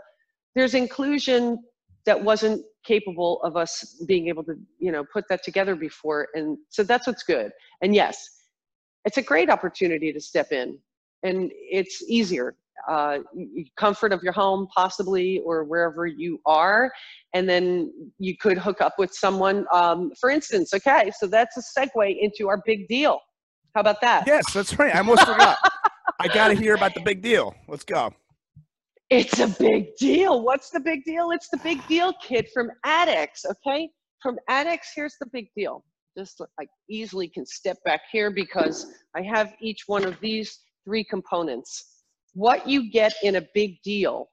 there's 0.54 0.74
inclusion 0.74 1.59
that 2.08 2.24
wasn't 2.24 2.64
capable 2.84 3.38
of 3.42 3.54
us 3.54 4.02
being 4.06 4.28
able 4.28 4.42
to 4.42 4.54
you 4.78 4.90
know 4.90 5.04
put 5.12 5.28
that 5.28 5.44
together 5.44 5.76
before 5.76 6.28
and 6.34 6.56
so 6.70 6.82
that's 6.82 7.06
what's 7.06 7.22
good. 7.22 7.52
And 7.82 7.94
yes 7.94 8.16
it's 9.04 9.18
a 9.18 9.22
great 9.22 9.50
opportunity 9.50 10.10
to 10.10 10.20
step 10.20 10.50
in 10.50 10.78
and 11.22 11.50
it's 11.52 12.02
easier 12.08 12.56
uh, 12.88 13.18
comfort 13.76 14.12
of 14.14 14.22
your 14.22 14.32
home 14.32 14.66
possibly 14.74 15.40
or 15.40 15.64
wherever 15.64 16.06
you 16.06 16.40
are 16.46 16.90
and 17.34 17.46
then 17.46 17.92
you 18.18 18.34
could 18.38 18.56
hook 18.56 18.80
up 18.80 18.94
with 18.98 19.12
someone 19.12 19.66
um, 19.70 20.10
for 20.18 20.30
instance 20.30 20.72
okay 20.72 21.10
so 21.18 21.26
that's 21.26 21.58
a 21.58 21.64
segue 21.78 22.16
into 22.18 22.48
our 22.48 22.62
big 22.64 22.88
deal. 22.88 23.20
How 23.74 23.82
about 23.82 24.00
that? 24.00 24.26
Yes 24.26 24.44
that's 24.54 24.78
right 24.78 24.94
i 24.94 24.98
almost 25.00 25.26
forgot. 25.26 25.58
I 26.18 26.26
gotta 26.28 26.54
hear 26.54 26.74
about 26.74 26.94
the 26.94 27.02
big 27.02 27.20
deal. 27.20 27.54
Let's 27.68 27.84
go 27.84 28.14
it's 29.10 29.40
a 29.40 29.48
big 29.48 29.96
deal. 29.96 30.42
What's 30.42 30.70
the 30.70 30.80
big 30.80 31.04
deal? 31.04 31.30
It's 31.30 31.48
the 31.48 31.58
big 31.58 31.86
deal 31.86 32.12
kid 32.22 32.48
from 32.52 32.70
Addicts, 32.84 33.44
okay? 33.46 33.88
From 34.22 34.36
Addicts, 34.48 34.92
here's 34.94 35.14
the 35.20 35.26
big 35.32 35.48
deal. 35.56 35.84
Just 36.16 36.40
I 36.60 36.66
easily 36.90 37.28
can 37.28 37.46
step 37.46 37.78
back 37.84 38.02
here 38.12 38.30
because 38.30 38.92
I 39.16 39.22
have 39.22 39.54
each 39.60 39.84
one 39.86 40.04
of 40.04 40.18
these 40.20 40.58
three 40.84 41.04
components. 41.04 42.02
What 42.34 42.68
you 42.68 42.90
get 42.90 43.14
in 43.22 43.36
a 43.36 43.46
big 43.54 43.80
deal. 43.82 44.28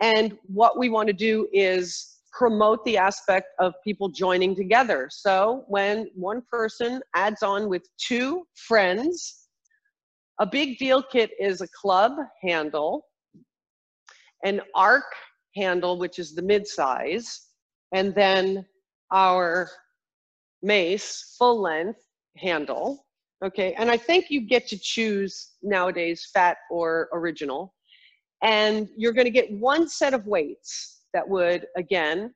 And 0.00 0.36
what 0.46 0.78
we 0.78 0.88
want 0.88 1.06
to 1.06 1.12
do 1.12 1.48
is 1.52 2.18
promote 2.32 2.84
the 2.84 2.98
aspect 2.98 3.48
of 3.60 3.72
people 3.84 4.08
joining 4.08 4.54
together. 4.54 5.08
So 5.10 5.64
when 5.68 6.08
one 6.14 6.42
person 6.50 7.00
adds 7.14 7.42
on 7.42 7.68
with 7.68 7.82
two 7.98 8.46
friends, 8.54 9.46
a 10.38 10.46
big 10.46 10.76
deal 10.78 11.02
kit 11.02 11.30
is 11.40 11.60
a 11.60 11.68
club 11.68 12.12
handle 12.42 13.05
an 14.44 14.60
arc 14.74 15.04
handle, 15.54 15.98
which 15.98 16.18
is 16.18 16.34
the 16.34 16.42
mid-size, 16.42 17.40
and 17.92 18.14
then 18.14 18.64
our 19.12 19.70
mace 20.62 21.34
full 21.38 21.60
length 21.60 22.00
handle. 22.36 23.06
Okay, 23.44 23.74
and 23.74 23.90
I 23.90 23.96
think 23.96 24.26
you 24.30 24.40
get 24.40 24.66
to 24.68 24.78
choose 24.78 25.52
nowadays 25.62 26.28
fat 26.32 26.56
or 26.70 27.08
original. 27.12 27.74
And 28.42 28.88
you're 28.96 29.12
gonna 29.12 29.30
get 29.30 29.50
one 29.52 29.88
set 29.88 30.14
of 30.14 30.26
weights 30.26 31.02
that 31.12 31.28
would, 31.28 31.66
again, 31.76 32.34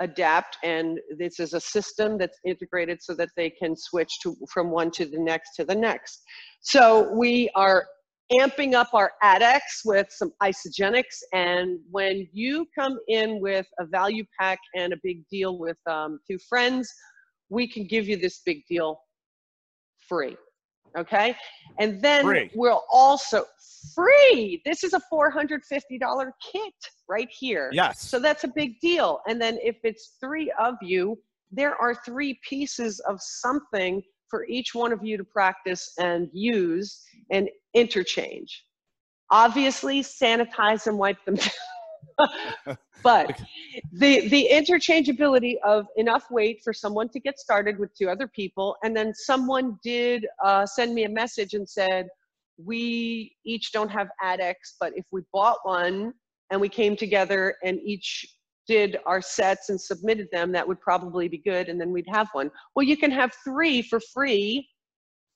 adapt 0.00 0.56
and 0.64 0.98
this 1.16 1.38
is 1.38 1.54
a 1.54 1.60
system 1.60 2.18
that's 2.18 2.38
integrated 2.44 3.00
so 3.00 3.14
that 3.14 3.28
they 3.36 3.48
can 3.48 3.76
switch 3.76 4.18
to 4.20 4.36
from 4.52 4.70
one 4.70 4.90
to 4.90 5.06
the 5.06 5.18
next 5.18 5.54
to 5.54 5.64
the 5.64 5.74
next. 5.74 6.22
So 6.60 7.12
we 7.12 7.50
are 7.54 7.86
amping 8.32 8.74
up 8.74 8.94
our 8.94 9.12
Addicts 9.22 9.82
with 9.84 10.06
some 10.10 10.32
Isagenix. 10.42 11.04
And 11.32 11.78
when 11.90 12.28
you 12.32 12.66
come 12.74 12.98
in 13.08 13.40
with 13.40 13.66
a 13.78 13.86
value 13.86 14.24
pack 14.38 14.58
and 14.76 14.92
a 14.92 14.96
big 15.02 15.26
deal 15.28 15.58
with 15.58 15.76
um, 15.86 16.18
two 16.28 16.38
friends, 16.48 16.92
we 17.48 17.68
can 17.68 17.86
give 17.86 18.08
you 18.08 18.16
this 18.16 18.40
big 18.44 18.62
deal 18.68 19.00
free. 20.08 20.36
Okay. 20.96 21.34
And 21.78 22.02
then 22.02 22.24
free. 22.24 22.50
we'll 22.54 22.84
also 22.92 23.44
free. 23.94 24.60
This 24.64 24.84
is 24.84 24.92
a 24.92 25.00
$450 25.12 25.60
kit 26.52 26.72
right 27.08 27.28
here. 27.30 27.70
Yes. 27.72 28.00
So 28.00 28.18
that's 28.18 28.44
a 28.44 28.48
big 28.48 28.78
deal. 28.80 29.20
And 29.26 29.40
then 29.40 29.58
if 29.62 29.76
it's 29.84 30.16
three 30.20 30.52
of 30.58 30.74
you, 30.82 31.18
there 31.50 31.76
are 31.80 31.94
three 31.94 32.38
pieces 32.48 33.00
of 33.00 33.20
something 33.20 34.02
for 34.32 34.46
each 34.46 34.74
one 34.74 34.94
of 34.94 35.04
you 35.04 35.18
to 35.18 35.24
practice 35.24 35.92
and 35.98 36.30
use 36.32 37.02
and 37.30 37.50
interchange. 37.74 38.64
Obviously, 39.30 40.00
sanitize 40.00 40.86
and 40.86 40.98
wipe 40.98 41.22
them 41.26 41.34
down. 41.34 41.50
but 43.02 43.38
the 43.92 44.28
the 44.28 44.48
interchangeability 44.50 45.54
of 45.64 45.86
enough 45.96 46.24
weight 46.30 46.60
for 46.64 46.72
someone 46.72 47.08
to 47.10 47.20
get 47.20 47.38
started 47.38 47.78
with 47.78 47.94
two 47.94 48.08
other 48.08 48.26
people 48.26 48.76
and 48.82 48.94
then 48.96 49.14
someone 49.14 49.78
did 49.84 50.26
uh, 50.44 50.66
send 50.66 50.94
me 50.94 51.04
a 51.04 51.08
message 51.08 51.54
and 51.54 51.66
said 51.66 52.08
we 52.62 53.34
each 53.46 53.72
don't 53.72 53.88
have 53.88 54.08
Addicts 54.20 54.74
but 54.80 54.92
if 54.96 55.06
we 55.12 55.22
bought 55.32 55.58
one 55.62 56.12
and 56.50 56.60
we 56.60 56.68
came 56.68 56.96
together 56.96 57.54
and 57.64 57.78
each 57.84 58.26
did 58.66 58.98
our 59.06 59.20
sets 59.20 59.68
and 59.68 59.80
submitted 59.80 60.28
them, 60.32 60.52
that 60.52 60.66
would 60.66 60.80
probably 60.80 61.28
be 61.28 61.38
good, 61.38 61.68
and 61.68 61.80
then 61.80 61.90
we'd 61.90 62.06
have 62.08 62.28
one. 62.32 62.50
Well, 62.74 62.84
you 62.84 62.96
can 62.96 63.10
have 63.10 63.32
three 63.44 63.82
for 63.82 64.00
free, 64.12 64.68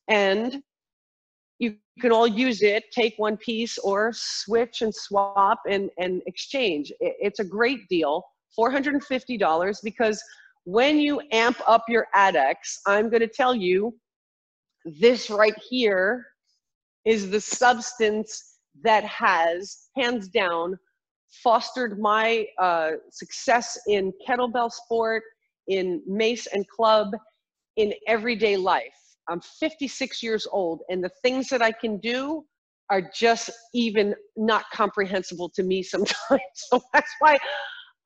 and 0.08 0.62
you 1.58 1.76
can 2.00 2.12
all 2.12 2.26
use 2.26 2.62
it, 2.62 2.84
take 2.92 3.14
one 3.16 3.36
piece, 3.36 3.78
or 3.78 4.12
switch 4.14 4.82
and 4.82 4.94
swap 4.94 5.60
and, 5.68 5.90
and 5.98 6.22
exchange. 6.26 6.92
It's 7.00 7.40
a 7.40 7.44
great 7.44 7.88
deal, 7.88 8.22
$450, 8.58 9.76
because 9.82 10.22
when 10.64 10.98
you 10.98 11.20
amp 11.32 11.58
up 11.66 11.84
your 11.88 12.06
Addicts, 12.14 12.80
I'm 12.86 13.08
going 13.08 13.20
to 13.20 13.28
tell 13.28 13.54
you 13.54 13.94
this 14.84 15.30
right 15.30 15.56
here 15.68 16.26
is 17.04 17.30
the 17.30 17.40
substance 17.40 18.58
that 18.82 19.04
has, 19.04 19.88
hands 19.96 20.28
down, 20.28 20.78
fostered 21.42 21.98
my 21.98 22.46
uh, 22.58 22.92
success 23.10 23.78
in 23.86 24.12
kettlebell 24.26 24.70
sport, 24.70 25.22
in 25.68 26.02
mace 26.06 26.46
and 26.46 26.66
club, 26.68 27.08
in 27.76 27.92
everyday 28.06 28.56
life. 28.56 28.84
I'm 29.28 29.40
56 29.40 30.22
years 30.22 30.46
old, 30.50 30.82
and 30.88 31.02
the 31.02 31.10
things 31.22 31.48
that 31.48 31.62
I 31.62 31.72
can 31.72 31.98
do 31.98 32.44
are 32.90 33.02
just 33.14 33.50
even 33.74 34.14
not 34.36 34.64
comprehensible 34.72 35.50
to 35.50 35.62
me 35.62 35.82
sometimes. 35.82 36.40
So 36.54 36.80
that's 36.92 37.10
why 37.18 37.38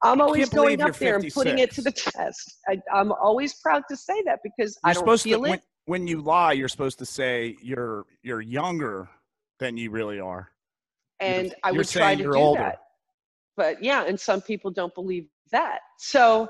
I'm 0.03 0.21
always 0.21 0.49
going 0.49 0.81
up 0.81 0.97
there 0.97 1.17
and 1.17 1.31
putting 1.33 1.59
it 1.59 1.71
to 1.73 1.83
the 1.83 1.93
test. 1.93 2.59
I, 2.69 2.81
am 2.95 3.13
always 3.13 3.55
proud 3.55 3.83
to 3.91 3.97
say 3.97 4.23
that 4.25 4.39
because 4.43 4.79
you're 4.85 4.91
I 4.91 4.95
don't 4.95 5.21
feel 5.21 5.41
to, 5.41 5.45
it. 5.45 5.51
When, 5.51 5.61
when 5.87 6.07
you 6.07 6.21
lie, 6.23 6.53
you're 6.53 6.69
supposed 6.69 6.99
to 7.01 7.07
say 7.07 7.57
you're 7.63 8.07
you're 8.23 8.41
younger 8.41 9.09
than 9.59 9.77
you 9.77 9.91
really 9.91 10.19
are. 10.19 10.51
And 11.21 11.49
you're, 11.49 11.57
I 11.65 11.73
would 11.73 11.89
try 11.89 12.15
to 12.15 12.23
do 12.23 12.35
older. 12.35 12.61
that. 12.61 12.79
But 13.61 13.85
yeah, 13.85 14.05
and 14.07 14.19
some 14.19 14.41
people 14.41 14.71
don't 14.71 14.95
believe 14.95 15.27
that. 15.53 15.81
So 15.99 16.49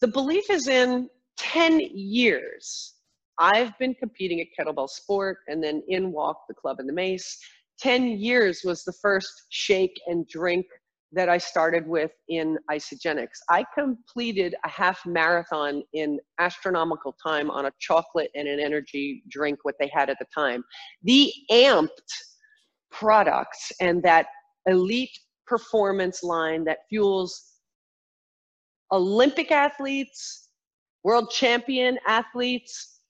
the 0.00 0.06
belief 0.06 0.48
is 0.48 0.68
in 0.68 1.10
10 1.38 1.80
years. 1.92 2.94
I've 3.36 3.76
been 3.80 3.94
competing 3.94 4.40
at 4.40 4.46
kettlebell 4.56 4.88
sport 4.88 5.38
and 5.48 5.60
then 5.60 5.82
in 5.88 6.12
walk 6.12 6.42
the 6.46 6.54
club 6.54 6.76
and 6.78 6.88
the 6.88 6.92
mace. 6.92 7.36
10 7.80 8.18
years 8.18 8.60
was 8.64 8.84
the 8.84 8.92
first 8.92 9.46
shake 9.48 10.00
and 10.06 10.24
drink 10.28 10.66
that 11.10 11.28
I 11.28 11.36
started 11.36 11.84
with 11.84 12.12
in 12.28 12.58
Isagenix. 12.70 13.26
I 13.50 13.64
completed 13.76 14.54
a 14.64 14.68
half 14.68 15.04
marathon 15.04 15.82
in 15.94 16.20
astronomical 16.38 17.16
time 17.20 17.50
on 17.50 17.66
a 17.66 17.72
chocolate 17.80 18.30
and 18.36 18.46
an 18.46 18.60
energy 18.60 19.24
drink, 19.28 19.58
what 19.64 19.74
they 19.80 19.90
had 19.92 20.10
at 20.10 20.18
the 20.20 20.26
time. 20.32 20.62
The 21.02 21.32
amped 21.50 21.88
products 22.92 23.72
and 23.80 24.00
that 24.04 24.26
elite 24.66 25.18
performance 25.46 26.22
line 26.22 26.64
that 26.64 26.78
fuels 26.88 27.52
Olympic 28.92 29.50
athletes, 29.50 30.48
world 31.04 31.30
champion 31.30 31.98
athletes, 32.06 33.00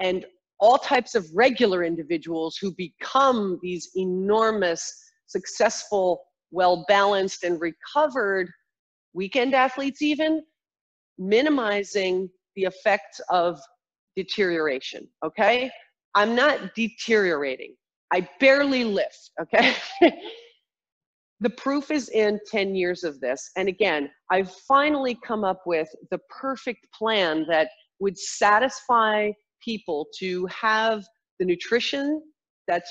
and 0.00 0.24
all 0.58 0.78
types 0.78 1.14
of 1.14 1.26
regular 1.34 1.84
individuals 1.84 2.56
who 2.56 2.72
become 2.74 3.58
these 3.62 3.90
enormous, 3.96 4.94
successful, 5.26 6.22
well 6.50 6.84
balanced, 6.88 7.44
and 7.44 7.60
recovered 7.60 8.48
weekend 9.12 9.54
athletes, 9.54 10.02
even 10.02 10.42
minimizing 11.18 12.28
the 12.54 12.64
effects 12.64 13.20
of 13.30 13.60
deterioration. 14.16 15.06
Okay? 15.24 15.70
I'm 16.14 16.34
not 16.34 16.74
deteriorating. 16.74 17.74
I 18.12 18.28
barely 18.40 18.84
lift. 18.84 19.30
Okay? 19.40 19.74
the 21.40 21.50
proof 21.50 21.90
is 21.90 22.08
in 22.08 22.40
10 22.50 22.74
years 22.74 23.04
of 23.04 23.20
this. 23.20 23.50
And 23.56 23.68
again, 23.68 24.10
I've 24.30 24.50
finally 24.68 25.18
come 25.24 25.44
up 25.44 25.60
with 25.66 25.88
the 26.10 26.18
perfect 26.30 26.86
plan 26.92 27.44
that 27.48 27.68
would 28.00 28.16
satisfy 28.16 29.32
people 29.62 30.06
to 30.18 30.46
have 30.46 31.04
the 31.38 31.44
nutrition 31.44 32.22
that's 32.66 32.90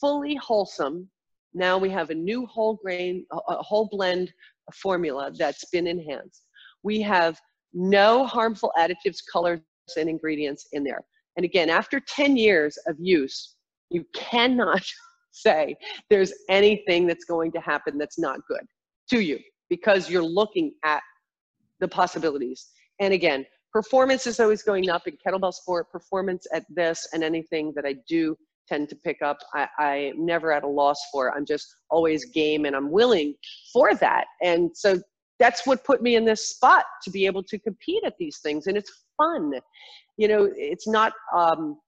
fully 0.00 0.34
wholesome. 0.36 1.08
Now 1.54 1.78
we 1.78 1.90
have 1.90 2.10
a 2.10 2.14
new 2.14 2.46
whole 2.46 2.74
grain, 2.74 3.24
a 3.32 3.62
whole 3.62 3.88
blend 3.90 4.32
formula 4.74 5.32
that's 5.36 5.64
been 5.66 5.86
enhanced. 5.86 6.44
We 6.82 7.00
have 7.02 7.38
no 7.72 8.26
harmful 8.26 8.72
additives, 8.78 9.18
colors, 9.30 9.60
and 9.96 10.08
ingredients 10.08 10.68
in 10.72 10.84
there. 10.84 11.02
And 11.36 11.44
again, 11.44 11.70
after 11.70 12.00
10 12.00 12.36
years 12.36 12.76
of 12.86 12.96
use, 12.98 13.54
you 13.90 14.04
cannot 14.14 14.82
say 15.32 15.76
there's 16.08 16.32
anything 16.48 17.06
that's 17.06 17.24
going 17.24 17.52
to 17.52 17.60
happen 17.60 17.98
that's 17.98 18.18
not 18.18 18.40
good 18.48 18.66
to 19.10 19.20
you 19.20 19.38
because 19.68 20.10
you're 20.10 20.22
looking 20.22 20.72
at 20.84 21.02
the 21.80 21.88
possibilities. 21.88 22.68
And 23.00 23.14
again, 23.14 23.46
performance 23.72 24.26
is 24.26 24.40
always 24.40 24.62
going 24.62 24.90
up 24.90 25.06
in 25.06 25.16
kettlebell 25.24 25.54
sport, 25.54 25.90
performance 25.90 26.46
at 26.52 26.64
this 26.68 27.08
and 27.12 27.22
anything 27.22 27.72
that 27.76 27.86
I 27.86 27.96
do 28.08 28.36
tend 28.68 28.88
to 28.88 28.96
pick 28.96 29.20
up, 29.22 29.38
I, 29.54 29.68
I'm 29.78 30.24
never 30.24 30.52
at 30.52 30.62
a 30.62 30.68
loss 30.68 31.00
for. 31.12 31.34
I'm 31.34 31.44
just 31.44 31.74
always 31.90 32.24
game 32.26 32.66
and 32.66 32.76
I'm 32.76 32.90
willing 32.90 33.34
for 33.72 33.94
that. 33.96 34.26
And 34.42 34.70
so 34.74 35.00
that's 35.38 35.66
what 35.66 35.84
put 35.84 36.02
me 36.02 36.16
in 36.16 36.24
this 36.24 36.50
spot 36.50 36.84
to 37.02 37.10
be 37.10 37.26
able 37.26 37.42
to 37.44 37.58
compete 37.58 38.04
at 38.04 38.14
these 38.18 38.38
things. 38.38 38.66
And 38.66 38.76
it's 38.76 39.04
fun. 39.16 39.52
You 40.16 40.28
know, 40.28 40.50
it's 40.54 40.86
not, 40.86 41.12
um, 41.34 41.78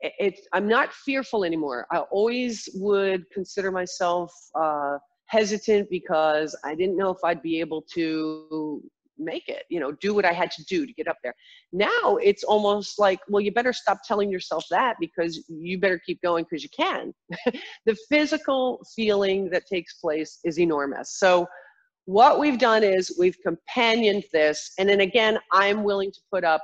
it's 0.00 0.46
I'm 0.52 0.68
not 0.68 0.92
fearful 0.92 1.44
anymore. 1.44 1.86
I 1.90 1.98
always 1.98 2.68
would 2.74 3.24
consider 3.30 3.70
myself 3.70 4.32
uh, 4.54 4.98
hesitant 5.26 5.88
because 5.90 6.56
I 6.64 6.74
didn't 6.74 6.96
know 6.96 7.10
if 7.10 7.18
I'd 7.24 7.42
be 7.42 7.60
able 7.60 7.82
to 7.94 8.82
make 9.18 9.48
it, 9.48 9.64
you 9.68 9.80
know, 9.80 9.92
do 9.92 10.12
what 10.14 10.24
I 10.24 10.32
had 10.32 10.50
to 10.52 10.64
do 10.64 10.86
to 10.86 10.92
get 10.92 11.08
up 11.08 11.18
there. 11.22 11.34
Now 11.72 12.16
it's 12.22 12.42
almost 12.44 12.98
like, 12.98 13.20
well, 13.28 13.40
you 13.40 13.52
better 13.52 13.72
stop 13.72 13.98
telling 14.06 14.30
yourself 14.30 14.64
that 14.70 14.96
because 15.00 15.44
you 15.48 15.78
better 15.78 16.00
keep 16.04 16.20
going 16.22 16.44
because 16.44 16.62
you 16.62 16.70
can. 16.76 17.14
the 17.86 17.96
physical 18.08 18.84
feeling 18.94 19.50
that 19.50 19.66
takes 19.66 19.94
place 19.94 20.40
is 20.44 20.58
enormous. 20.58 21.16
So 21.18 21.46
what 22.06 22.38
we've 22.38 22.58
done 22.58 22.82
is 22.82 23.16
we've 23.18 23.38
companioned 23.40 24.24
this, 24.32 24.72
and 24.78 24.88
then 24.88 25.00
again, 25.00 25.38
I'm 25.52 25.84
willing 25.84 26.12
to 26.12 26.20
put 26.30 26.44
up 26.44 26.62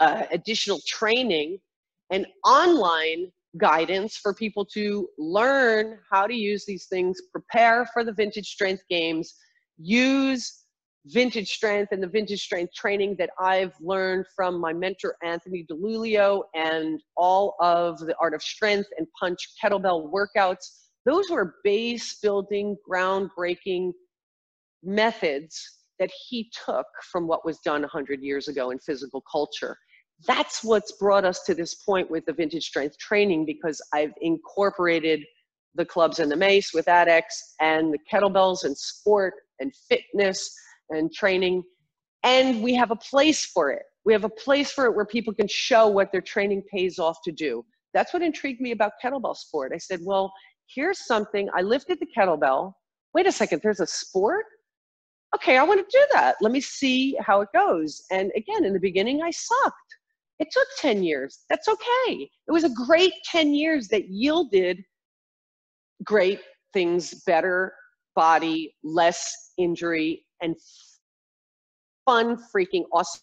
uh, 0.00 0.22
additional 0.30 0.80
training 0.86 1.58
and 2.10 2.26
online 2.44 3.30
guidance 3.56 4.16
for 4.16 4.34
people 4.34 4.64
to 4.64 5.08
learn 5.18 5.98
how 6.10 6.26
to 6.26 6.34
use 6.34 6.64
these 6.64 6.86
things, 6.86 7.20
prepare 7.32 7.86
for 7.92 8.04
the 8.04 8.12
vintage 8.12 8.48
strength 8.48 8.82
games, 8.90 9.34
use 9.78 10.64
vintage 11.06 11.48
strength 11.48 11.92
and 11.92 12.02
the 12.02 12.08
vintage 12.08 12.42
strength 12.42 12.72
training 12.74 13.16
that 13.18 13.30
I've 13.40 13.72
learned 13.80 14.26
from 14.36 14.60
my 14.60 14.72
mentor, 14.72 15.16
Anthony 15.22 15.66
DiLuglio, 15.70 16.42
and 16.54 17.00
all 17.16 17.54
of 17.60 17.98
the 17.98 18.14
art 18.20 18.34
of 18.34 18.42
strength 18.42 18.88
and 18.98 19.06
punch 19.18 19.38
kettlebell 19.62 20.12
workouts. 20.12 20.66
Those 21.06 21.30
were 21.30 21.56
base 21.64 22.18
building, 22.20 22.76
groundbreaking 22.88 23.92
methods 24.82 25.78
that 25.98 26.10
he 26.28 26.50
took 26.64 26.86
from 27.10 27.26
what 27.26 27.44
was 27.44 27.58
done 27.60 27.80
100 27.82 28.22
years 28.22 28.48
ago 28.48 28.70
in 28.70 28.78
physical 28.78 29.22
culture 29.30 29.76
that's 30.26 30.64
what's 30.64 30.92
brought 30.92 31.24
us 31.24 31.42
to 31.44 31.54
this 31.54 31.74
point 31.74 32.10
with 32.10 32.26
the 32.26 32.32
vintage 32.32 32.66
strength 32.66 32.98
training 32.98 33.46
because 33.46 33.80
I've 33.94 34.12
incorporated 34.20 35.24
the 35.74 35.84
clubs 35.84 36.18
and 36.18 36.30
the 36.30 36.36
mace 36.36 36.72
with 36.74 36.86
ADX 36.86 37.22
and 37.60 37.92
the 37.92 37.98
kettlebells 38.12 38.64
and 38.64 38.76
sport 38.76 39.34
and 39.60 39.72
fitness 39.88 40.50
and 40.90 41.12
training. 41.12 41.62
And 42.24 42.62
we 42.62 42.74
have 42.74 42.90
a 42.90 42.96
place 42.96 43.46
for 43.46 43.70
it. 43.70 43.82
We 44.04 44.12
have 44.12 44.24
a 44.24 44.30
place 44.30 44.72
for 44.72 44.86
it 44.86 44.96
where 44.96 45.04
people 45.04 45.32
can 45.32 45.46
show 45.48 45.86
what 45.86 46.10
their 46.10 46.20
training 46.20 46.62
pays 46.72 46.98
off 46.98 47.18
to 47.24 47.32
do. 47.32 47.64
That's 47.94 48.12
what 48.12 48.22
intrigued 48.22 48.60
me 48.60 48.72
about 48.72 48.92
kettlebell 49.02 49.36
sport. 49.36 49.72
I 49.74 49.78
said, 49.78 50.00
well, 50.02 50.32
here's 50.66 51.06
something. 51.06 51.48
I 51.54 51.62
lifted 51.62 52.00
the 52.00 52.06
kettlebell. 52.16 52.72
Wait 53.14 53.26
a 53.26 53.32
second, 53.32 53.60
there's 53.62 53.80
a 53.80 53.86
sport? 53.86 54.44
Okay, 55.34 55.58
I 55.58 55.62
want 55.62 55.78
to 55.80 55.98
do 55.98 56.04
that. 56.12 56.36
Let 56.40 56.52
me 56.52 56.60
see 56.60 57.16
how 57.20 57.42
it 57.42 57.48
goes. 57.54 58.02
And 58.10 58.32
again, 58.34 58.64
in 58.64 58.72
the 58.72 58.80
beginning, 58.80 59.22
I 59.22 59.30
sucked. 59.30 59.97
It 60.38 60.48
took 60.52 60.66
10 60.78 61.02
years. 61.02 61.40
That's 61.50 61.68
okay. 61.68 62.30
It 62.46 62.52
was 62.52 62.64
a 62.64 62.70
great 62.70 63.12
10 63.24 63.54
years 63.54 63.88
that 63.88 64.08
yielded 64.08 64.82
great 66.04 66.40
things, 66.72 67.22
better 67.26 67.72
body, 68.14 68.74
less 68.82 69.52
injury, 69.58 70.24
and 70.42 70.54
fun, 72.04 72.36
freaking 72.54 72.84
awesome 72.92 73.20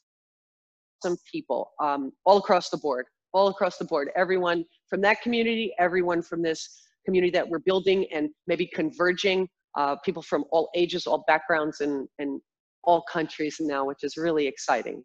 people 1.32 1.72
um, 1.82 2.12
all 2.26 2.38
across 2.38 2.70
the 2.70 2.78
board. 2.78 3.06
All 3.34 3.50
across 3.50 3.78
the 3.78 3.86
board. 3.86 4.10
Everyone 4.16 4.64
from 4.90 5.02
that 5.02 5.22
community, 5.22 5.74
everyone 5.80 6.22
from 6.22 6.42
this 6.42 6.70
community 7.06 7.32
that 7.32 7.48
we're 7.48 7.60
building 7.60 8.06
and 8.14 8.30
maybe 8.48 8.66
converging, 8.66 9.50
uh, 9.78 9.98
people 10.06 10.22
from 10.22 10.46
all 10.52 10.70
ages, 10.76 11.06
all 11.06 11.26
backgrounds, 11.28 11.82
and, 11.82 12.08
and 12.20 12.40
all 12.86 13.04
countries 13.12 13.58
now, 13.60 13.86
which 13.86 14.04
is 14.04 14.16
really 14.16 14.48
exciting. 14.48 15.04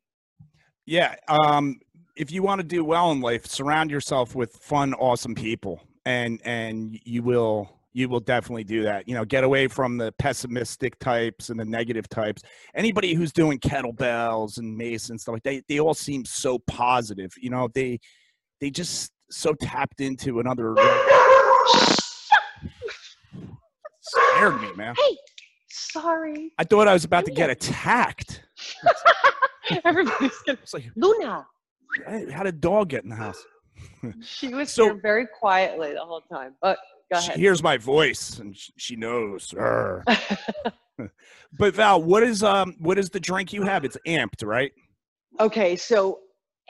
Yeah. 0.91 1.15
Um, 1.29 1.79
if 2.17 2.33
you 2.33 2.43
want 2.43 2.61
to 2.61 2.67
do 2.67 2.85
well 2.85 3.13
in 3.13 3.21
life, 3.21 3.47
surround 3.47 3.93
yourself 3.93 4.35
with 4.35 4.57
fun, 4.57 4.93
awesome 4.95 5.37
people, 5.37 5.81
and 6.05 6.41
and 6.45 6.99
you 7.05 7.23
will 7.23 7.71
you 7.93 8.09
will 8.09 8.19
definitely 8.19 8.65
do 8.65 8.83
that. 8.83 9.07
You 9.07 9.15
know, 9.15 9.25
get 9.25 9.45
away 9.45 9.69
from 9.69 9.99
the 9.99 10.11
pessimistic 10.19 10.99
types 10.99 11.49
and 11.49 11.61
the 11.61 11.65
negative 11.65 12.09
types. 12.09 12.43
Anybody 12.75 13.15
who's 13.15 13.33
doing 13.33 13.61
kettlebells 13.61 14.59
and 14.59 14.77
mace 14.77 15.11
and 15.11 15.21
stuff 15.21 15.35
like 15.35 15.45
they 15.45 15.63
they 15.69 15.79
all 15.79 15.95
seem 15.95 16.25
so 16.25 16.59
positive. 16.67 17.33
You 17.41 17.51
know, 17.51 17.69
they 17.73 18.01
they 18.61 18.71
just 18.71 19.13
so 19.31 19.55
tapped 19.63 20.01
into 20.01 20.41
another. 20.41 20.75
Scared 24.01 24.61
me, 24.61 24.73
man. 24.75 24.97
Hey, 24.99 25.17
sorry. 25.69 26.51
I 26.59 26.65
thought 26.65 26.89
I 26.89 26.93
was 26.93 27.05
about 27.05 27.27
to 27.27 27.31
get 27.31 27.49
attacked. 27.49 28.43
Everybody's 29.85 30.39
gonna. 30.47 30.59
It's 30.63 30.75
like, 30.75 30.91
Luna. 30.97 31.47
How 32.33 32.45
did 32.45 32.61
dog 32.61 32.89
get 32.91 33.05
in 33.05 33.11
the 33.11 33.17
house? 33.17 33.45
she 34.23 34.55
was 34.55 34.73
so, 34.73 34.85
here 34.85 35.01
very 35.01 35.27
quietly 35.27 35.93
the 35.93 36.05
whole 36.05 36.23
time. 36.33 36.55
But 36.63 36.79
go 37.13 37.19
ahead. 37.19 37.35
She 37.35 37.41
hears 37.41 37.63
my 37.63 37.77
voice 37.77 38.39
and 38.39 38.57
she 38.77 38.95
knows. 38.97 39.53
but 41.59 41.75
Val, 41.75 42.03
what 42.03 42.23
is 42.23 42.43
um 42.43 42.77
what 42.79 42.99
is 42.99 43.11
the 43.11 43.21
drink 43.21 43.53
you 43.53 43.63
have? 43.63 43.85
It's 43.85 43.97
amped, 44.07 44.45
right? 44.45 44.73
Okay, 45.41 45.77
so 45.77 46.21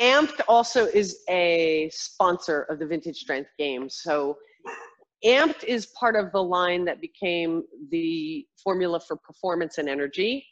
Amped 0.01 0.41
also 0.49 0.87
is 0.87 1.19
a 1.29 1.91
sponsor 1.93 2.63
of 2.63 2.79
the 2.79 2.87
Vintage 2.87 3.19
Strength 3.19 3.51
Games. 3.59 4.01
So 4.03 4.39
Amped 5.25 5.65
is 5.65 5.87
part 5.99 6.17
of 6.17 6.33
the 6.33 6.43
line 6.43 6.87
that 6.87 7.01
became 7.01 7.65
the 7.91 8.47
formula 8.63 8.99
for 9.01 9.17
performance 9.17 9.77
and 9.77 9.89
energy. 9.89 10.47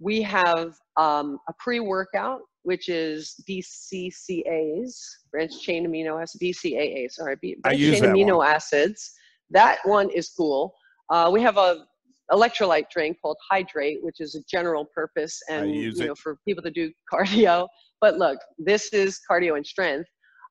We 0.00 0.22
have 0.22 0.74
um, 0.96 1.38
a 1.48 1.52
pre-workout, 1.58 2.40
which 2.62 2.88
is 2.88 3.34
BCCAs, 3.48 4.94
branched 5.32 5.62
chain 5.62 5.86
amino 5.86 6.20
acids, 6.22 6.42
BCAA, 6.42 7.10
sorry, 7.10 7.36
branched 7.62 7.80
chain 7.80 8.02
amino 8.04 8.38
one. 8.38 8.48
acids. 8.48 9.12
That 9.50 9.78
one 9.84 10.10
is 10.10 10.28
cool. 10.36 10.74
Uh, 11.10 11.30
we 11.32 11.40
have 11.42 11.56
a 11.56 11.84
electrolyte 12.30 12.90
drink 12.90 13.16
called 13.22 13.36
Hydrate, 13.50 13.98
which 14.02 14.20
is 14.20 14.34
a 14.34 14.42
general 14.50 14.84
purpose 14.94 15.40
and 15.48 15.74
you 15.74 15.92
know 15.94 16.14
for 16.14 16.38
people 16.46 16.62
to 16.62 16.70
do 16.70 16.92
cardio. 17.12 17.66
But 18.00 18.18
look, 18.18 18.38
this 18.58 18.92
is 18.92 19.20
cardio 19.28 19.56
and 19.56 19.66
strength. 19.66 20.08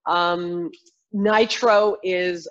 Um, 0.07 0.71
nitro 1.13 1.97
is 2.03 2.47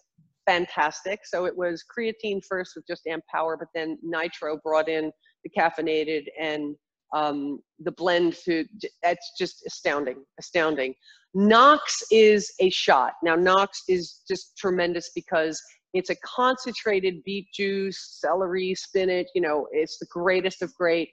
fantastic. 0.47 1.21
So 1.25 1.45
it 1.45 1.57
was 1.57 1.85
creatine 1.85 2.41
first 2.49 2.73
with 2.77 2.87
just 2.87 3.07
amp 3.07 3.25
power, 3.33 3.57
but 3.57 3.69
then 3.75 3.99
nitro 4.03 4.59
brought 4.63 4.89
in 4.89 5.11
the 5.45 5.51
caffeinated 5.51 6.25
and 6.41 6.77
um, 7.15 7.61
the 7.81 7.93
blend 7.93 8.37
food. 8.37 8.69
That's 9.03 9.33
just 9.39 9.63
astounding, 9.67 10.25
astounding. 10.39 10.95
Nox 11.35 12.03
is 12.11 12.53
a 12.61 12.71
shot. 12.71 13.13
Now 13.23 13.37
Nox 13.37 13.83
is 13.89 14.23
just 14.29 14.57
tremendous 14.57 15.11
because 15.15 15.61
it's 15.95 16.11
a 16.11 16.17
concentrated 16.17 17.23
beet 17.25 17.47
juice, 17.55 18.19
celery, 18.21 18.75
spinach. 18.75 19.29
You 19.35 19.43
know, 19.43 19.67
it's 19.71 19.99
the 19.99 20.07
greatest 20.07 20.63
of 20.63 20.75
great 20.75 21.11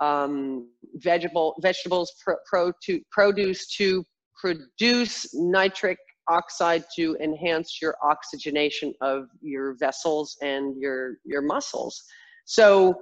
um, 0.00 0.68
vegetable 0.96 1.54
vegetables 1.60 2.12
pro, 2.22 2.36
pro 2.48 2.72
to 2.84 3.00
produce 3.10 3.66
to 3.76 4.04
produce 4.40 5.34
nitric 5.34 5.98
oxide 6.28 6.84
to 6.96 7.16
enhance 7.20 7.78
your 7.80 7.96
oxygenation 8.02 8.92
of 9.00 9.28
your 9.40 9.76
vessels 9.78 10.36
and 10.42 10.76
your 10.76 11.18
your 11.24 11.42
muscles. 11.42 12.02
So 12.44 12.94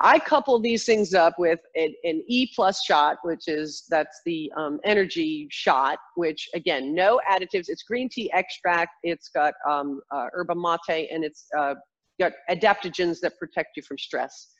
I 0.00 0.18
couple 0.20 0.60
these 0.60 0.84
things 0.84 1.12
up 1.12 1.34
with 1.38 1.58
an, 1.74 1.92
an 2.04 2.22
E 2.28 2.50
plus 2.54 2.84
shot, 2.84 3.18
which 3.22 3.48
is 3.48 3.84
that's 3.90 4.20
the 4.24 4.52
um, 4.56 4.78
energy 4.84 5.48
shot, 5.50 5.98
which 6.14 6.48
again, 6.54 6.94
no 6.94 7.20
additives. 7.28 7.68
It's 7.68 7.82
green 7.82 8.08
tea 8.08 8.30
extract. 8.32 8.92
It's 9.02 9.28
got 9.28 9.54
um, 9.68 10.00
uh, 10.12 10.28
yerba 10.34 10.54
mate, 10.54 11.08
and 11.10 11.24
it's 11.24 11.46
uh, 11.58 11.74
got 12.20 12.32
adaptogens 12.48 13.18
that 13.20 13.38
protect 13.38 13.76
you 13.76 13.82
from 13.82 13.98
stress. 13.98 14.52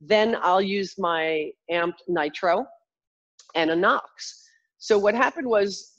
Then 0.00 0.36
I'll 0.42 0.60
use 0.60 0.96
my 0.98 1.50
amped 1.70 2.02
nitro 2.08 2.66
and 3.54 3.70
a 3.70 3.76
Nox. 3.76 4.42
So 4.78 4.98
what 4.98 5.14
happened 5.14 5.46
was 5.46 5.91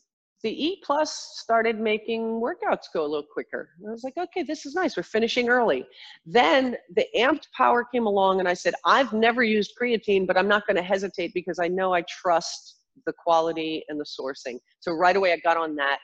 the 0.44 0.66
E 0.66 0.82
plus 0.84 1.38
started 1.38 1.80
making 1.80 2.42
workouts 2.42 2.86
go 2.94 3.06
a 3.06 3.08
little 3.08 3.26
quicker. 3.32 3.70
I 3.88 3.92
was 3.92 4.04
like, 4.04 4.18
okay, 4.18 4.44
this 4.44 4.66
is 4.66 4.76
nice. 4.76 4.98
We're 4.98 5.04
finishing 5.04 5.48
early. 5.48 5.86
Then 6.26 6.76
the 6.96 7.06
amped 7.18 7.48
power 7.56 7.86
came 7.86 8.06
along, 8.06 8.40
and 8.40 8.48
I 8.48 8.54
said, 8.54 8.74
I've 8.86 9.14
never 9.14 9.42
used 9.42 9.74
creatine, 9.82 10.28
but 10.28 10.38
I'm 10.38 10.50
not 10.50 10.68
going 10.68 10.76
to 10.76 10.84
hesitate 10.84 11.34
because 11.34 11.60
I 11.60 11.70
know 11.70 11.94
I 11.94 12.04
trust 12.10 12.82
the 13.06 13.14
quality 13.14 13.84
and 13.88 14.00
the 14.00 14.06
sourcing. 14.06 14.60
So 14.82 14.92
right 14.92 15.16
away, 15.16 15.32
I 15.32 15.38
got 15.38 15.56
on 15.56 15.76
that, 15.78 16.00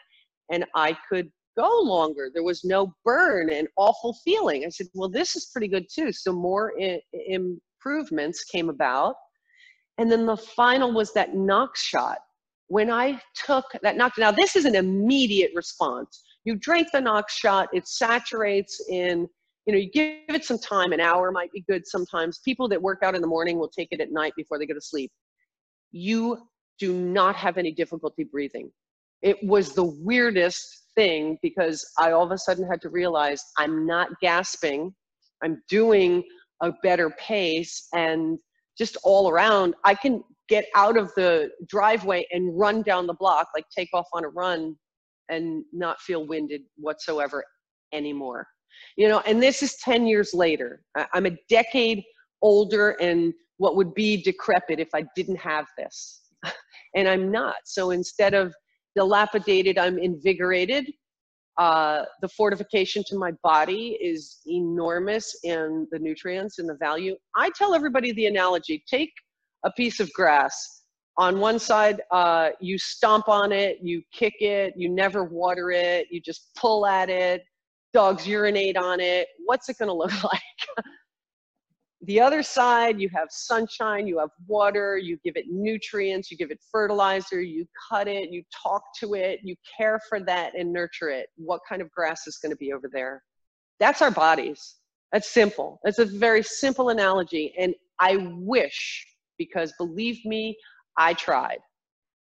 and 0.49 0.65
I 0.73 0.97
could 1.09 1.29
go 1.57 1.81
longer. 1.81 2.29
There 2.33 2.43
was 2.43 2.63
no 2.63 2.93
burn 3.03 3.51
and 3.51 3.67
awful 3.75 4.15
feeling. 4.23 4.63
I 4.65 4.69
said, 4.69 4.87
well, 4.93 5.09
this 5.09 5.35
is 5.35 5.49
pretty 5.51 5.67
good 5.67 5.87
too. 5.93 6.13
So 6.13 6.31
more 6.31 6.73
I- 6.81 7.01
improvements 7.27 8.45
came 8.45 8.69
about. 8.69 9.15
And 9.97 10.09
then 10.09 10.25
the 10.25 10.37
final 10.37 10.93
was 10.93 11.11
that 11.13 11.35
Nox 11.35 11.81
shot 11.81 12.19
when 12.69 12.91
I 12.91 13.19
took 13.33 13.65
that 13.81 13.97
knock, 13.97 14.13
now 14.17 14.31
this 14.31 14.55
is 14.55 14.65
an 14.65 14.75
immediate 14.75 15.51
response. 15.55 16.23
You 16.45 16.55
drink 16.55 16.87
the 16.93 17.01
Nox 17.01 17.35
shot, 17.35 17.67
it 17.73 17.87
saturates 17.87 18.79
in, 18.89 19.27
you 19.65 19.73
know, 19.73 19.79
you 19.79 19.89
give 19.91 20.35
it 20.35 20.45
some 20.45 20.59
time, 20.59 20.93
an 20.93 20.99
hour 20.99 21.31
might 21.31 21.51
be 21.51 21.63
good 21.67 21.85
sometimes. 21.85 22.39
People 22.45 22.69
that 22.69 22.81
work 22.81 22.99
out 23.03 23.15
in 23.15 23.21
the 23.21 23.27
morning 23.27 23.57
will 23.59 23.69
take 23.69 23.89
it 23.91 23.99
at 23.99 24.11
night 24.11 24.33
before 24.37 24.59
they 24.59 24.67
go 24.67 24.75
to 24.75 24.81
sleep. 24.81 25.11
You 25.91 26.37
do 26.77 26.93
not 26.93 27.35
have 27.35 27.57
any 27.57 27.71
difficulty 27.71 28.23
breathing. 28.23 28.71
It 29.23 29.43
was 29.43 29.73
the 29.73 29.83
weirdest 29.83 30.85
thing 30.95 31.39
because 31.41 31.85
I 31.97 32.11
all 32.11 32.23
of 32.23 32.31
a 32.31 32.37
sudden 32.37 32.67
had 32.67 32.81
to 32.81 32.89
realize 32.89 33.43
I'm 33.57 33.87
not 33.87 34.09
gasping, 34.21 34.93
I'm 35.43 35.61
doing 35.69 36.23
a 36.61 36.71
better 36.83 37.09
pace, 37.19 37.87
and 37.93 38.37
just 38.77 38.95
all 39.03 39.29
around, 39.29 39.73
I 39.83 39.95
can 39.95 40.23
get 40.49 40.65
out 40.75 40.97
of 40.97 41.11
the 41.15 41.49
driveway 41.67 42.25
and 42.31 42.57
run 42.57 42.81
down 42.81 43.07
the 43.07 43.13
block, 43.13 43.47
like 43.55 43.65
take 43.75 43.89
off 43.93 44.07
on 44.13 44.25
a 44.25 44.29
run 44.29 44.75
and 45.29 45.63
not 45.71 45.99
feel 46.01 46.27
winded 46.27 46.61
whatsoever 46.77 47.43
anymore. 47.93 48.47
You 48.97 49.07
know, 49.07 49.19
and 49.25 49.41
this 49.41 49.61
is 49.61 49.75
10 49.77 50.07
years 50.07 50.33
later. 50.33 50.81
I'm 51.13 51.25
a 51.25 51.37
decade 51.49 52.03
older 52.41 52.91
and 53.01 53.33
what 53.57 53.75
would 53.75 53.93
be 53.93 54.21
decrepit 54.21 54.79
if 54.79 54.89
I 54.93 55.03
didn't 55.15 55.37
have 55.37 55.65
this. 55.77 56.21
and 56.95 57.07
I'm 57.07 57.31
not. 57.31 57.55
So 57.65 57.91
instead 57.91 58.33
of 58.33 58.53
dilapidated, 58.95 59.77
I'm 59.77 59.99
invigorated. 59.99 60.91
Uh, 61.57 62.05
the 62.21 62.29
fortification 62.29 63.03
to 63.07 63.17
my 63.17 63.33
body 63.43 63.97
is 64.01 64.39
enormous 64.47 65.37
in 65.43 65.85
the 65.91 65.99
nutrients 65.99 66.57
and 66.57 66.69
the 66.69 66.75
value. 66.75 67.15
I 67.35 67.49
tell 67.53 67.75
everybody 67.75 68.13
the 68.13 68.27
analogy 68.27 68.81
take 68.89 69.11
a 69.63 69.71
piece 69.71 69.99
of 69.99 70.11
grass. 70.13 70.83
On 71.17 71.39
one 71.39 71.59
side, 71.59 72.01
uh, 72.11 72.49
you 72.61 72.77
stomp 72.77 73.27
on 73.27 73.51
it, 73.51 73.79
you 73.81 74.01
kick 74.13 74.35
it, 74.39 74.73
you 74.77 74.89
never 74.89 75.25
water 75.25 75.71
it, 75.71 76.07
you 76.09 76.21
just 76.21 76.55
pull 76.55 76.85
at 76.85 77.09
it, 77.09 77.43
dogs 77.93 78.25
urinate 78.27 78.77
on 78.77 78.99
it. 78.99 79.27
What's 79.45 79.67
it 79.69 79.77
going 79.77 79.87
to 79.89 79.93
look 79.93 80.23
like? 80.23 80.85
the 82.03 82.21
other 82.21 82.41
side, 82.41 83.01
you 83.01 83.09
have 83.13 83.27
sunshine, 83.29 84.07
you 84.07 84.19
have 84.19 84.29
water, 84.47 84.97
you 84.97 85.17
give 85.23 85.35
it 85.35 85.45
nutrients, 85.49 86.31
you 86.31 86.37
give 86.37 86.51
it 86.51 86.59
fertilizer, 86.71 87.41
you 87.41 87.65
cut 87.89 88.07
it, 88.07 88.29
you 88.31 88.41
talk 88.63 88.81
to 89.01 89.15
it, 89.15 89.41
you 89.43 89.55
care 89.77 89.99
for 90.07 90.21
that 90.21 90.57
and 90.57 90.71
nurture 90.71 91.09
it. 91.09 91.27
What 91.35 91.59
kind 91.67 91.81
of 91.81 91.91
grass 91.91 92.25
is 92.27 92.37
going 92.37 92.51
to 92.51 92.57
be 92.57 92.71
over 92.71 92.89
there? 92.91 93.21
That's 93.81 94.01
our 94.01 94.11
bodies. 94.11 94.75
That's 95.11 95.29
simple. 95.29 95.79
That's 95.83 95.99
a 95.99 96.05
very 96.05 96.43
simple 96.43 96.89
analogy. 96.89 97.53
And 97.57 97.73
I 97.99 98.17
wish 98.31 99.05
because 99.39 99.73
believe 99.79 100.23
me, 100.25 100.55
I 100.97 101.15
tried. 101.15 101.57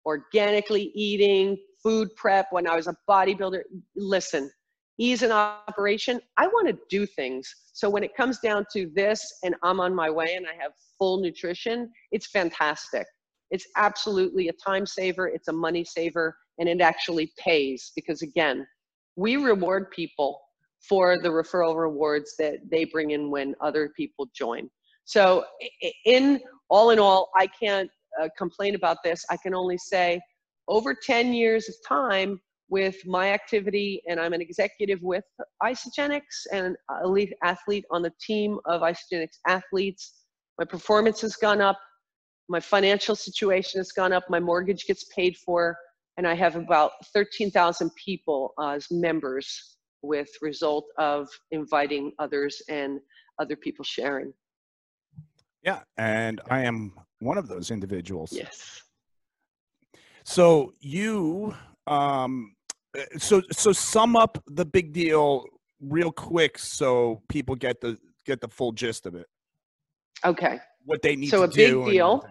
Organically 0.05 0.91
eating, 0.95 1.57
food 1.83 2.09
prep 2.17 2.47
when 2.51 2.67
I 2.67 2.75
was 2.75 2.89
a 2.89 2.97
bodybuilder. 3.09 3.61
Listen, 3.95 4.51
ease 4.99 5.23
in 5.23 5.31
operation, 5.31 6.21
I 6.37 6.49
want 6.49 6.67
to 6.69 6.79
do 6.91 7.07
things. 7.07 7.49
So 7.73 7.89
when 7.89 8.03
it 8.03 8.17
comes 8.17 8.41
down 8.41 8.67
to 8.73 8.91
this 8.95 9.21
and 9.45 9.55
I'm 9.63 9.81
on 9.81 9.95
my 9.95 10.11
way 10.11 10.35
and 10.35 10.47
I 10.47 10.61
have 10.61 10.73
full 10.99 11.21
nutrition, 11.21 11.91
it's 12.11 12.29
fantastic. 12.29 13.07
It's 13.51 13.67
absolutely 13.77 14.49
a 14.49 14.53
time 14.53 14.87
saver, 14.87 15.29
it's 15.29 15.49
a 15.49 15.53
money 15.53 15.85
saver, 15.85 16.37
and 16.59 16.69
it 16.69 16.81
actually 16.81 17.33
pays 17.39 17.93
because, 17.95 18.23
again, 18.23 18.67
we 19.17 19.37
reward 19.37 19.91
people 19.91 20.41
for 20.89 21.19
the 21.19 21.29
referral 21.29 21.77
rewards 21.77 22.35
that 22.39 22.59
they 22.71 22.85
bring 22.85 23.13
in 23.13 23.31
when 23.31 23.55
other 23.61 23.91
people 23.97 24.29
join. 24.35 24.69
So, 25.05 25.45
in 26.05 26.41
all 26.69 26.91
in 26.91 26.99
all, 26.99 27.31
I 27.39 27.47
can't 27.47 27.91
uh, 28.21 28.29
complain 28.39 28.75
about 28.75 28.99
this. 29.05 29.25
I 29.31 29.37
can 29.37 29.55
only 29.55 29.79
say 29.79 30.21
over 30.69 30.95
10 30.95 31.35
years 31.35 31.69
of 31.69 31.75
time 31.87 32.41
with 32.71 32.97
my 33.07 33.31
activity, 33.33 34.03
and 34.09 34.19
I'm 34.19 34.33
an 34.33 34.41
executive 34.41 35.03
with 35.03 35.25
Isagenix 35.63 36.23
and 36.53 36.77
elite 37.05 37.35
athlete 37.43 37.85
on 37.91 38.03
the 38.03 38.13
team 38.21 38.59
of 38.65 38.81
Isagenix 38.81 39.29
athletes. 39.47 40.15
My 40.59 40.65
performance 40.65 41.21
has 41.21 41.37
gone 41.37 41.61
up, 41.61 41.79
my 42.49 42.61
financial 42.61 43.15
situation 43.15 43.79
has 43.81 43.93
gone 43.93 44.13
up, 44.13 44.25
my 44.31 44.41
mortgage 44.41 44.87
gets 44.87 45.05
paid 45.15 45.37
for, 45.37 45.77
and 46.17 46.27
I 46.27 46.35
have 46.35 46.57
about 46.57 46.93
13,000 47.13 47.91
people 48.03 48.53
as 48.61 48.87
members 48.91 49.77
with 50.03 50.29
result 50.43 50.85
of 50.99 51.29
inviting 51.51 52.13
others 52.19 52.63
and 52.69 53.01
other 53.39 53.57
people 53.57 53.85
sharing. 53.85 54.33
Yeah, 55.65 55.81
and 55.97 56.41
I 56.51 56.61
am 56.61 56.93
one 57.21 57.39
of 57.39 57.49
those 57.49 57.71
individuals. 57.71 58.33
Yes. 58.33 58.83
So 60.25 60.75
you 60.81 61.55
um 61.87 62.55
eh, 62.97 63.05
so 63.19 63.43
so 63.51 63.73
sum 63.73 64.17
up 64.17 64.43
the 64.47 64.65
big 64.65 64.93
deal 64.93 65.45
real 65.81 66.13
quick 66.13 66.59
so 66.59 67.23
people 67.29 67.55
get 67.55 67.81
the 67.81 67.99
get 68.27 68.41
the 68.41 68.49
full 68.49 68.73
gist 68.73 69.07
of 69.07 69.15
it. 69.15 69.27
Okay. 70.25 70.59
What 70.85 71.03
they 71.03 71.17
need 71.17 71.29
so 71.29 71.43
a 71.43 71.49
big 71.49 71.85
deal. 71.85 72.27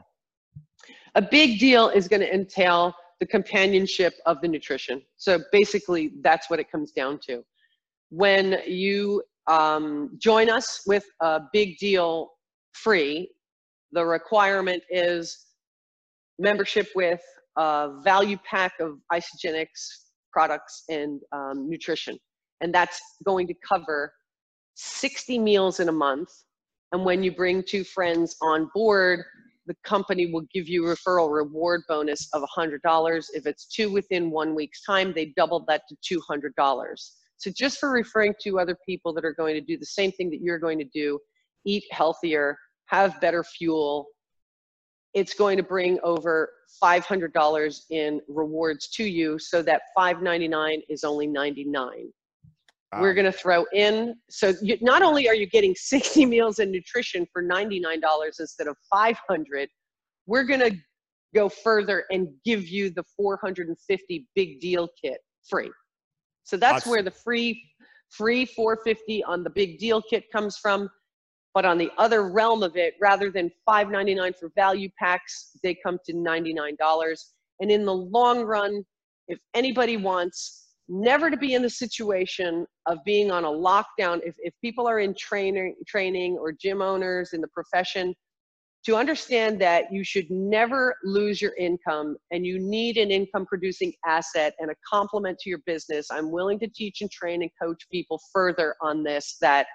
A 1.15 1.21
big 1.21 1.59
deal 1.59 1.89
is 1.89 2.07
going 2.07 2.21
to 2.21 2.33
entail 2.33 2.93
the 3.19 3.27
companionship 3.27 4.13
of 4.25 4.41
the 4.41 4.47
nutrition. 4.47 5.01
So 5.17 5.39
basically, 5.51 6.13
that's 6.21 6.49
what 6.49 6.59
it 6.59 6.71
comes 6.71 6.91
down 6.91 7.19
to. 7.27 7.43
When 8.09 8.57
you 8.65 9.21
um, 9.47 10.09
join 10.17 10.49
us 10.49 10.81
with 10.87 11.05
a 11.21 11.41
big 11.51 11.77
deal 11.77 12.32
free, 12.73 13.29
the 13.91 14.05
requirement 14.05 14.83
is 14.89 15.45
membership 16.39 16.89
with 16.95 17.21
a 17.57 17.91
value 18.03 18.37
pack 18.49 18.73
of 18.79 18.97
Isagenix 19.11 19.67
products 20.31 20.83
and 20.89 21.21
um, 21.31 21.69
nutrition. 21.69 22.17
And 22.61 22.73
that's 22.73 22.99
going 23.23 23.47
to 23.47 23.53
cover 23.67 24.11
60 24.75 25.39
meals 25.39 25.79
in 25.79 25.89
a 25.89 25.93
month. 25.93 26.29
And 26.91 27.05
when 27.05 27.23
you 27.23 27.31
bring 27.31 27.63
two 27.63 27.83
friends 27.83 28.35
on 28.41 28.69
board, 28.73 29.23
the 29.65 29.75
company 29.83 30.31
will 30.31 30.45
give 30.53 30.67
you 30.67 30.83
referral 30.83 31.33
reward 31.33 31.81
bonus 31.87 32.27
of 32.33 32.43
$100. 32.57 33.25
If 33.33 33.45
it's 33.45 33.65
two 33.65 33.91
within 33.91 34.29
one 34.29 34.55
week's 34.55 34.83
time, 34.83 35.13
they 35.13 35.33
doubled 35.37 35.65
that 35.67 35.83
to 35.89 36.19
$200. 36.29 36.93
So 37.37 37.51
just 37.55 37.79
for 37.79 37.91
referring 37.91 38.33
to 38.43 38.59
other 38.59 38.77
people 38.85 39.13
that 39.13 39.25
are 39.25 39.33
going 39.33 39.55
to 39.55 39.61
do 39.61 39.77
the 39.77 39.85
same 39.85 40.11
thing 40.11 40.29
that 40.31 40.41
you're 40.41 40.59
going 40.59 40.79
to 40.79 40.89
do, 40.93 41.19
eat 41.65 41.83
healthier, 41.91 42.57
have 42.87 43.19
better 43.21 43.43
fuel, 43.43 44.07
it's 45.13 45.33
going 45.33 45.57
to 45.57 45.63
bring 45.63 45.99
over 46.03 46.49
$500 46.81 47.81
in 47.91 48.21
rewards 48.27 48.89
to 48.89 49.03
you 49.03 49.37
so 49.39 49.61
that 49.61 49.83
599 49.95 50.81
is 50.89 51.03
only 51.03 51.27
99 51.27 52.11
we're 53.01 53.15
going 53.15 53.25
to 53.25 53.31
throw 53.31 53.65
in 53.73 54.13
so 54.29 54.53
you, 54.61 54.77
not 54.79 55.01
only 55.01 55.27
are 55.27 55.33
you 55.33 55.47
getting 55.47 55.73
60 55.77 56.27
meals 56.27 56.59
and 56.59 56.71
nutrition 56.71 57.25
for 57.33 57.41
$99 57.41 57.81
instead 58.39 58.67
of 58.67 58.75
500 58.91 59.67
we're 60.27 60.43
going 60.43 60.59
to 60.59 60.77
go 61.33 61.49
further 61.49 62.05
and 62.11 62.29
give 62.45 62.67
you 62.67 62.89
the 62.89 63.03
450 63.17 64.27
big 64.35 64.59
deal 64.59 64.87
kit 65.01 65.19
free. 65.47 65.71
So 66.43 66.57
that's 66.57 66.83
awesome. 66.83 66.91
where 66.91 67.03
the 67.03 67.11
free 67.11 67.63
free 68.09 68.45
450 68.45 69.23
on 69.23 69.43
the 69.43 69.49
big 69.49 69.79
deal 69.79 70.01
kit 70.01 70.25
comes 70.31 70.57
from 70.57 70.89
but 71.53 71.65
on 71.65 71.77
the 71.77 71.91
other 71.97 72.29
realm 72.29 72.63
of 72.63 72.75
it 72.75 72.95
rather 72.99 73.29
than 73.29 73.51
$5.99 73.67 74.37
for 74.37 74.51
value 74.55 74.89
packs 74.99 75.51
they 75.63 75.75
come 75.85 75.97
to 76.05 76.13
$99 76.13 77.17
and 77.59 77.71
in 77.71 77.85
the 77.85 77.93
long 77.93 78.43
run 78.43 78.83
if 79.27 79.39
anybody 79.53 79.97
wants 79.97 80.67
never 80.89 81.29
to 81.29 81.37
be 81.37 81.53
in 81.53 81.61
the 81.61 81.69
situation 81.69 82.65
of 82.87 82.97
being 83.05 83.31
on 83.31 83.45
a 83.45 83.47
lockdown 83.47 84.19
if, 84.23 84.35
if 84.39 84.53
people 84.61 84.87
are 84.87 84.99
in 84.99 85.15
training 85.17 85.75
training 85.87 86.37
or 86.37 86.51
gym 86.51 86.81
owners 86.81 87.33
in 87.33 87.41
the 87.41 87.47
profession 87.49 88.13
to 88.85 88.97
understand 88.97 89.61
that 89.61 89.85
you 89.93 90.03
should 90.03 90.29
never 90.29 90.93
lose 91.05 91.41
your 91.41 91.55
income 91.55 92.17
and 92.31 92.45
you 92.45 92.59
need 92.59 92.97
an 92.97 93.11
income 93.11 93.45
producing 93.45 93.93
asset 94.05 94.53
and 94.59 94.69
a 94.69 94.75
complement 94.87 95.39
to 95.39 95.49
your 95.49 95.59
business 95.65 96.07
i'm 96.11 96.31
willing 96.31 96.59
to 96.59 96.67
teach 96.67 96.99
and 96.99 97.09
train 97.09 97.41
and 97.41 97.51
coach 97.61 97.87
people 97.89 98.19
further 98.33 98.75
on 98.81 99.03
this 99.03 99.37
that 99.39 99.67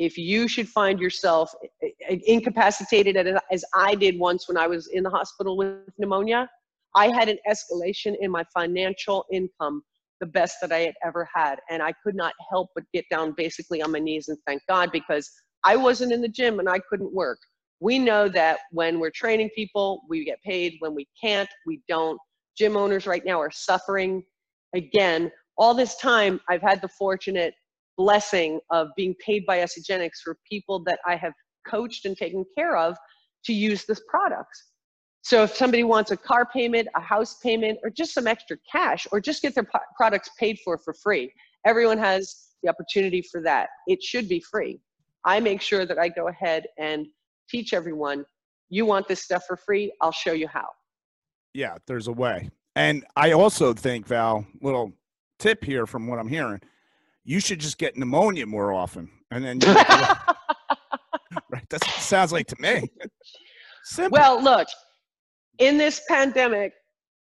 if 0.00 0.16
you 0.16 0.48
should 0.48 0.68
find 0.68 0.98
yourself 0.98 1.54
eh, 1.82 1.88
eh, 2.08 2.18
incapacitated 2.26 3.16
as 3.52 3.64
i 3.74 3.94
did 3.94 4.18
once 4.18 4.48
when 4.48 4.56
i 4.56 4.66
was 4.66 4.88
in 4.88 5.02
the 5.02 5.10
hospital 5.10 5.56
with 5.56 5.76
pneumonia 5.98 6.48
i 6.96 7.06
had 7.08 7.28
an 7.28 7.38
escalation 7.48 8.16
in 8.20 8.30
my 8.30 8.44
financial 8.54 9.24
income 9.30 9.82
the 10.20 10.26
best 10.26 10.58
that 10.60 10.70
I 10.70 10.80
had 10.80 10.94
ever 11.04 11.28
had. 11.34 11.58
And 11.68 11.82
I 11.82 11.92
could 12.04 12.14
not 12.14 12.34
help 12.48 12.68
but 12.74 12.84
get 12.92 13.06
down 13.10 13.34
basically 13.36 13.82
on 13.82 13.90
my 13.90 13.98
knees 13.98 14.28
and 14.28 14.38
thank 14.46 14.62
God 14.68 14.92
because 14.92 15.28
I 15.64 15.76
wasn't 15.76 16.12
in 16.12 16.20
the 16.20 16.28
gym 16.28 16.60
and 16.60 16.68
I 16.68 16.78
couldn't 16.78 17.12
work. 17.12 17.38
We 17.80 17.98
know 17.98 18.28
that 18.28 18.60
when 18.70 19.00
we're 19.00 19.10
training 19.10 19.50
people, 19.54 20.02
we 20.08 20.24
get 20.24 20.40
paid. 20.42 20.76
When 20.80 20.94
we 20.94 21.08
can't, 21.20 21.48
we 21.66 21.80
don't. 21.88 22.18
Gym 22.56 22.76
owners 22.76 23.06
right 23.06 23.24
now 23.24 23.40
are 23.40 23.50
suffering. 23.50 24.22
Again, 24.74 25.32
all 25.56 25.74
this 25.74 25.96
time, 25.96 26.40
I've 26.48 26.60
had 26.60 26.82
the 26.82 26.88
fortunate 26.88 27.54
blessing 27.96 28.60
of 28.70 28.88
being 28.96 29.14
paid 29.24 29.44
by 29.46 29.58
Isagenix 29.58 30.10
for 30.22 30.36
people 30.48 30.82
that 30.84 30.98
I 31.06 31.16
have 31.16 31.32
coached 31.66 32.06
and 32.06 32.16
taken 32.16 32.44
care 32.56 32.76
of 32.76 32.96
to 33.44 33.52
use 33.52 33.84
this 33.84 34.00
product. 34.08 34.50
So 35.22 35.42
if 35.42 35.54
somebody 35.54 35.84
wants 35.84 36.10
a 36.10 36.16
car 36.16 36.46
payment, 36.46 36.88
a 36.96 37.00
house 37.00 37.38
payment, 37.42 37.78
or 37.82 37.90
just 37.90 38.14
some 38.14 38.26
extra 38.26 38.56
cash, 38.70 39.06
or 39.12 39.20
just 39.20 39.42
get 39.42 39.54
their 39.54 39.68
products 39.96 40.30
paid 40.38 40.58
for 40.64 40.78
for 40.78 40.94
free, 40.94 41.30
everyone 41.66 41.98
has 41.98 42.48
the 42.62 42.68
opportunity 42.70 43.22
for 43.22 43.42
that. 43.42 43.68
It 43.86 44.02
should 44.02 44.28
be 44.28 44.40
free. 44.40 44.80
I 45.24 45.40
make 45.40 45.60
sure 45.60 45.84
that 45.84 45.98
I 45.98 46.08
go 46.08 46.28
ahead 46.28 46.66
and 46.78 47.06
teach 47.50 47.74
everyone, 47.74 48.24
you 48.70 48.86
want 48.86 49.08
this 49.08 49.22
stuff 49.22 49.42
for 49.46 49.56
free, 49.56 49.92
I'll 50.00 50.12
show 50.12 50.32
you 50.32 50.48
how. 50.48 50.68
Yeah, 51.52 51.76
there's 51.86 52.06
a 52.06 52.12
way. 52.12 52.50
And 52.76 53.04
I 53.16 53.32
also 53.32 53.74
think, 53.74 54.06
Val, 54.06 54.46
little 54.62 54.92
tip 55.38 55.64
here 55.64 55.86
from 55.86 56.06
what 56.06 56.18
I'm 56.18 56.28
hearing, 56.28 56.60
you 57.30 57.38
should 57.38 57.60
just 57.60 57.78
get 57.78 57.96
pneumonia 57.96 58.44
more 58.44 58.72
often. 58.72 59.08
And 59.30 59.44
then, 59.44 59.58
right, 61.48 61.68
that 61.70 61.84
sounds 61.84 62.32
like 62.32 62.48
to 62.48 62.56
me. 62.58 62.90
Simple. 63.84 64.18
Well, 64.18 64.42
look, 64.42 64.66
in 65.60 65.78
this 65.78 66.02
pandemic, 66.08 66.72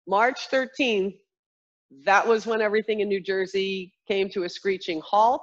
March 0.08 0.48
13th, 0.50 1.18
that 2.06 2.26
was 2.26 2.46
when 2.46 2.62
everything 2.62 3.00
in 3.00 3.08
New 3.08 3.20
Jersey 3.20 3.92
came 4.08 4.30
to 4.30 4.44
a 4.44 4.48
screeching 4.48 5.02
halt. 5.04 5.42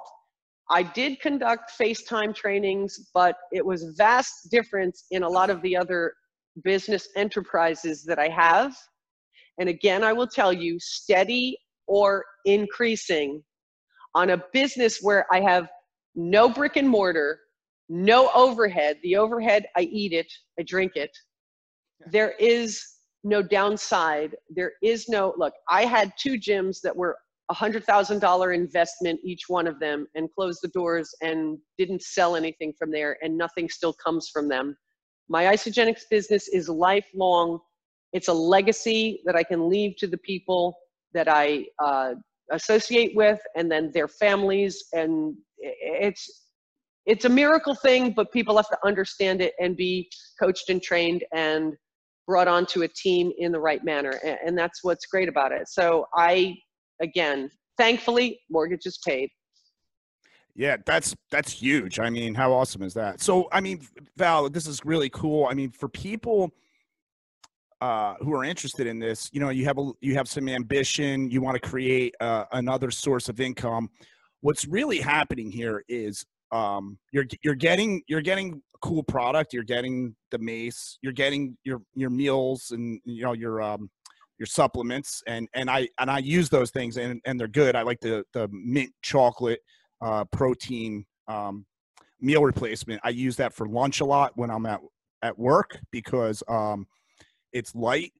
I 0.68 0.82
did 0.82 1.20
conduct 1.20 1.70
FaceTime 1.80 2.34
trainings, 2.34 3.08
but 3.14 3.36
it 3.52 3.64
was 3.64 3.94
vast 3.96 4.50
difference 4.50 5.04
in 5.12 5.22
a 5.22 5.28
lot 5.28 5.50
of 5.50 5.62
the 5.62 5.76
other 5.76 6.12
business 6.64 7.08
enterprises 7.14 8.02
that 8.02 8.18
I 8.18 8.28
have. 8.28 8.76
And 9.60 9.68
again, 9.68 10.02
I 10.02 10.12
will 10.12 10.26
tell 10.26 10.52
you, 10.52 10.76
steady 10.80 11.56
or 11.86 12.24
increasing 12.44 13.44
on 14.14 14.30
a 14.30 14.42
business 14.52 15.00
where 15.00 15.26
I 15.32 15.40
have 15.40 15.68
no 16.14 16.48
brick 16.48 16.76
and 16.76 16.88
mortar, 16.88 17.40
no 17.88 18.30
overhead. 18.34 18.98
The 19.02 19.16
overhead, 19.16 19.66
I 19.76 19.82
eat 19.82 20.12
it, 20.12 20.32
I 20.58 20.62
drink 20.62 20.92
it 20.96 21.10
there 22.06 22.32
is 22.38 22.82
no 23.24 23.42
downside. 23.42 24.36
There 24.48 24.72
is 24.82 25.08
no 25.08 25.34
look. 25.36 25.52
I 25.68 25.84
had 25.84 26.12
two 26.18 26.38
gyms 26.38 26.80
that 26.82 26.96
were 26.96 27.18
a 27.50 27.54
hundred 27.54 27.84
thousand 27.84 28.20
dollar 28.20 28.52
investment 28.52 29.20
each 29.24 29.48
one 29.48 29.66
of 29.66 29.78
them, 29.80 30.06
and 30.14 30.28
closed 30.34 30.60
the 30.62 30.68
doors 30.68 31.14
and 31.20 31.58
didn't 31.78 32.02
sell 32.02 32.36
anything 32.36 32.72
from 32.78 32.90
there, 32.90 33.18
and 33.22 33.36
nothing 33.36 33.68
still 33.68 33.92
comes 33.92 34.30
from 34.32 34.48
them. 34.48 34.76
My 35.28 35.44
Isagenix 35.44 36.02
business 36.10 36.48
is 36.48 36.68
lifelong. 36.68 37.58
It's 38.12 38.28
a 38.28 38.32
legacy 38.32 39.20
that 39.24 39.36
I 39.36 39.42
can 39.42 39.68
leave 39.68 39.96
to 39.98 40.06
the 40.06 40.18
people 40.18 40.76
that 41.12 41.28
I 41.28 41.66
uh, 41.82 42.14
associate 42.50 43.12
with, 43.14 43.40
and 43.56 43.70
then 43.70 43.90
their 43.92 44.08
families, 44.08 44.84
and 44.92 45.34
it's 45.58 46.46
it's 47.06 47.24
a 47.24 47.28
miracle 47.28 47.74
thing, 47.74 48.12
but 48.12 48.30
people 48.30 48.56
have 48.56 48.68
to 48.68 48.78
understand 48.84 49.40
it 49.40 49.54
and 49.58 49.76
be 49.76 50.10
coached 50.38 50.68
and 50.68 50.82
trained 50.82 51.24
and 51.32 51.74
brought 52.26 52.46
onto 52.46 52.82
a 52.82 52.88
team 52.88 53.32
in 53.38 53.50
the 53.52 53.58
right 53.58 53.82
manner. 53.84 54.12
And, 54.46 54.56
that's 54.56 54.84
what's 54.84 55.06
great 55.06 55.28
about 55.28 55.50
it. 55.50 55.66
So 55.68 56.06
I, 56.14 56.56
again, 57.00 57.50
thankfully, 57.76 58.40
mortgage 58.50 58.86
is 58.86 58.98
paid. 59.04 59.30
Yeah, 60.54 60.76
that's 60.84 61.14
that's 61.30 61.50
huge. 61.52 61.98
I 61.98 62.10
mean, 62.10 62.34
how 62.34 62.52
awesome 62.52 62.82
is 62.82 62.92
that? 62.94 63.20
So, 63.20 63.48
I 63.50 63.60
mean, 63.60 63.80
Val, 64.16 64.50
this 64.50 64.66
is 64.66 64.84
really 64.84 65.08
cool. 65.08 65.46
I 65.50 65.54
mean, 65.54 65.70
for 65.70 65.88
people 65.88 66.52
uh, 67.80 68.14
who 68.20 68.34
are 68.34 68.44
interested 68.44 68.86
in 68.86 68.98
this, 68.98 69.30
you 69.32 69.40
know, 69.40 69.48
you 69.48 69.64
have 69.64 69.78
a 69.78 69.90
you 70.00 70.14
have 70.14 70.28
some 70.28 70.48
ambition, 70.48 71.30
you 71.30 71.40
want 71.40 71.60
to 71.60 71.68
create 71.68 72.14
uh, 72.20 72.44
another 72.52 72.90
source 72.90 73.28
of 73.28 73.40
income. 73.40 73.88
What's 74.42 74.66
really 74.66 74.98
happening 75.00 75.50
here 75.50 75.84
is 75.88 76.24
um, 76.52 76.98
you're 77.12 77.26
you're 77.42 77.54
getting 77.54 78.02
you're 78.06 78.20
getting 78.20 78.60
a 78.74 78.78
cool 78.78 79.02
product. 79.02 79.52
You're 79.52 79.62
getting 79.62 80.14
the 80.30 80.38
mace. 80.38 80.98
You're 81.02 81.12
getting 81.12 81.56
your 81.64 81.80
your 81.94 82.10
meals 82.10 82.70
and 82.72 83.00
you 83.04 83.22
know 83.22 83.32
your 83.32 83.62
um, 83.62 83.90
your 84.38 84.46
supplements 84.46 85.22
and 85.26 85.48
and 85.54 85.70
I 85.70 85.88
and 85.98 86.10
I 86.10 86.18
use 86.18 86.48
those 86.48 86.70
things 86.70 86.96
and 86.96 87.20
and 87.24 87.38
they're 87.38 87.48
good. 87.48 87.76
I 87.76 87.82
like 87.82 88.00
the 88.00 88.24
the 88.32 88.48
mint 88.50 88.90
chocolate 89.02 89.60
uh, 90.00 90.24
protein 90.24 91.04
um, 91.28 91.66
meal 92.20 92.42
replacement. 92.42 93.00
I 93.04 93.10
use 93.10 93.36
that 93.36 93.54
for 93.54 93.66
lunch 93.66 94.00
a 94.00 94.04
lot 94.04 94.32
when 94.36 94.50
I'm 94.50 94.66
at 94.66 94.80
at 95.22 95.38
work 95.38 95.78
because 95.90 96.42
um, 96.48 96.86
it's 97.52 97.74
light 97.74 98.12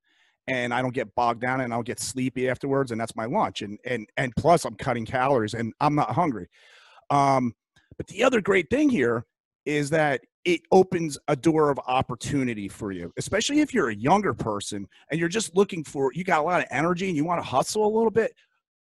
and 0.47 0.75
I 0.75 0.83
don't 0.83 0.95
get 0.95 1.15
bogged 1.15 1.41
down 1.41 1.61
and 1.61 1.73
I 1.73 1.77
don't 1.77 1.87
get 1.87 2.01
sleepy 2.01 2.49
afterwards 2.49 2.91
and 2.91 3.01
that's 3.01 3.17
my 3.17 3.27
lunch 3.27 3.63
and 3.63 3.79
and 3.85 4.09
and 4.17 4.33
plus 4.37 4.65
I'm 4.65 4.75
cutting 4.75 5.07
calories 5.07 5.55
and 5.55 5.73
I'm 5.81 5.95
not 5.95 6.13
hungry. 6.13 6.49
Um, 7.11 7.55
but 7.97 8.07
the 8.07 8.25
other 8.25 8.41
great 8.41 8.71
thing 8.71 8.89
here 8.89 9.27
is 9.67 9.91
that 9.91 10.23
it 10.45 10.63
opens 10.73 11.19
a 11.29 11.37
door 11.37 11.71
of 11.71 11.79
opportunity 11.87 12.69
for 12.69 12.93
you, 12.93 13.13
especially 13.19 13.61
if 13.61 13.75
you're 13.75 13.91
a 13.91 13.95
younger 13.95 14.33
person 14.33 14.89
and 15.11 15.21
you're 15.21 15.29
just 15.29 15.55
looking 15.55 15.85
for, 15.85 16.11
you 16.15 16.25
got 16.25 16.41
a 16.41 16.43
lot 16.43 16.61
of 16.61 16.67
energy 16.71 17.09
and 17.09 17.17
you 17.17 17.25
want 17.25 17.41
to 17.41 17.47
hustle 17.47 17.85
a 17.85 17.93
little 17.95 18.11
bit. 18.11 18.33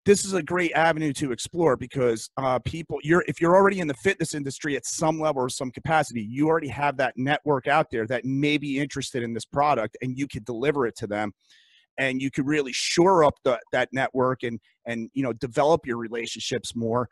This 0.09 0.25
is 0.25 0.33
a 0.33 0.43
great 0.43 0.73
avenue 0.73 1.13
to 1.13 1.33
explore 1.33 1.77
because 1.77 2.31
uh, 2.39 2.59
people, 2.61 2.99
you're 3.03 3.23
if 3.29 3.43
you're 3.43 3.55
already 3.55 3.81
in 3.81 3.87
the 3.87 3.93
fitness 3.93 4.33
industry 4.33 4.75
at 4.75 4.87
some 4.87 5.21
level 5.21 5.43
or 5.43 5.51
some 5.51 5.71
capacity, 5.71 6.23
you 6.23 6.49
already 6.49 6.69
have 6.69 6.97
that 6.97 7.13
network 7.19 7.67
out 7.67 7.91
there 7.91 8.07
that 8.07 8.25
may 8.25 8.57
be 8.57 8.79
interested 8.79 9.23
in 9.23 9.35
this 9.35 9.45
product, 9.45 9.99
and 10.01 10.17
you 10.17 10.27
could 10.27 10.47
deliver 10.47 10.87
it 10.87 10.97
to 10.97 11.07
them 11.07 11.35
and 11.99 12.23
you 12.23 12.31
could 12.31 12.47
really 12.47 12.73
shore 12.73 13.23
up 13.23 13.35
the, 13.45 13.61
that 13.73 13.91
network 13.93 14.45
and 14.45 14.59
and 14.87 15.11
you 15.13 15.23
know 15.23 15.35
develop 15.35 15.85
your 15.85 15.99
relationships 15.99 16.75
more. 16.75 17.11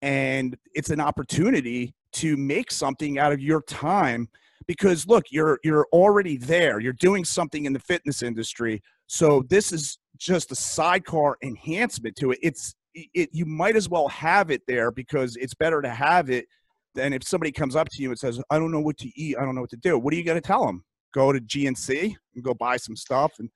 And 0.00 0.56
it's 0.72 0.90
an 0.90 1.00
opportunity 1.00 1.96
to 2.12 2.36
make 2.36 2.70
something 2.70 3.18
out 3.18 3.32
of 3.32 3.40
your 3.40 3.62
time 3.62 4.28
because 4.68 5.04
look 5.08 5.24
you're 5.32 5.58
you're 5.64 5.88
already 5.92 6.36
there. 6.36 6.78
You're 6.78 6.92
doing 6.92 7.24
something 7.24 7.64
in 7.64 7.72
the 7.72 7.80
fitness 7.80 8.22
industry. 8.22 8.84
So 9.08 9.42
this 9.48 9.72
is 9.72 9.98
just 10.18 10.52
a 10.52 10.54
sidecar 10.54 11.36
enhancement 11.42 12.16
to 12.16 12.32
it. 12.32 12.38
It's 12.42 12.74
it 12.94 13.30
you 13.32 13.44
might 13.44 13.76
as 13.76 13.88
well 13.88 14.08
have 14.08 14.50
it 14.50 14.62
there 14.66 14.90
because 14.90 15.36
it's 15.36 15.54
better 15.54 15.82
to 15.82 15.90
have 15.90 16.30
it 16.30 16.46
than 16.94 17.12
if 17.12 17.22
somebody 17.22 17.52
comes 17.52 17.76
up 17.76 17.88
to 17.90 18.02
you 18.02 18.08
and 18.08 18.18
says 18.18 18.40
i 18.50 18.58
don't 18.58 18.72
know 18.72 18.80
what 18.80 18.96
to 18.98 19.10
eat. 19.16 19.36
I 19.38 19.44
don't 19.44 19.54
know 19.54 19.60
what 19.60 19.70
to 19.70 19.76
do. 19.76 19.98
What 19.98 20.14
are 20.14 20.16
you 20.16 20.24
going 20.24 20.40
to 20.40 20.46
tell 20.46 20.66
them 20.66 20.84
go 21.14 21.32
to 21.32 21.40
gnc 21.40 22.14
and 22.34 22.44
go 22.44 22.54
buy 22.54 22.76
some 22.76 22.96
stuff 22.96 23.34
and 23.38 23.48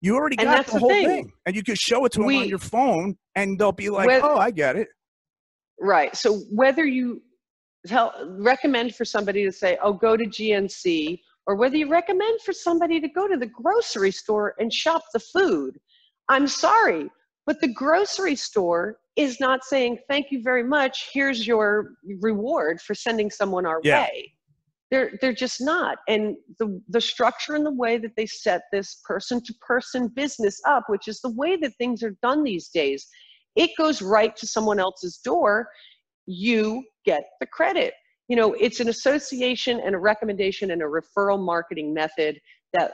you 0.00 0.14
already 0.14 0.36
got 0.36 0.66
the, 0.66 0.72
the 0.72 0.78
whole 0.78 0.88
thing. 0.88 1.06
thing. 1.06 1.32
and 1.46 1.56
you 1.56 1.62
can 1.62 1.74
show 1.74 2.04
it 2.04 2.12
to 2.12 2.20
them 2.20 2.28
on 2.28 2.48
your 2.48 2.58
phone 2.58 3.16
and 3.34 3.58
they'll 3.58 3.72
be 3.72 3.90
like 3.90 4.08
oh 4.22 4.36
i 4.36 4.50
get 4.50 4.76
it. 4.76 4.88
Right. 5.78 6.16
So 6.16 6.38
whether 6.50 6.86
you 6.86 7.22
tell 7.86 8.14
recommend 8.38 8.94
for 8.94 9.04
somebody 9.04 9.44
to 9.44 9.52
say 9.52 9.78
oh 9.82 9.92
go 9.92 10.16
to 10.16 10.26
gnc 10.26 11.20
or 11.46 11.54
whether 11.54 11.76
you 11.76 11.88
recommend 11.88 12.40
for 12.40 12.52
somebody 12.52 13.00
to 13.00 13.08
go 13.08 13.28
to 13.28 13.36
the 13.36 13.46
grocery 13.46 14.10
store 14.10 14.54
and 14.58 14.72
shop 14.72 15.02
the 15.12 15.20
food 15.20 15.78
i'm 16.28 16.46
sorry 16.46 17.10
but 17.46 17.60
the 17.60 17.68
grocery 17.68 18.36
store 18.36 18.98
is 19.16 19.40
not 19.40 19.64
saying 19.64 19.98
thank 20.08 20.30
you 20.30 20.42
very 20.42 20.64
much 20.64 21.08
here's 21.12 21.46
your 21.46 21.94
reward 22.20 22.80
for 22.80 22.94
sending 22.94 23.30
someone 23.30 23.66
our 23.66 23.80
yeah. 23.82 24.02
way. 24.02 24.32
They're 24.90 25.12
they're 25.20 25.32
just 25.32 25.60
not 25.60 25.98
and 26.06 26.36
the 26.60 26.80
the 26.88 27.00
structure 27.00 27.54
and 27.54 27.66
the 27.66 27.72
way 27.72 27.98
that 27.98 28.14
they 28.16 28.26
set 28.26 28.62
this 28.70 29.00
person 29.04 29.42
to 29.44 29.54
person 29.54 30.06
business 30.08 30.60
up 30.64 30.84
which 30.88 31.08
is 31.08 31.20
the 31.20 31.30
way 31.30 31.56
that 31.56 31.72
things 31.76 32.04
are 32.04 32.16
done 32.22 32.44
these 32.44 32.68
days 32.68 33.08
it 33.56 33.70
goes 33.76 34.00
right 34.00 34.36
to 34.36 34.46
someone 34.46 34.78
else's 34.78 35.18
door 35.18 35.68
you 36.26 36.84
get 37.04 37.24
the 37.40 37.46
credit. 37.46 37.94
You 38.28 38.36
know 38.36 38.54
it's 38.54 38.80
an 38.80 38.88
association 38.88 39.80
and 39.80 39.94
a 39.94 39.98
recommendation 39.98 40.72
and 40.72 40.82
a 40.82 40.84
referral 40.84 41.40
marketing 41.40 41.94
method 41.94 42.40
that 42.72 42.92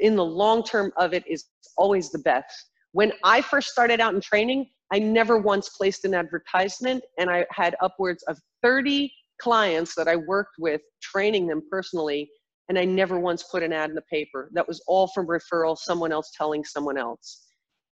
in 0.00 0.16
the 0.16 0.24
long 0.24 0.64
term 0.64 0.92
of 0.96 1.14
it 1.14 1.24
is 1.26 1.44
always 1.76 2.10
the 2.10 2.18
best 2.18 2.70
when 2.92 3.12
i 3.24 3.40
first 3.40 3.68
started 3.68 4.00
out 4.00 4.14
in 4.14 4.20
training 4.20 4.66
i 4.92 4.98
never 4.98 5.38
once 5.38 5.68
placed 5.70 6.04
an 6.04 6.14
advertisement 6.14 7.02
and 7.18 7.30
i 7.30 7.44
had 7.50 7.76
upwards 7.80 8.22
of 8.24 8.38
30 8.62 9.12
clients 9.42 9.94
that 9.96 10.06
I 10.06 10.16
worked 10.16 10.54
with, 10.58 10.80
training 11.02 11.48
them 11.48 11.62
personally, 11.68 12.30
and 12.68 12.78
I 12.78 12.84
never 12.84 13.18
once 13.18 13.42
put 13.42 13.62
an 13.62 13.72
ad 13.72 13.90
in 13.90 13.96
the 13.96 14.02
paper. 14.02 14.50
That 14.54 14.68
was 14.68 14.82
all 14.86 15.08
from 15.08 15.26
referral, 15.26 15.76
someone 15.76 16.12
else 16.12 16.30
telling 16.36 16.64
someone 16.64 16.96
else. 16.96 17.44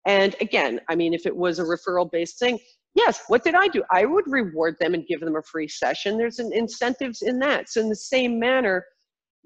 And 0.07 0.35
again, 0.41 0.81
I 0.89 0.95
mean, 0.95 1.13
if 1.13 1.27
it 1.27 1.37
was 1.37 1.59
a 1.59 1.65
referral 1.65 2.11
based 2.11 2.39
thing, 2.39 2.59
yes, 2.95 3.23
what 3.29 3.45
did 3.45 3.55
I 3.55 3.69
do? 3.69 3.83
I 3.91 4.07
would 4.07 4.25
reward 4.27 4.77
them 4.81 4.95
and 4.95 5.07
give 5.07 5.21
them 5.21 5.37
a 5.37 5.43
free 5.43 5.69
session. 5.69 6.17
There's 6.17 6.39
an 6.39 6.51
incentives 6.55 7.21
in 7.23 7.39
that. 7.41 7.69
So, 7.69 7.81
in 7.81 7.91
the 7.91 7.97
same 7.97 8.39
manner, 8.39 8.85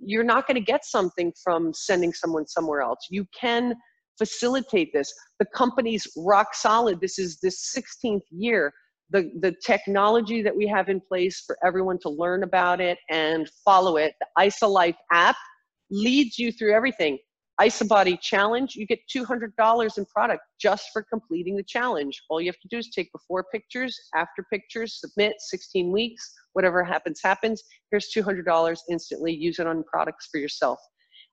you're 0.01 0.25
not 0.25 0.47
going 0.47 0.55
to 0.55 0.61
get 0.61 0.85
something 0.85 1.33
from 1.43 1.73
sending 1.75 2.13
someone 2.13 2.47
somewhere 2.47 2.81
else. 2.81 3.01
You 3.11 3.27
can 3.39 3.75
facilitate 4.19 4.93
this. 4.93 5.13
The 5.39 5.47
company's 5.55 6.07
rock 6.17 6.55
solid. 6.55 7.01
This 7.01 7.19
is 7.19 7.39
the 7.41 7.49
16th 7.49 8.23
year 8.31 8.73
the, 9.11 9.31
the 9.41 9.55
technology 9.65 10.43
that 10.43 10.55
we 10.55 10.67
have 10.67 10.89
in 10.89 11.01
place 11.01 11.43
for 11.47 11.57
everyone 11.65 11.99
to 12.01 12.11
learn 12.11 12.43
about 12.43 12.81
it 12.81 12.99
and 13.11 13.49
follow 13.65 13.97
it, 13.97 14.15
the 14.21 14.27
IsaLife 14.39 14.97
app 15.13 15.37
leads 15.91 16.39
you 16.39 16.53
through 16.53 16.75
everything. 16.75 17.19
IsaBody 17.61 18.21
challenge, 18.21 18.77
you 18.77 18.87
get 18.87 19.01
$200 19.13 19.99
in 19.99 20.07
product 20.07 20.43
just 20.61 20.91
for 20.93 21.05
completing 21.11 21.57
the 21.57 21.65
challenge. 21.65 22.23
All 22.31 22.41
you 22.41 22.49
have 22.49 22.61
to 22.61 22.69
do 22.69 22.79
is 22.79 22.89
take 22.91 23.11
before 23.11 23.45
pictures, 23.51 23.99
after 24.15 24.45
pictures, 24.53 25.01
submit 25.01 25.35
16 25.39 25.91
weeks, 25.91 26.31
whatever 26.53 26.85
happens, 26.85 27.21
happens. 27.23 27.63
Here's 27.91 28.13
$200 28.15 28.77
instantly, 28.89 29.35
use 29.35 29.59
it 29.59 29.67
on 29.67 29.83
products 29.91 30.29
for 30.31 30.39
yourself. 30.39 30.79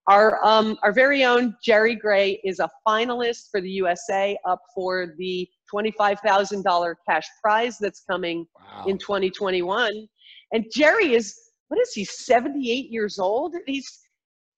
Our, 0.07 0.43
um, 0.45 0.77
our 0.83 0.91
very 0.91 1.23
own 1.23 1.55
Jerry 1.63 1.95
Gray 1.95 2.39
is 2.43 2.59
a 2.59 2.69
finalist 2.87 3.49
for 3.49 3.59
the 3.59 3.69
USA 3.71 4.37
up 4.47 4.61
for 4.73 5.15
the 5.17 5.47
$25,000 5.73 6.95
cash 7.09 7.23
prize 7.41 7.77
that's 7.79 8.03
coming 8.09 8.45
wow. 8.55 8.85
in 8.85 8.99
2021. 8.99 10.07
And 10.51 10.65
Jerry 10.71 11.15
is, 11.15 11.35
what 11.69 11.79
is 11.81 11.91
he, 11.93 12.05
78 12.05 12.91
years 12.91 13.17
old? 13.17 13.55
He's, 13.65 13.99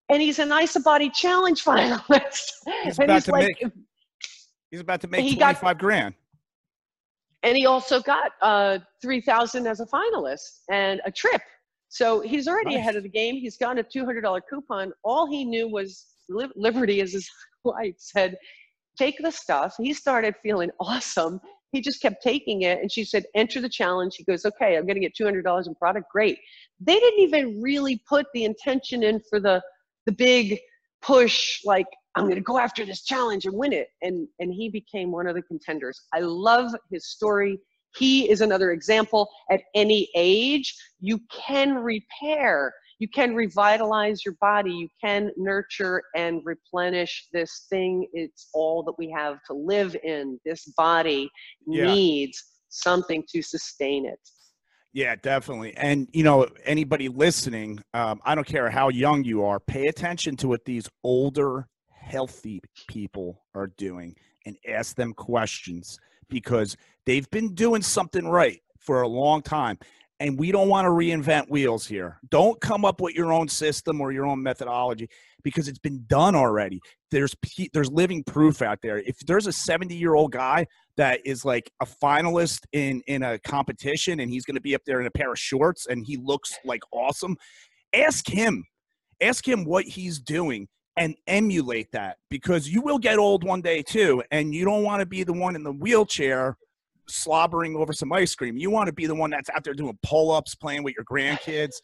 and 0.09 0.21
he's 0.21 0.39
an 0.39 0.49
IsaBody 0.49 1.13
challenge 1.13 1.63
finalist. 1.65 2.51
He's 2.83 2.99
about 2.99 3.13
he's 3.13 3.25
to 3.25 3.31
like, 3.31 3.47
make, 3.61 3.73
he's 4.69 4.81
about 4.81 4.99
to 5.01 5.07
make 5.07 5.21
25 5.21 5.61
got, 5.61 5.77
grand. 5.77 6.13
And 7.43 7.55
he 7.55 7.65
also 7.65 8.01
got 8.01 8.31
uh, 8.41 8.79
3000 9.01 9.65
as 9.65 9.79
a 9.79 9.85
finalist 9.85 10.59
and 10.69 10.99
a 11.05 11.11
trip. 11.11 11.41
So 11.89 12.19
he's 12.19 12.47
already 12.47 12.71
nice. 12.71 12.79
ahead 12.79 12.95
of 12.95 13.03
the 13.03 13.09
game. 13.09 13.35
He's 13.35 13.57
gotten 13.57 13.79
a 13.79 13.83
$200 13.83 14.41
coupon. 14.49 14.91
All 15.03 15.25
he 15.27 15.45
knew 15.45 15.67
was 15.67 16.05
Liberty, 16.29 17.01
as 17.01 17.13
his 17.13 17.29
wife 17.63 17.95
said, 17.97 18.37
take 18.97 19.17
the 19.19 19.31
stuff. 19.31 19.75
He 19.77 19.93
started 19.93 20.35
feeling 20.43 20.69
awesome. 20.79 21.39
He 21.71 21.81
just 21.81 22.01
kept 22.01 22.23
taking 22.23 22.63
it. 22.63 22.79
And 22.79 22.91
she 22.91 23.03
said, 23.03 23.25
enter 23.35 23.61
the 23.61 23.69
challenge. 23.69 24.15
He 24.15 24.23
goes, 24.23 24.45
okay, 24.45 24.77
I'm 24.77 24.85
going 24.85 24.99
to 24.99 25.01
get 25.01 25.15
$200 25.15 25.67
in 25.67 25.75
product. 25.75 26.07
Great. 26.11 26.39
They 26.79 26.99
didn't 26.99 27.19
even 27.19 27.61
really 27.61 28.01
put 28.07 28.25
the 28.33 28.45
intention 28.45 29.03
in 29.03 29.21
for 29.29 29.39
the, 29.39 29.61
the 30.05 30.11
big 30.13 30.59
push, 31.01 31.61
like, 31.65 31.87
I'm 32.15 32.23
going 32.23 32.35
to 32.35 32.41
go 32.41 32.57
after 32.57 32.83
this 32.85 33.03
challenge 33.03 33.45
and 33.45 33.53
win 33.53 33.73
it. 33.73 33.89
And, 34.01 34.27
and 34.39 34.51
he 34.51 34.69
became 34.69 35.11
one 35.11 35.27
of 35.27 35.35
the 35.35 35.43
contenders. 35.43 36.01
I 36.13 36.19
love 36.21 36.71
his 36.89 37.07
story. 37.09 37.59
He 37.95 38.29
is 38.29 38.41
another 38.41 38.71
example. 38.71 39.29
At 39.51 39.61
any 39.75 40.09
age, 40.15 40.75
you 40.99 41.19
can 41.29 41.75
repair 41.75 42.73
you 42.99 43.07
can 43.07 43.35
revitalize 43.35 44.25
your 44.25 44.35
body 44.41 44.71
you 44.71 44.89
can 45.03 45.31
nurture 45.37 46.01
and 46.15 46.41
replenish 46.43 47.27
this 47.31 47.67
thing. 47.69 48.07
It's 48.13 48.49
all 48.53 48.83
that 48.83 48.95
we 48.97 49.09
have 49.11 49.37
to 49.47 49.53
live 49.53 49.95
in. 50.03 50.39
This 50.45 50.65
body 50.77 51.29
yeah. 51.67 51.85
needs 51.85 52.43
something 52.69 53.23
to 53.29 53.41
sustain 53.41 54.05
it. 54.05 54.19
Yeah 54.93 55.15
definitely. 55.15 55.75
And 55.77 56.07
you 56.11 56.23
know 56.23 56.47
anybody 56.65 57.07
listening 57.09 57.79
um, 57.93 58.19
i 58.25 58.33
don't 58.33 58.47
care 58.47 58.69
how 58.69 58.89
young 58.89 59.23
you 59.23 59.43
are 59.43 59.59
pay 59.59 59.87
attention 59.87 60.35
to 60.37 60.47
what 60.47 60.65
these 60.65 60.89
older 61.03 61.67
healthy 61.91 62.61
people 62.87 63.43
are 63.53 63.67
doing 63.77 64.15
and 64.47 64.57
ask 64.67 64.95
them 64.95 65.13
questions 65.13 65.99
because 66.29 66.75
they've 67.05 67.29
been 67.29 67.53
doing 67.53 67.81
something 67.81 68.27
right 68.27 68.61
for 68.79 69.01
a 69.01 69.07
long 69.07 69.41
time 69.41 69.77
and 70.19 70.39
we 70.39 70.51
don't 70.51 70.69
want 70.69 70.85
to 70.85 70.89
reinvent 70.89 71.49
wheels 71.49 71.85
here. 71.85 72.19
Don't 72.29 72.59
come 72.59 72.85
up 72.85 73.01
with 73.01 73.13
your 73.13 73.31
own 73.31 73.47
system 73.47 74.01
or 74.01 74.11
your 74.11 74.25
own 74.25 74.41
methodology 74.41 75.09
because 75.43 75.67
it's 75.67 75.79
been 75.79 76.03
done 76.07 76.35
already. 76.35 76.81
There's 77.11 77.35
there's 77.73 77.91
living 77.91 78.23
proof 78.23 78.61
out 78.61 78.79
there. 78.81 78.99
If 78.99 79.19
there's 79.27 79.47
a 79.47 79.51
70 79.51 79.95
year 79.95 80.15
old 80.15 80.31
guy 80.31 80.65
that 80.97 81.21
is 81.23 81.45
like 81.45 81.71
a 81.81 81.85
finalist 81.85 82.61
in 82.73 83.01
in 83.07 83.23
a 83.23 83.37
competition 83.39 84.19
and 84.19 84.31
he's 84.31 84.45
going 84.45 84.55
to 84.55 84.61
be 84.61 84.73
up 84.73 84.81
there 84.85 84.99
in 84.99 85.07
a 85.07 85.11
pair 85.11 85.31
of 85.31 85.39
shorts 85.39 85.85
and 85.85 86.03
he 86.05 86.17
looks 86.17 86.57
like 86.65 86.81
awesome, 86.91 87.37
ask 87.93 88.27
him. 88.27 88.65
Ask 89.21 89.47
him 89.47 89.65
what 89.65 89.85
he's 89.85 90.19
doing 90.19 90.67
and 90.97 91.15
emulate 91.27 91.91
that 91.91 92.17
because 92.29 92.67
you 92.67 92.81
will 92.81 92.97
get 92.97 93.19
old 93.19 93.43
one 93.43 93.61
day 93.61 93.81
too 93.81 94.23
and 94.31 94.53
you 94.53 94.65
don't 94.65 94.83
want 94.83 94.99
to 94.99 95.05
be 95.05 95.23
the 95.23 95.33
one 95.33 95.55
in 95.55 95.63
the 95.63 95.71
wheelchair 95.71 96.57
slobbering 97.07 97.75
over 97.75 97.93
some 97.93 98.11
ice 98.11 98.35
cream. 98.35 98.57
You 98.57 98.69
want 98.69 98.87
to 98.87 98.93
be 98.93 99.05
the 99.05 99.15
one 99.15 99.29
that's 99.29 99.49
out 99.49 99.63
there 99.63 99.73
doing 99.73 99.97
pull 100.03 100.31
ups, 100.31 100.55
playing 100.55 100.83
with 100.83 100.95
your 100.95 101.05
grandkids, 101.05 101.75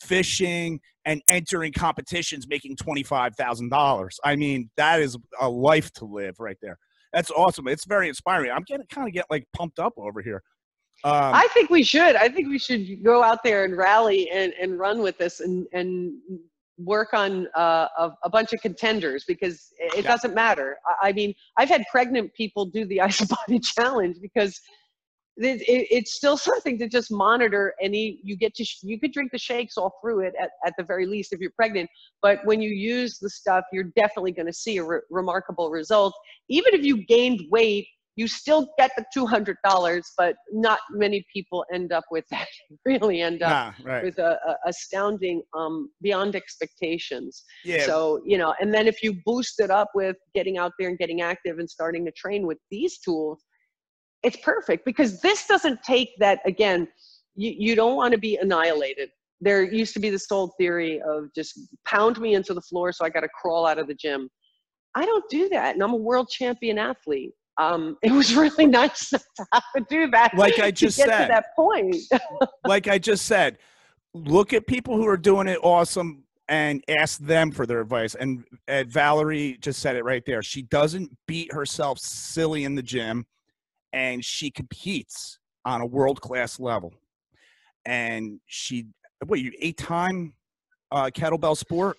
fishing, 0.00 0.80
and 1.04 1.22
entering 1.28 1.72
competitions 1.72 2.46
making 2.48 2.76
$25,000. 2.76 4.10
I 4.24 4.36
mean, 4.36 4.70
that 4.76 5.00
is 5.00 5.16
a 5.40 5.48
life 5.48 5.92
to 5.94 6.04
live 6.04 6.40
right 6.40 6.56
there. 6.62 6.78
That's 7.12 7.30
awesome. 7.30 7.68
It's 7.68 7.84
very 7.84 8.08
inspiring. 8.08 8.50
I'm 8.50 8.64
getting 8.66 8.86
kind 8.86 9.06
of 9.06 9.14
get 9.14 9.26
like 9.30 9.46
pumped 9.54 9.78
up 9.78 9.92
over 9.96 10.22
here. 10.22 10.42
Um, 11.04 11.34
I 11.34 11.48
think 11.52 11.68
we 11.68 11.82
should. 11.82 12.16
I 12.16 12.28
think 12.28 12.48
we 12.48 12.58
should 12.58 13.02
go 13.02 13.22
out 13.22 13.42
there 13.42 13.64
and 13.64 13.76
rally 13.76 14.30
and, 14.30 14.52
and 14.60 14.78
run 14.78 15.02
with 15.02 15.18
this 15.18 15.40
and, 15.40 15.66
and 15.72 16.14
work 16.78 17.12
on 17.12 17.46
uh, 17.56 17.86
a, 17.98 18.10
a, 18.24 18.30
bunch 18.30 18.52
of 18.52 18.60
contenders 18.60 19.24
because 19.26 19.72
it 19.78 20.04
yeah. 20.04 20.10
doesn't 20.10 20.34
matter. 20.34 20.78
I, 20.86 21.08
I, 21.08 21.12
mean, 21.12 21.34
I've 21.58 21.68
had 21.68 21.84
pregnant 21.90 22.32
people 22.34 22.66
do 22.66 22.84
the 22.86 22.96
IsaBody 23.02 23.62
challenge 23.62 24.16
because 24.20 24.58
it, 25.36 25.60
it, 25.62 25.86
it's 25.90 26.14
still 26.14 26.36
something 26.36 26.78
to 26.78 26.88
just 26.88 27.10
monitor 27.10 27.74
Any 27.80 28.20
you 28.22 28.36
get 28.36 28.54
to 28.56 28.66
you 28.82 29.00
could 29.00 29.12
drink 29.12 29.32
the 29.32 29.38
shakes 29.38 29.76
all 29.76 29.94
through 30.02 30.20
it 30.20 30.34
at, 30.40 30.50
at 30.66 30.74
the 30.76 30.84
very 30.84 31.06
least 31.06 31.32
if 31.32 31.40
you're 31.40 31.52
pregnant 31.56 31.88
but 32.20 32.44
when 32.44 32.60
you 32.60 32.68
use 32.68 33.18
the 33.18 33.30
stuff 33.30 33.64
you're 33.72 33.90
definitely 33.96 34.32
going 34.32 34.46
to 34.46 34.52
see 34.52 34.76
a 34.76 34.84
re- 34.84 35.00
remarkable 35.10 35.70
result 35.70 36.12
even 36.50 36.74
if 36.74 36.84
you 36.84 37.06
gained 37.06 37.40
weight 37.50 37.86
you 38.16 38.28
still 38.28 38.68
get 38.78 38.90
the 38.96 39.04
$200 39.16 39.54
but 40.18 40.36
not 40.52 40.80
many 40.90 41.24
people 41.32 41.64
end 41.72 41.92
up 41.92 42.04
with 42.10 42.24
that. 42.30 42.46
Really 42.84 43.20
end 43.20 43.42
up 43.42 43.74
nah, 43.84 43.90
right. 43.90 44.04
with 44.04 44.18
a, 44.18 44.38
a, 44.46 44.56
astounding 44.66 45.42
um, 45.56 45.90
beyond 46.00 46.34
expectations. 46.34 47.44
Yeah. 47.64 47.86
so 47.86 48.20
you 48.24 48.38
know 48.38 48.54
and 48.60 48.72
then 48.72 48.86
if 48.86 49.02
you 49.02 49.14
boost 49.24 49.60
it 49.60 49.70
up 49.70 49.90
with 49.94 50.16
getting 50.34 50.58
out 50.58 50.72
there 50.78 50.88
and 50.88 50.98
getting 50.98 51.20
active 51.20 51.58
and 51.58 51.68
starting 51.68 52.04
to 52.06 52.12
train 52.12 52.46
with 52.46 52.58
these 52.70 52.98
tools 52.98 53.44
it's 54.22 54.36
perfect 54.38 54.84
because 54.84 55.20
this 55.20 55.46
doesn't 55.46 55.82
take 55.82 56.10
that 56.18 56.40
again 56.44 56.88
you, 57.34 57.54
you 57.56 57.74
don't 57.74 57.96
want 57.96 58.12
to 58.12 58.18
be 58.18 58.36
annihilated. 58.36 59.10
There 59.40 59.62
used 59.62 59.94
to 59.94 60.00
be 60.00 60.10
this 60.10 60.30
old 60.30 60.52
theory 60.58 61.00
of 61.00 61.32
just 61.34 61.58
pound 61.86 62.20
me 62.20 62.34
into 62.34 62.54
the 62.54 62.60
floor 62.60 62.92
so 62.92 63.04
i 63.04 63.08
got 63.10 63.20
to 63.20 63.28
crawl 63.40 63.66
out 63.66 63.78
of 63.78 63.86
the 63.86 63.94
gym. 63.94 64.28
I 64.94 65.06
don't 65.06 65.24
do 65.30 65.48
that 65.50 65.74
and 65.74 65.82
i'm 65.82 65.92
a 65.92 65.96
world 65.96 66.28
champion 66.28 66.78
athlete 66.78 67.32
um, 67.58 67.96
it 68.02 68.12
was 68.12 68.34
really 68.34 68.66
nice 68.66 69.10
to 69.10 69.20
have 69.52 69.64
to 69.76 69.84
do 69.88 70.10
that. 70.10 70.36
Like 70.36 70.58
I 70.58 70.70
just 70.70 70.98
to 70.98 71.04
get 71.04 71.10
said, 71.10 71.26
to 71.26 71.28
that 71.28 71.46
point. 71.56 71.96
like 72.66 72.88
I 72.88 72.98
just 72.98 73.26
said, 73.26 73.58
look 74.14 74.52
at 74.52 74.66
people 74.66 74.96
who 74.96 75.06
are 75.06 75.16
doing 75.16 75.48
it 75.48 75.58
awesome 75.62 76.24
and 76.48 76.82
ask 76.88 77.18
them 77.18 77.50
for 77.50 77.66
their 77.66 77.80
advice. 77.80 78.14
And, 78.14 78.44
and 78.68 78.90
Valerie 78.90 79.56
just 79.60 79.80
said 79.80 79.96
it 79.96 80.04
right 80.04 80.22
there. 80.26 80.42
She 80.42 80.62
doesn't 80.62 81.10
beat 81.26 81.52
herself 81.52 81.98
silly 81.98 82.64
in 82.64 82.74
the 82.74 82.82
gym, 82.82 83.26
and 83.92 84.24
she 84.24 84.50
competes 84.50 85.38
on 85.64 85.80
a 85.80 85.86
world 85.86 86.20
class 86.20 86.58
level. 86.58 86.92
And 87.84 88.40
she, 88.46 88.86
what 89.26 89.40
you 89.40 89.52
eight 89.60 89.76
time 89.76 90.34
uh, 90.90 91.10
kettlebell 91.12 91.56
sport? 91.56 91.96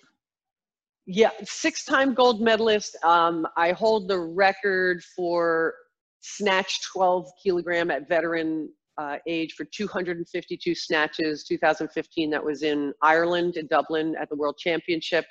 Yeah, 1.06 1.30
six 1.44 1.84
time 1.84 2.14
gold 2.14 2.40
medalist. 2.40 2.96
Um, 3.04 3.46
I 3.56 3.72
hold 3.72 4.08
the 4.08 4.18
record 4.18 5.02
for 5.16 5.74
snatch 6.20 6.80
12 6.92 7.28
kilogram 7.42 7.90
at 7.90 8.08
veteran 8.08 8.70
uh, 8.96 9.18
age 9.26 9.52
for 9.54 9.64
252 9.64 10.74
snatches 10.74 11.44
2015 11.44 12.30
that 12.30 12.42
was 12.42 12.62
in 12.62 12.94
ireland 13.02 13.56
in 13.56 13.66
dublin 13.66 14.14
at 14.18 14.28
the 14.30 14.36
world 14.36 14.56
championship. 14.56 15.26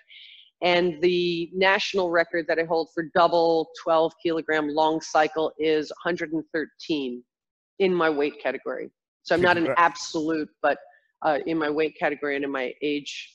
And 0.61 1.01
the 1.01 1.49
national 1.53 2.11
record 2.11 2.45
that 2.47 2.59
i 2.59 2.63
hold 2.63 2.89
for 2.93 3.05
double 3.15 3.69
12 3.81 4.13
kilogram 4.21 4.67
long 4.67 5.01
cycle 5.01 5.51
is 5.57 5.89
113 6.03 7.23
in 7.79 7.93
my 7.93 8.09
weight 8.09 8.39
category. 8.43 8.91
So 9.23 9.33
i'm 9.33 9.41
not 9.41 9.57
an 9.57 9.69
absolute 9.77 10.49
but 10.61 10.77
uh, 11.23 11.39
in 11.47 11.57
my 11.57 11.71
weight 11.71 11.97
category 11.97 12.35
and 12.35 12.45
in 12.45 12.51
my 12.51 12.71
age 12.83 13.33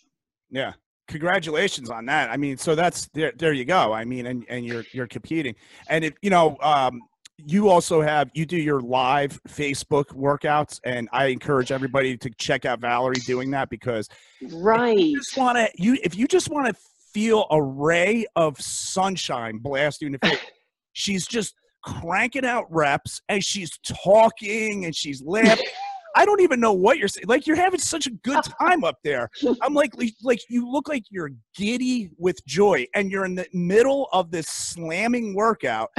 yeah 0.51 0.75
congratulations 1.09 1.91
on 1.91 2.07
that. 2.07 2.31
I 2.31 2.37
mean, 2.37 2.57
so 2.57 2.75
that's 2.75 3.09
there. 3.15 3.33
There 3.37 3.53
you 3.53 3.65
go. 3.65 3.93
I 3.93 4.05
mean, 4.05 4.27
and 4.27 4.45
and 4.49 4.65
you're 4.65 4.85
you're 4.93 5.09
competing, 5.09 5.57
and 5.89 6.05
if 6.05 6.15
you 6.23 6.31
know, 6.31 6.57
um, 6.61 7.01
you 7.45 7.69
also 7.69 8.01
have 8.01 8.31
you 8.35 8.47
do 8.47 8.57
your 8.57 8.81
live 8.81 9.41
Facebook 9.49 10.07
workouts, 10.07 10.81
and 10.85 11.09
I 11.13 11.27
encourage 11.27 11.73
everybody 11.73 12.17
to 12.19 12.31
check 12.31 12.65
out 12.65 12.81
Valerie 12.81 13.17
doing 13.27 13.51
that 13.53 13.71
because 13.71 14.09
right. 14.53 14.97
you 14.97 15.17
just 15.17 15.37
want 15.37 15.59
to 15.59 15.69
you 15.75 15.99
if 16.05 16.17
you 16.17 16.29
just 16.29 16.51
want 16.51 16.69
to 16.69 16.81
feel 17.13 17.47
a 17.51 17.61
ray 17.61 18.27
of 18.37 18.61
sunshine 18.61 19.59
blast 19.59 20.01
you 20.01 20.07
in 20.07 20.13
the 20.13 20.19
face, 20.19 20.39
she's 20.93 21.27
just 21.27 21.55
cranking 21.83 22.45
out 22.45 22.67
reps 22.71 23.23
and 23.29 23.43
she's 23.43 23.79
talking 24.05 24.85
and 24.85 24.95
she's 24.95 25.23
laughing 25.23 25.65
I 26.19 26.25
don't 26.25 26.41
even 26.41 26.59
know 26.59 26.73
what 26.73 26.99
you're 26.99 27.07
saying. 27.07 27.29
Like 27.29 27.47
you're 27.47 27.57
having 27.57 27.79
such 27.79 28.09
a 28.09 28.11
good 28.11 28.43
time 28.61 28.83
up 28.83 28.97
there. 29.05 29.31
I'm 29.63 29.73
like, 29.73 29.93
like 30.25 30.41
you 30.51 30.69
look 30.69 30.89
like 30.89 31.05
you're 31.11 31.31
giddy 31.57 32.11
with 32.19 32.45
joy, 32.45 32.87
and 32.97 33.09
you're 33.09 33.25
in 33.25 33.37
the 33.37 33.47
middle 33.53 34.09
of 34.13 34.33
this 34.33 34.49
slamming 34.49 35.33
workout, 35.35 35.91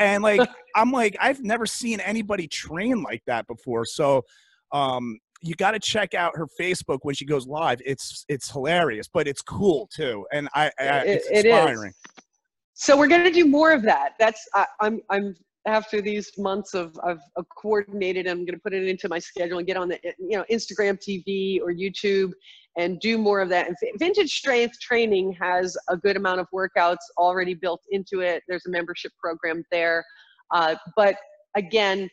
and 0.00 0.24
like 0.24 0.40
I'm 0.74 0.90
like 0.90 1.16
I've 1.20 1.44
never 1.44 1.64
seen 1.64 2.00
anybody 2.00 2.48
train 2.48 3.04
like 3.04 3.22
that 3.28 3.46
before. 3.46 3.84
So, 3.84 4.24
um, 4.72 5.20
you 5.42 5.54
got 5.54 5.72
to 5.72 5.78
check 5.78 6.12
out 6.12 6.36
her 6.36 6.48
Facebook 6.60 6.98
when 7.02 7.14
she 7.14 7.24
goes 7.24 7.46
live. 7.46 7.80
It's 7.86 8.24
it's 8.28 8.50
hilarious, 8.50 9.08
but 9.12 9.28
it's 9.28 9.42
cool 9.42 9.88
too, 9.94 10.26
and 10.32 10.48
I, 10.56 10.72
I 10.80 10.84
it's 11.06 11.30
inspiring. 11.30 11.92
so 12.74 12.96
we're 12.98 13.06
gonna 13.06 13.30
do 13.30 13.46
more 13.46 13.70
of 13.70 13.82
that. 13.82 14.14
That's 14.18 14.44
I, 14.54 14.66
I'm 14.80 15.00
I'm 15.08 15.36
after 15.66 16.00
these 16.00 16.36
months 16.38 16.74
of, 16.74 16.96
of 17.04 17.20
coordinated, 17.56 18.26
I'm 18.26 18.38
going 18.38 18.54
to 18.54 18.58
put 18.58 18.74
it 18.74 18.86
into 18.86 19.08
my 19.08 19.18
schedule 19.18 19.58
and 19.58 19.66
get 19.66 19.76
on 19.76 19.88
the, 19.88 19.98
you 20.18 20.36
know, 20.36 20.44
Instagram 20.50 20.98
TV 20.98 21.60
or 21.60 21.72
YouTube 21.72 22.32
and 22.76 22.98
do 23.00 23.18
more 23.18 23.40
of 23.40 23.48
that. 23.50 23.68
And 23.68 23.76
Vintage 23.98 24.32
Strength 24.32 24.80
Training 24.80 25.32
has 25.40 25.76
a 25.88 25.96
good 25.96 26.16
amount 26.16 26.40
of 26.40 26.46
workouts 26.52 27.04
already 27.16 27.54
built 27.54 27.82
into 27.90 28.20
it. 28.20 28.42
There's 28.48 28.66
a 28.66 28.70
membership 28.70 29.12
program 29.20 29.62
there. 29.70 30.04
Uh, 30.52 30.74
but 30.96 31.16
again, 31.56 32.08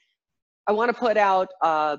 I 0.67 0.71
want 0.71 0.93
to 0.93 0.97
put 0.97 1.17
out, 1.17 1.47
uh, 1.63 1.97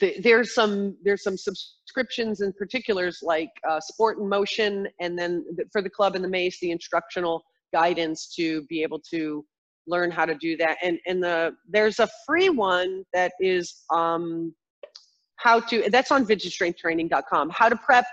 the, 0.00 0.16
there's 0.20 0.52
some 0.52 0.96
there's 1.04 1.22
some 1.22 1.36
subscriptions 1.36 2.40
in 2.40 2.52
particulars 2.52 3.20
like 3.22 3.50
uh, 3.68 3.80
Sport 3.80 4.18
and 4.18 4.28
Motion, 4.28 4.88
and 5.00 5.18
then 5.18 5.44
the, 5.56 5.64
for 5.72 5.80
the 5.80 5.88
club 5.88 6.16
and 6.16 6.24
the 6.24 6.28
Mace, 6.28 6.58
the 6.60 6.72
instructional 6.72 7.44
guidance 7.72 8.34
to 8.34 8.62
be 8.62 8.82
able 8.82 8.98
to 9.10 9.44
learn 9.86 10.10
how 10.10 10.24
to 10.24 10.34
do 10.34 10.56
that. 10.58 10.76
And 10.82 10.98
and 11.06 11.22
the 11.22 11.54
there's 11.68 11.98
a 11.98 12.08
free 12.26 12.48
one 12.48 13.04
that 13.12 13.32
is 13.40 13.84
um, 13.92 14.54
how 15.36 15.60
to 15.60 15.88
that's 15.90 16.10
on 16.10 16.26
vintagestrengthtraining.com. 16.26 17.50
How 17.50 17.68
to 17.68 17.76
prep 17.76 18.06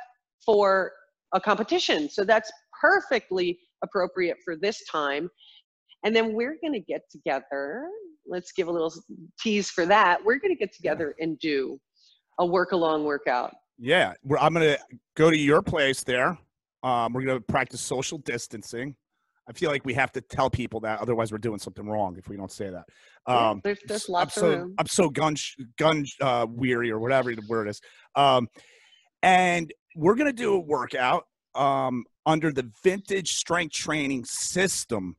for 0.45 0.91
a 1.33 1.41
competition. 1.41 2.09
So 2.09 2.23
that's 2.23 2.51
perfectly 2.79 3.59
appropriate 3.83 4.37
for 4.43 4.55
this 4.55 4.83
time. 4.91 5.29
And 6.03 6.15
then 6.15 6.33
we're 6.33 6.57
going 6.61 6.73
to 6.73 6.79
get 6.79 7.01
together. 7.11 7.87
Let's 8.25 8.51
give 8.51 8.67
a 8.67 8.71
little 8.71 8.93
tease 9.39 9.69
for 9.69 9.85
that. 9.85 10.23
We're 10.23 10.39
going 10.39 10.53
to 10.53 10.59
get 10.59 10.73
together 10.73 11.15
and 11.19 11.39
do 11.39 11.79
a 12.39 12.45
work 12.45 12.71
along 12.71 13.05
workout. 13.05 13.53
Yeah, 13.77 14.13
I'm 14.39 14.53
going 14.53 14.75
to 14.75 14.79
go 15.15 15.31
to 15.31 15.37
your 15.37 15.61
place 15.61 16.03
there. 16.03 16.37
Um, 16.83 17.13
we're 17.13 17.23
going 17.23 17.37
to 17.37 17.43
practice 17.43 17.81
social 17.81 18.17
distancing. 18.19 18.95
I 19.47 19.53
feel 19.53 19.69
like 19.69 19.85
we 19.85 19.93
have 19.93 20.11
to 20.13 20.21
tell 20.21 20.49
people 20.49 20.79
that, 20.81 20.99
otherwise 20.99 21.31
we're 21.31 21.37
doing 21.37 21.59
something 21.59 21.85
wrong 21.85 22.15
if 22.17 22.29
we 22.29 22.37
don't 22.37 22.51
say 22.51 22.69
that. 22.69 22.85
Um, 23.25 23.57
yeah, 23.57 23.61
there's, 23.63 23.79
there's 23.87 24.09
lots 24.09 24.37
I'm 24.37 24.41
so, 24.41 24.51
of 24.51 24.59
room. 24.59 24.75
I'm 24.77 24.87
so 24.87 25.09
gun 25.09 25.35
gun 25.77 26.05
uh, 26.21 26.47
weary 26.49 26.91
or 26.91 26.99
whatever 26.99 27.35
the 27.35 27.43
word 27.47 27.67
is. 27.67 27.81
Um, 28.15 28.47
and 29.21 29.73
we're 29.95 30.15
gonna 30.15 30.33
do 30.33 30.53
a 30.53 30.59
workout 30.59 31.25
um, 31.55 32.05
under 32.25 32.51
the 32.51 32.69
Vintage 32.83 33.35
Strength 33.35 33.73
Training 33.73 34.25
System, 34.25 35.15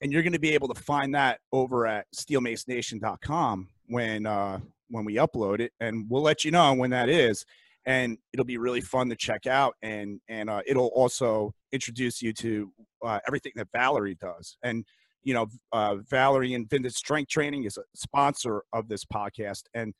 and 0.00 0.12
you're 0.12 0.22
gonna 0.22 0.38
be 0.38 0.54
able 0.54 0.68
to 0.68 0.80
find 0.80 1.14
that 1.14 1.40
over 1.52 1.86
at 1.86 2.06
SteelMaceNation.com 2.14 3.68
when 3.86 4.26
uh, 4.26 4.60
when 4.90 5.04
we 5.04 5.16
upload 5.16 5.60
it, 5.60 5.72
and 5.80 6.06
we'll 6.08 6.22
let 6.22 6.44
you 6.44 6.50
know 6.50 6.72
when 6.74 6.90
that 6.90 7.08
is 7.08 7.44
and 7.86 8.18
it'll 8.32 8.44
be 8.44 8.58
really 8.58 8.80
fun 8.80 9.08
to 9.08 9.16
check 9.16 9.46
out 9.46 9.76
and 9.80 10.20
and 10.28 10.50
uh, 10.50 10.60
it'll 10.66 10.88
also 10.88 11.54
introduce 11.76 12.20
you 12.20 12.32
to 12.32 12.72
uh, 13.04 13.20
everything 13.28 13.52
that 13.54 13.68
valerie 13.72 14.16
does. 14.20 14.56
And 14.62 14.84
you 15.22 15.34
know 15.34 15.46
uh, 15.72 15.96
valerie 16.08 16.54
and 16.54 16.70
vintage 16.70 16.94
strength 16.94 17.28
training 17.28 17.64
is 17.64 17.76
a 17.76 17.82
sponsor 17.94 18.62
of 18.72 18.88
this 18.88 19.04
podcast 19.04 19.64
and 19.74 19.92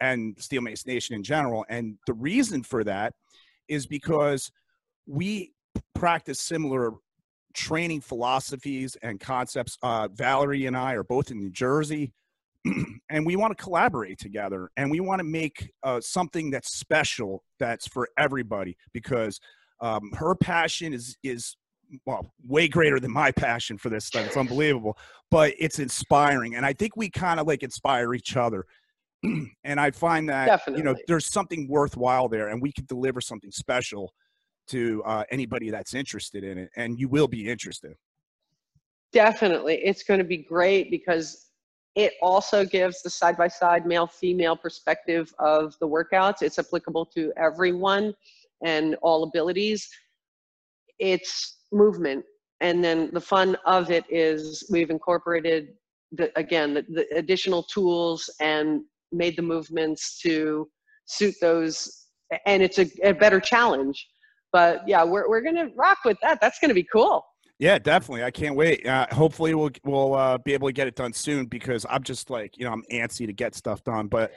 and 0.00 0.36
steel 0.38 0.62
mace 0.62 0.86
nation 0.86 1.14
in 1.14 1.22
general. 1.22 1.64
And 1.68 1.96
the 2.06 2.14
reason 2.14 2.62
for 2.62 2.82
that 2.84 3.14
is 3.68 3.86
because 3.86 4.50
we 5.06 5.52
practice 5.94 6.40
similar 6.40 6.92
training 7.54 8.00
philosophies 8.00 8.96
and 9.02 9.20
concepts. 9.20 9.78
Uh, 9.82 10.08
valerie 10.12 10.66
and 10.66 10.76
i 10.76 10.94
are 10.94 11.04
both 11.04 11.30
in 11.30 11.38
new 11.38 11.50
jersey 11.50 12.12
and 13.10 13.26
we 13.26 13.36
want 13.36 13.56
to 13.56 13.62
collaborate 13.62 14.18
together 14.18 14.70
and 14.76 14.90
we 14.90 15.00
want 15.00 15.18
to 15.18 15.24
make 15.24 15.70
uh, 15.82 16.00
something 16.00 16.50
that's 16.50 16.76
special 16.76 17.44
that's 17.58 17.86
for 17.88 18.08
everybody 18.18 18.76
because 18.92 19.40
um, 19.82 20.10
her 20.12 20.34
passion 20.34 20.94
is 20.94 21.16
is 21.22 21.56
well 22.06 22.32
way 22.46 22.68
greater 22.68 22.98
than 22.98 23.12
my 23.12 23.30
passion 23.30 23.76
for 23.76 23.90
this 23.90 24.06
stuff. 24.06 24.26
It's 24.26 24.36
unbelievable 24.36 24.96
but 25.32 25.54
it's 25.58 25.80
inspiring 25.80 26.54
and 26.54 26.64
i 26.64 26.72
think 26.72 26.96
we 26.96 27.10
kind 27.10 27.40
of 27.40 27.48
like 27.48 27.64
inspire 27.64 28.14
each 28.14 28.36
other. 28.36 28.64
And 29.64 29.80
i 29.80 29.90
find 29.90 30.28
that 30.28 30.46
Definitely. 30.46 30.80
you 30.80 30.84
know 30.84 30.94
there's 31.08 31.26
something 31.26 31.66
worthwhile 31.68 32.28
there 32.28 32.48
and 32.48 32.60
we 32.60 32.72
can 32.72 32.84
deliver 32.86 33.20
something 33.20 33.50
special 33.50 34.12
to 34.68 35.02
uh, 35.04 35.24
anybody 35.30 35.70
that's 35.70 35.94
interested 35.94 36.44
in 36.44 36.58
it 36.58 36.70
and 36.76 36.98
you 36.98 37.08
will 37.08 37.28
be 37.28 37.48
interested. 37.48 37.94
Definitely. 39.12 39.74
It's 39.84 40.02
going 40.02 40.18
to 40.18 40.24
be 40.24 40.38
great 40.38 40.90
because 40.90 41.48
it 41.94 42.14
also 42.22 42.64
gives 42.64 43.02
the 43.02 43.10
side 43.10 43.36
by 43.36 43.48
side 43.48 43.86
male 43.86 44.06
female 44.06 44.56
perspective 44.56 45.34
of 45.38 45.76
the 45.80 45.88
workouts. 45.88 46.42
It's 46.42 46.58
applicable 46.58 47.06
to 47.06 47.32
everyone 47.36 48.14
and 48.64 48.96
all 49.02 49.24
abilities. 49.24 49.88
It's 50.98 51.58
movement. 51.72 52.24
And 52.60 52.82
then 52.82 53.10
the 53.12 53.20
fun 53.20 53.56
of 53.66 53.90
it 53.90 54.04
is 54.08 54.64
we've 54.70 54.90
incorporated 54.90 55.68
the, 56.12 56.30
again, 56.38 56.74
the, 56.74 56.82
the 56.88 57.06
additional 57.16 57.64
tools 57.64 58.30
and 58.40 58.82
made 59.10 59.36
the 59.36 59.42
movements 59.42 60.20
to 60.20 60.68
suit 61.06 61.34
those. 61.40 62.06
And 62.46 62.62
it's 62.62 62.78
a, 62.78 62.86
a 63.02 63.12
better 63.12 63.40
challenge. 63.40 64.06
But 64.52 64.82
yeah, 64.86 65.02
we're, 65.02 65.28
we're 65.28 65.40
going 65.40 65.56
to 65.56 65.70
rock 65.76 65.98
with 66.04 66.18
that. 66.22 66.40
That's 66.40 66.58
going 66.58 66.68
to 66.68 66.74
be 66.74 66.84
cool. 66.84 67.24
Yeah, 67.58 67.78
definitely. 67.78 68.24
I 68.24 68.30
can't 68.32 68.56
wait. 68.56 68.84
Uh, 68.84 69.06
hopefully, 69.12 69.54
we'll 69.54 69.70
we'll 69.84 70.14
uh, 70.14 70.38
be 70.38 70.52
able 70.52 70.68
to 70.68 70.72
get 70.72 70.88
it 70.88 70.96
done 70.96 71.12
soon 71.12 71.46
because 71.46 71.86
I'm 71.88 72.02
just 72.02 72.28
like 72.28 72.58
you 72.58 72.64
know 72.64 72.72
I'm 72.72 72.82
antsy 72.90 73.24
to 73.24 73.32
get 73.32 73.54
stuff 73.54 73.84
done, 73.84 74.08
but 74.08 74.32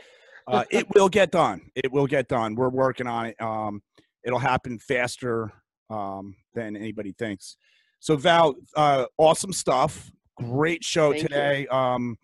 uh, 0.47 0.63
it 0.69 0.85
will 0.93 1.09
get 1.09 1.31
done. 1.31 1.71
It 1.73 1.91
will 1.91 2.05
get 2.05 2.27
done. 2.27 2.53
We're 2.53 2.69
working 2.69 3.07
on 3.07 3.25
it. 3.25 3.41
Um, 3.41 3.81
it'll 4.25 4.39
happen 4.39 4.79
faster 4.79 5.51
um, 5.89 6.35
than 6.53 6.75
anybody 6.75 7.13
thinks. 7.17 7.55
So 7.99 8.17
Val, 8.17 8.55
uh, 8.75 9.05
awesome 9.17 9.53
stuff. 9.53 10.11
Great 10.37 10.83
show 10.83 11.11
Thank 11.11 11.23
today. 11.23 11.65
Um, 11.67 12.17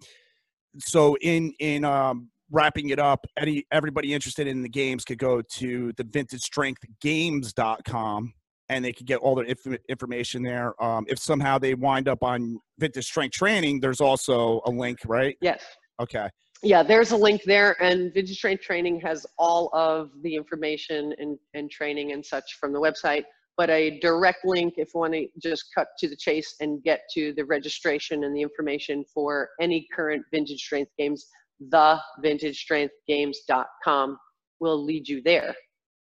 so 0.79 1.15
in 1.21 1.53
in 1.59 1.85
um, 1.85 2.29
wrapping 2.51 2.89
it 2.89 2.99
up, 2.99 3.25
any 3.37 3.63
everybody 3.71 4.13
interested 4.13 4.47
in 4.47 4.61
the 4.61 4.69
games 4.69 5.05
could 5.05 5.17
go 5.17 5.41
to 5.41 5.93
the 5.97 6.03
vintagestrengthgames.com 6.03 8.33
and 8.69 8.85
they 8.85 8.93
could 8.93 9.05
get 9.05 9.19
all 9.19 9.35
their 9.35 9.45
inf- 9.45 9.77
information 9.89 10.41
there. 10.43 10.81
Um, 10.83 11.05
if 11.09 11.19
somehow 11.19 11.57
they 11.57 11.73
wind 11.73 12.07
up 12.07 12.23
on 12.23 12.57
vintage 12.79 13.05
strength 13.05 13.33
training, 13.33 13.81
there's 13.81 13.99
also 13.99 14.61
a 14.65 14.71
link, 14.71 14.99
right? 15.05 15.35
Yes. 15.41 15.61
Okay. 16.01 16.29
Yeah, 16.63 16.83
there's 16.83 17.11
a 17.11 17.17
link 17.17 17.41
there, 17.43 17.81
and 17.81 18.13
Vintage 18.13 18.37
Strength 18.37 18.63
Training 18.63 19.01
has 19.01 19.25
all 19.39 19.69
of 19.73 20.11
the 20.21 20.35
information 20.35 21.13
and, 21.17 21.39
and 21.55 21.71
training 21.71 22.11
and 22.11 22.23
such 22.23 22.57
from 22.59 22.71
the 22.71 22.79
website. 22.79 23.23
But 23.57 23.69
a 23.69 23.99
direct 23.99 24.45
link, 24.45 24.75
if 24.77 24.89
you 24.93 24.99
want 24.99 25.13
to 25.13 25.27
just 25.41 25.65
cut 25.75 25.87
to 25.99 26.07
the 26.07 26.15
chase 26.15 26.55
and 26.61 26.83
get 26.83 27.01
to 27.13 27.33
the 27.33 27.45
registration 27.45 28.23
and 28.23 28.35
the 28.35 28.41
information 28.41 29.03
for 29.13 29.49
any 29.59 29.87
current 29.93 30.23
Vintage 30.31 30.61
Strength 30.61 30.91
games, 30.97 31.27
the 31.69 31.99
vintagestrengthgames.com 32.23 34.17
will 34.59 34.83
lead 34.83 35.07
you 35.07 35.21
there. 35.23 35.55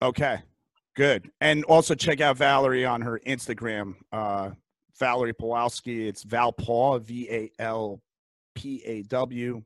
Okay. 0.02 0.42
Good. 0.96 1.30
And 1.42 1.64
also 1.66 1.94
check 1.94 2.22
out 2.22 2.38
Valerie 2.38 2.86
on 2.86 3.02
her 3.02 3.20
Instagram, 3.26 3.94
uh, 4.12 4.52
Valerie 5.00 5.34
Pawlowski. 5.34 6.08
It's 6.08 6.24
Val 6.24 6.52
Valpaw, 6.54 7.02
V 7.04 7.28
A 7.30 7.52
L 7.60 8.02
P 8.56 8.82
A 8.84 9.04
W. 9.04 9.62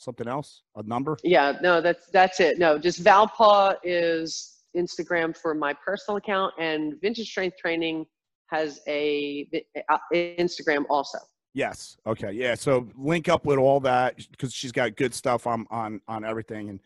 Something 0.00 0.28
else? 0.28 0.62
A 0.76 0.82
number? 0.82 1.18
Yeah, 1.22 1.58
no, 1.60 1.82
that's 1.82 2.06
that's 2.06 2.40
it. 2.40 2.58
No, 2.58 2.78
just 2.78 3.04
Valpaw 3.04 3.76
is 3.84 4.62
Instagram 4.74 5.36
for 5.36 5.54
my 5.54 5.74
personal 5.74 6.16
account, 6.16 6.54
and 6.58 6.98
Vintage 7.02 7.28
Strength 7.28 7.58
Training 7.58 8.06
has 8.46 8.80
a 8.88 9.46
uh, 9.90 9.98
Instagram 10.14 10.84
also. 10.88 11.18
Yes. 11.52 11.98
Okay. 12.06 12.32
Yeah. 12.32 12.54
So 12.54 12.88
link 12.96 13.28
up 13.28 13.44
with 13.44 13.58
all 13.58 13.80
that 13.80 14.16
because 14.30 14.54
she's 14.54 14.72
got 14.72 14.96
good 14.96 15.12
stuff 15.12 15.46
on 15.46 15.66
on 15.70 16.00
on 16.08 16.24
everything. 16.24 16.70
And 16.70 16.80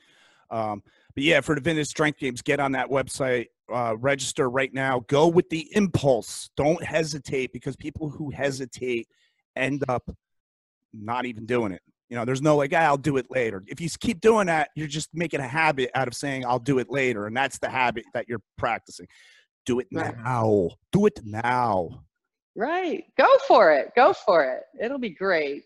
um, 0.51 0.83
but 1.15 1.23
yeah, 1.23 1.41
for 1.41 1.55
the 1.55 1.61
Vintage 1.61 1.87
Strength 1.87 2.19
Games, 2.19 2.43
get 2.43 2.59
on 2.59 2.73
that 2.73 2.89
website, 2.89 3.47
uh, 3.73 3.95
register 3.97 4.51
right 4.51 4.75
now. 4.75 5.05
Go 5.07 5.29
with 5.29 5.49
the 5.51 5.69
impulse. 5.77 6.51
Don't 6.57 6.83
hesitate 6.83 7.53
because 7.53 7.77
people 7.77 8.11
who 8.11 8.31
hesitate 8.31 9.07
end 9.55 9.85
up 9.89 10.11
not 10.93 11.27
even 11.27 11.47
doing 11.47 11.71
it. 11.71 11.83
You 12.09 12.17
know, 12.17 12.25
there's 12.25 12.43
no 12.43 12.57
like, 12.57 12.73
ah, 12.75 12.81
I'll 12.81 12.97
do 12.97 13.17
it 13.17 13.27
later. 13.31 13.63
If 13.67 13.81
you 13.81 13.89
keep 13.99 14.21
doing 14.21 14.47
that, 14.47 14.71
you're 14.77 14.87
just 14.87 15.09
making 15.15 15.41
a 15.41 15.49
habit 15.49 15.91
out 15.95 16.07
of 16.07 16.15
saying, 16.15 16.45
I'll 16.45 16.59
do 16.59 16.79
it 16.79 16.91
later. 16.91 17.27
And 17.27 17.37
that's 17.37 17.59
the 17.59 17.69
habit 17.69 18.05
that 18.13 18.29
you're 18.29 18.43
practicing. 18.59 19.07
Do 19.67 19.81
it 19.81 19.89
right. 19.93 20.15
now. 20.17 20.71
Do 20.93 21.07
it 21.07 21.19
now. 21.25 22.05
Right. 22.55 23.05
Go 23.19 23.29
for 23.49 23.73
it. 23.73 23.93
Go 23.97 24.13
for 24.13 24.45
it. 24.45 24.63
It'll 24.81 24.99
be 24.99 25.11
great. 25.11 25.65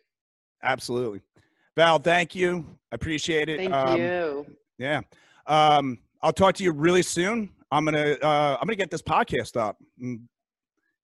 Absolutely. 0.62 1.20
Val, 1.76 1.98
thank 1.98 2.34
you. 2.34 2.66
I 2.90 2.94
appreciate 2.94 3.48
it. 3.48 3.58
Thank 3.58 3.72
um, 3.72 4.00
you. 4.00 4.46
Yeah. 4.78 5.00
Um, 5.46 5.98
I'll 6.22 6.32
talk 6.32 6.54
to 6.56 6.64
you 6.64 6.72
really 6.72 7.02
soon. 7.02 7.50
I'm 7.70 7.84
gonna 7.84 8.16
uh, 8.22 8.56
I'm 8.60 8.66
gonna 8.66 8.76
get 8.76 8.90
this 8.90 9.02
podcast 9.02 9.56
up 9.56 9.76
and 10.00 10.20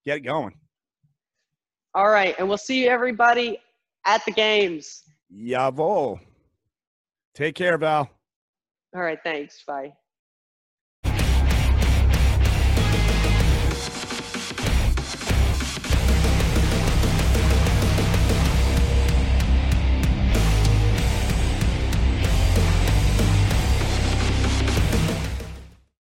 get 0.05 0.17
it 0.17 0.21
going. 0.21 0.55
All 1.95 2.09
right, 2.09 2.35
and 2.39 2.49
we'll 2.49 2.59
see 2.59 2.83
you 2.83 2.89
everybody 2.89 3.61
at 4.05 4.25
the 4.25 4.33
games. 4.33 5.05
Jawohl. 5.35 6.21
Take 7.35 7.57
care, 7.57 7.79
Val. 7.79 8.09
All 8.95 9.03
right, 9.03 9.19
thanks. 9.25 9.63
Bye. 9.67 9.93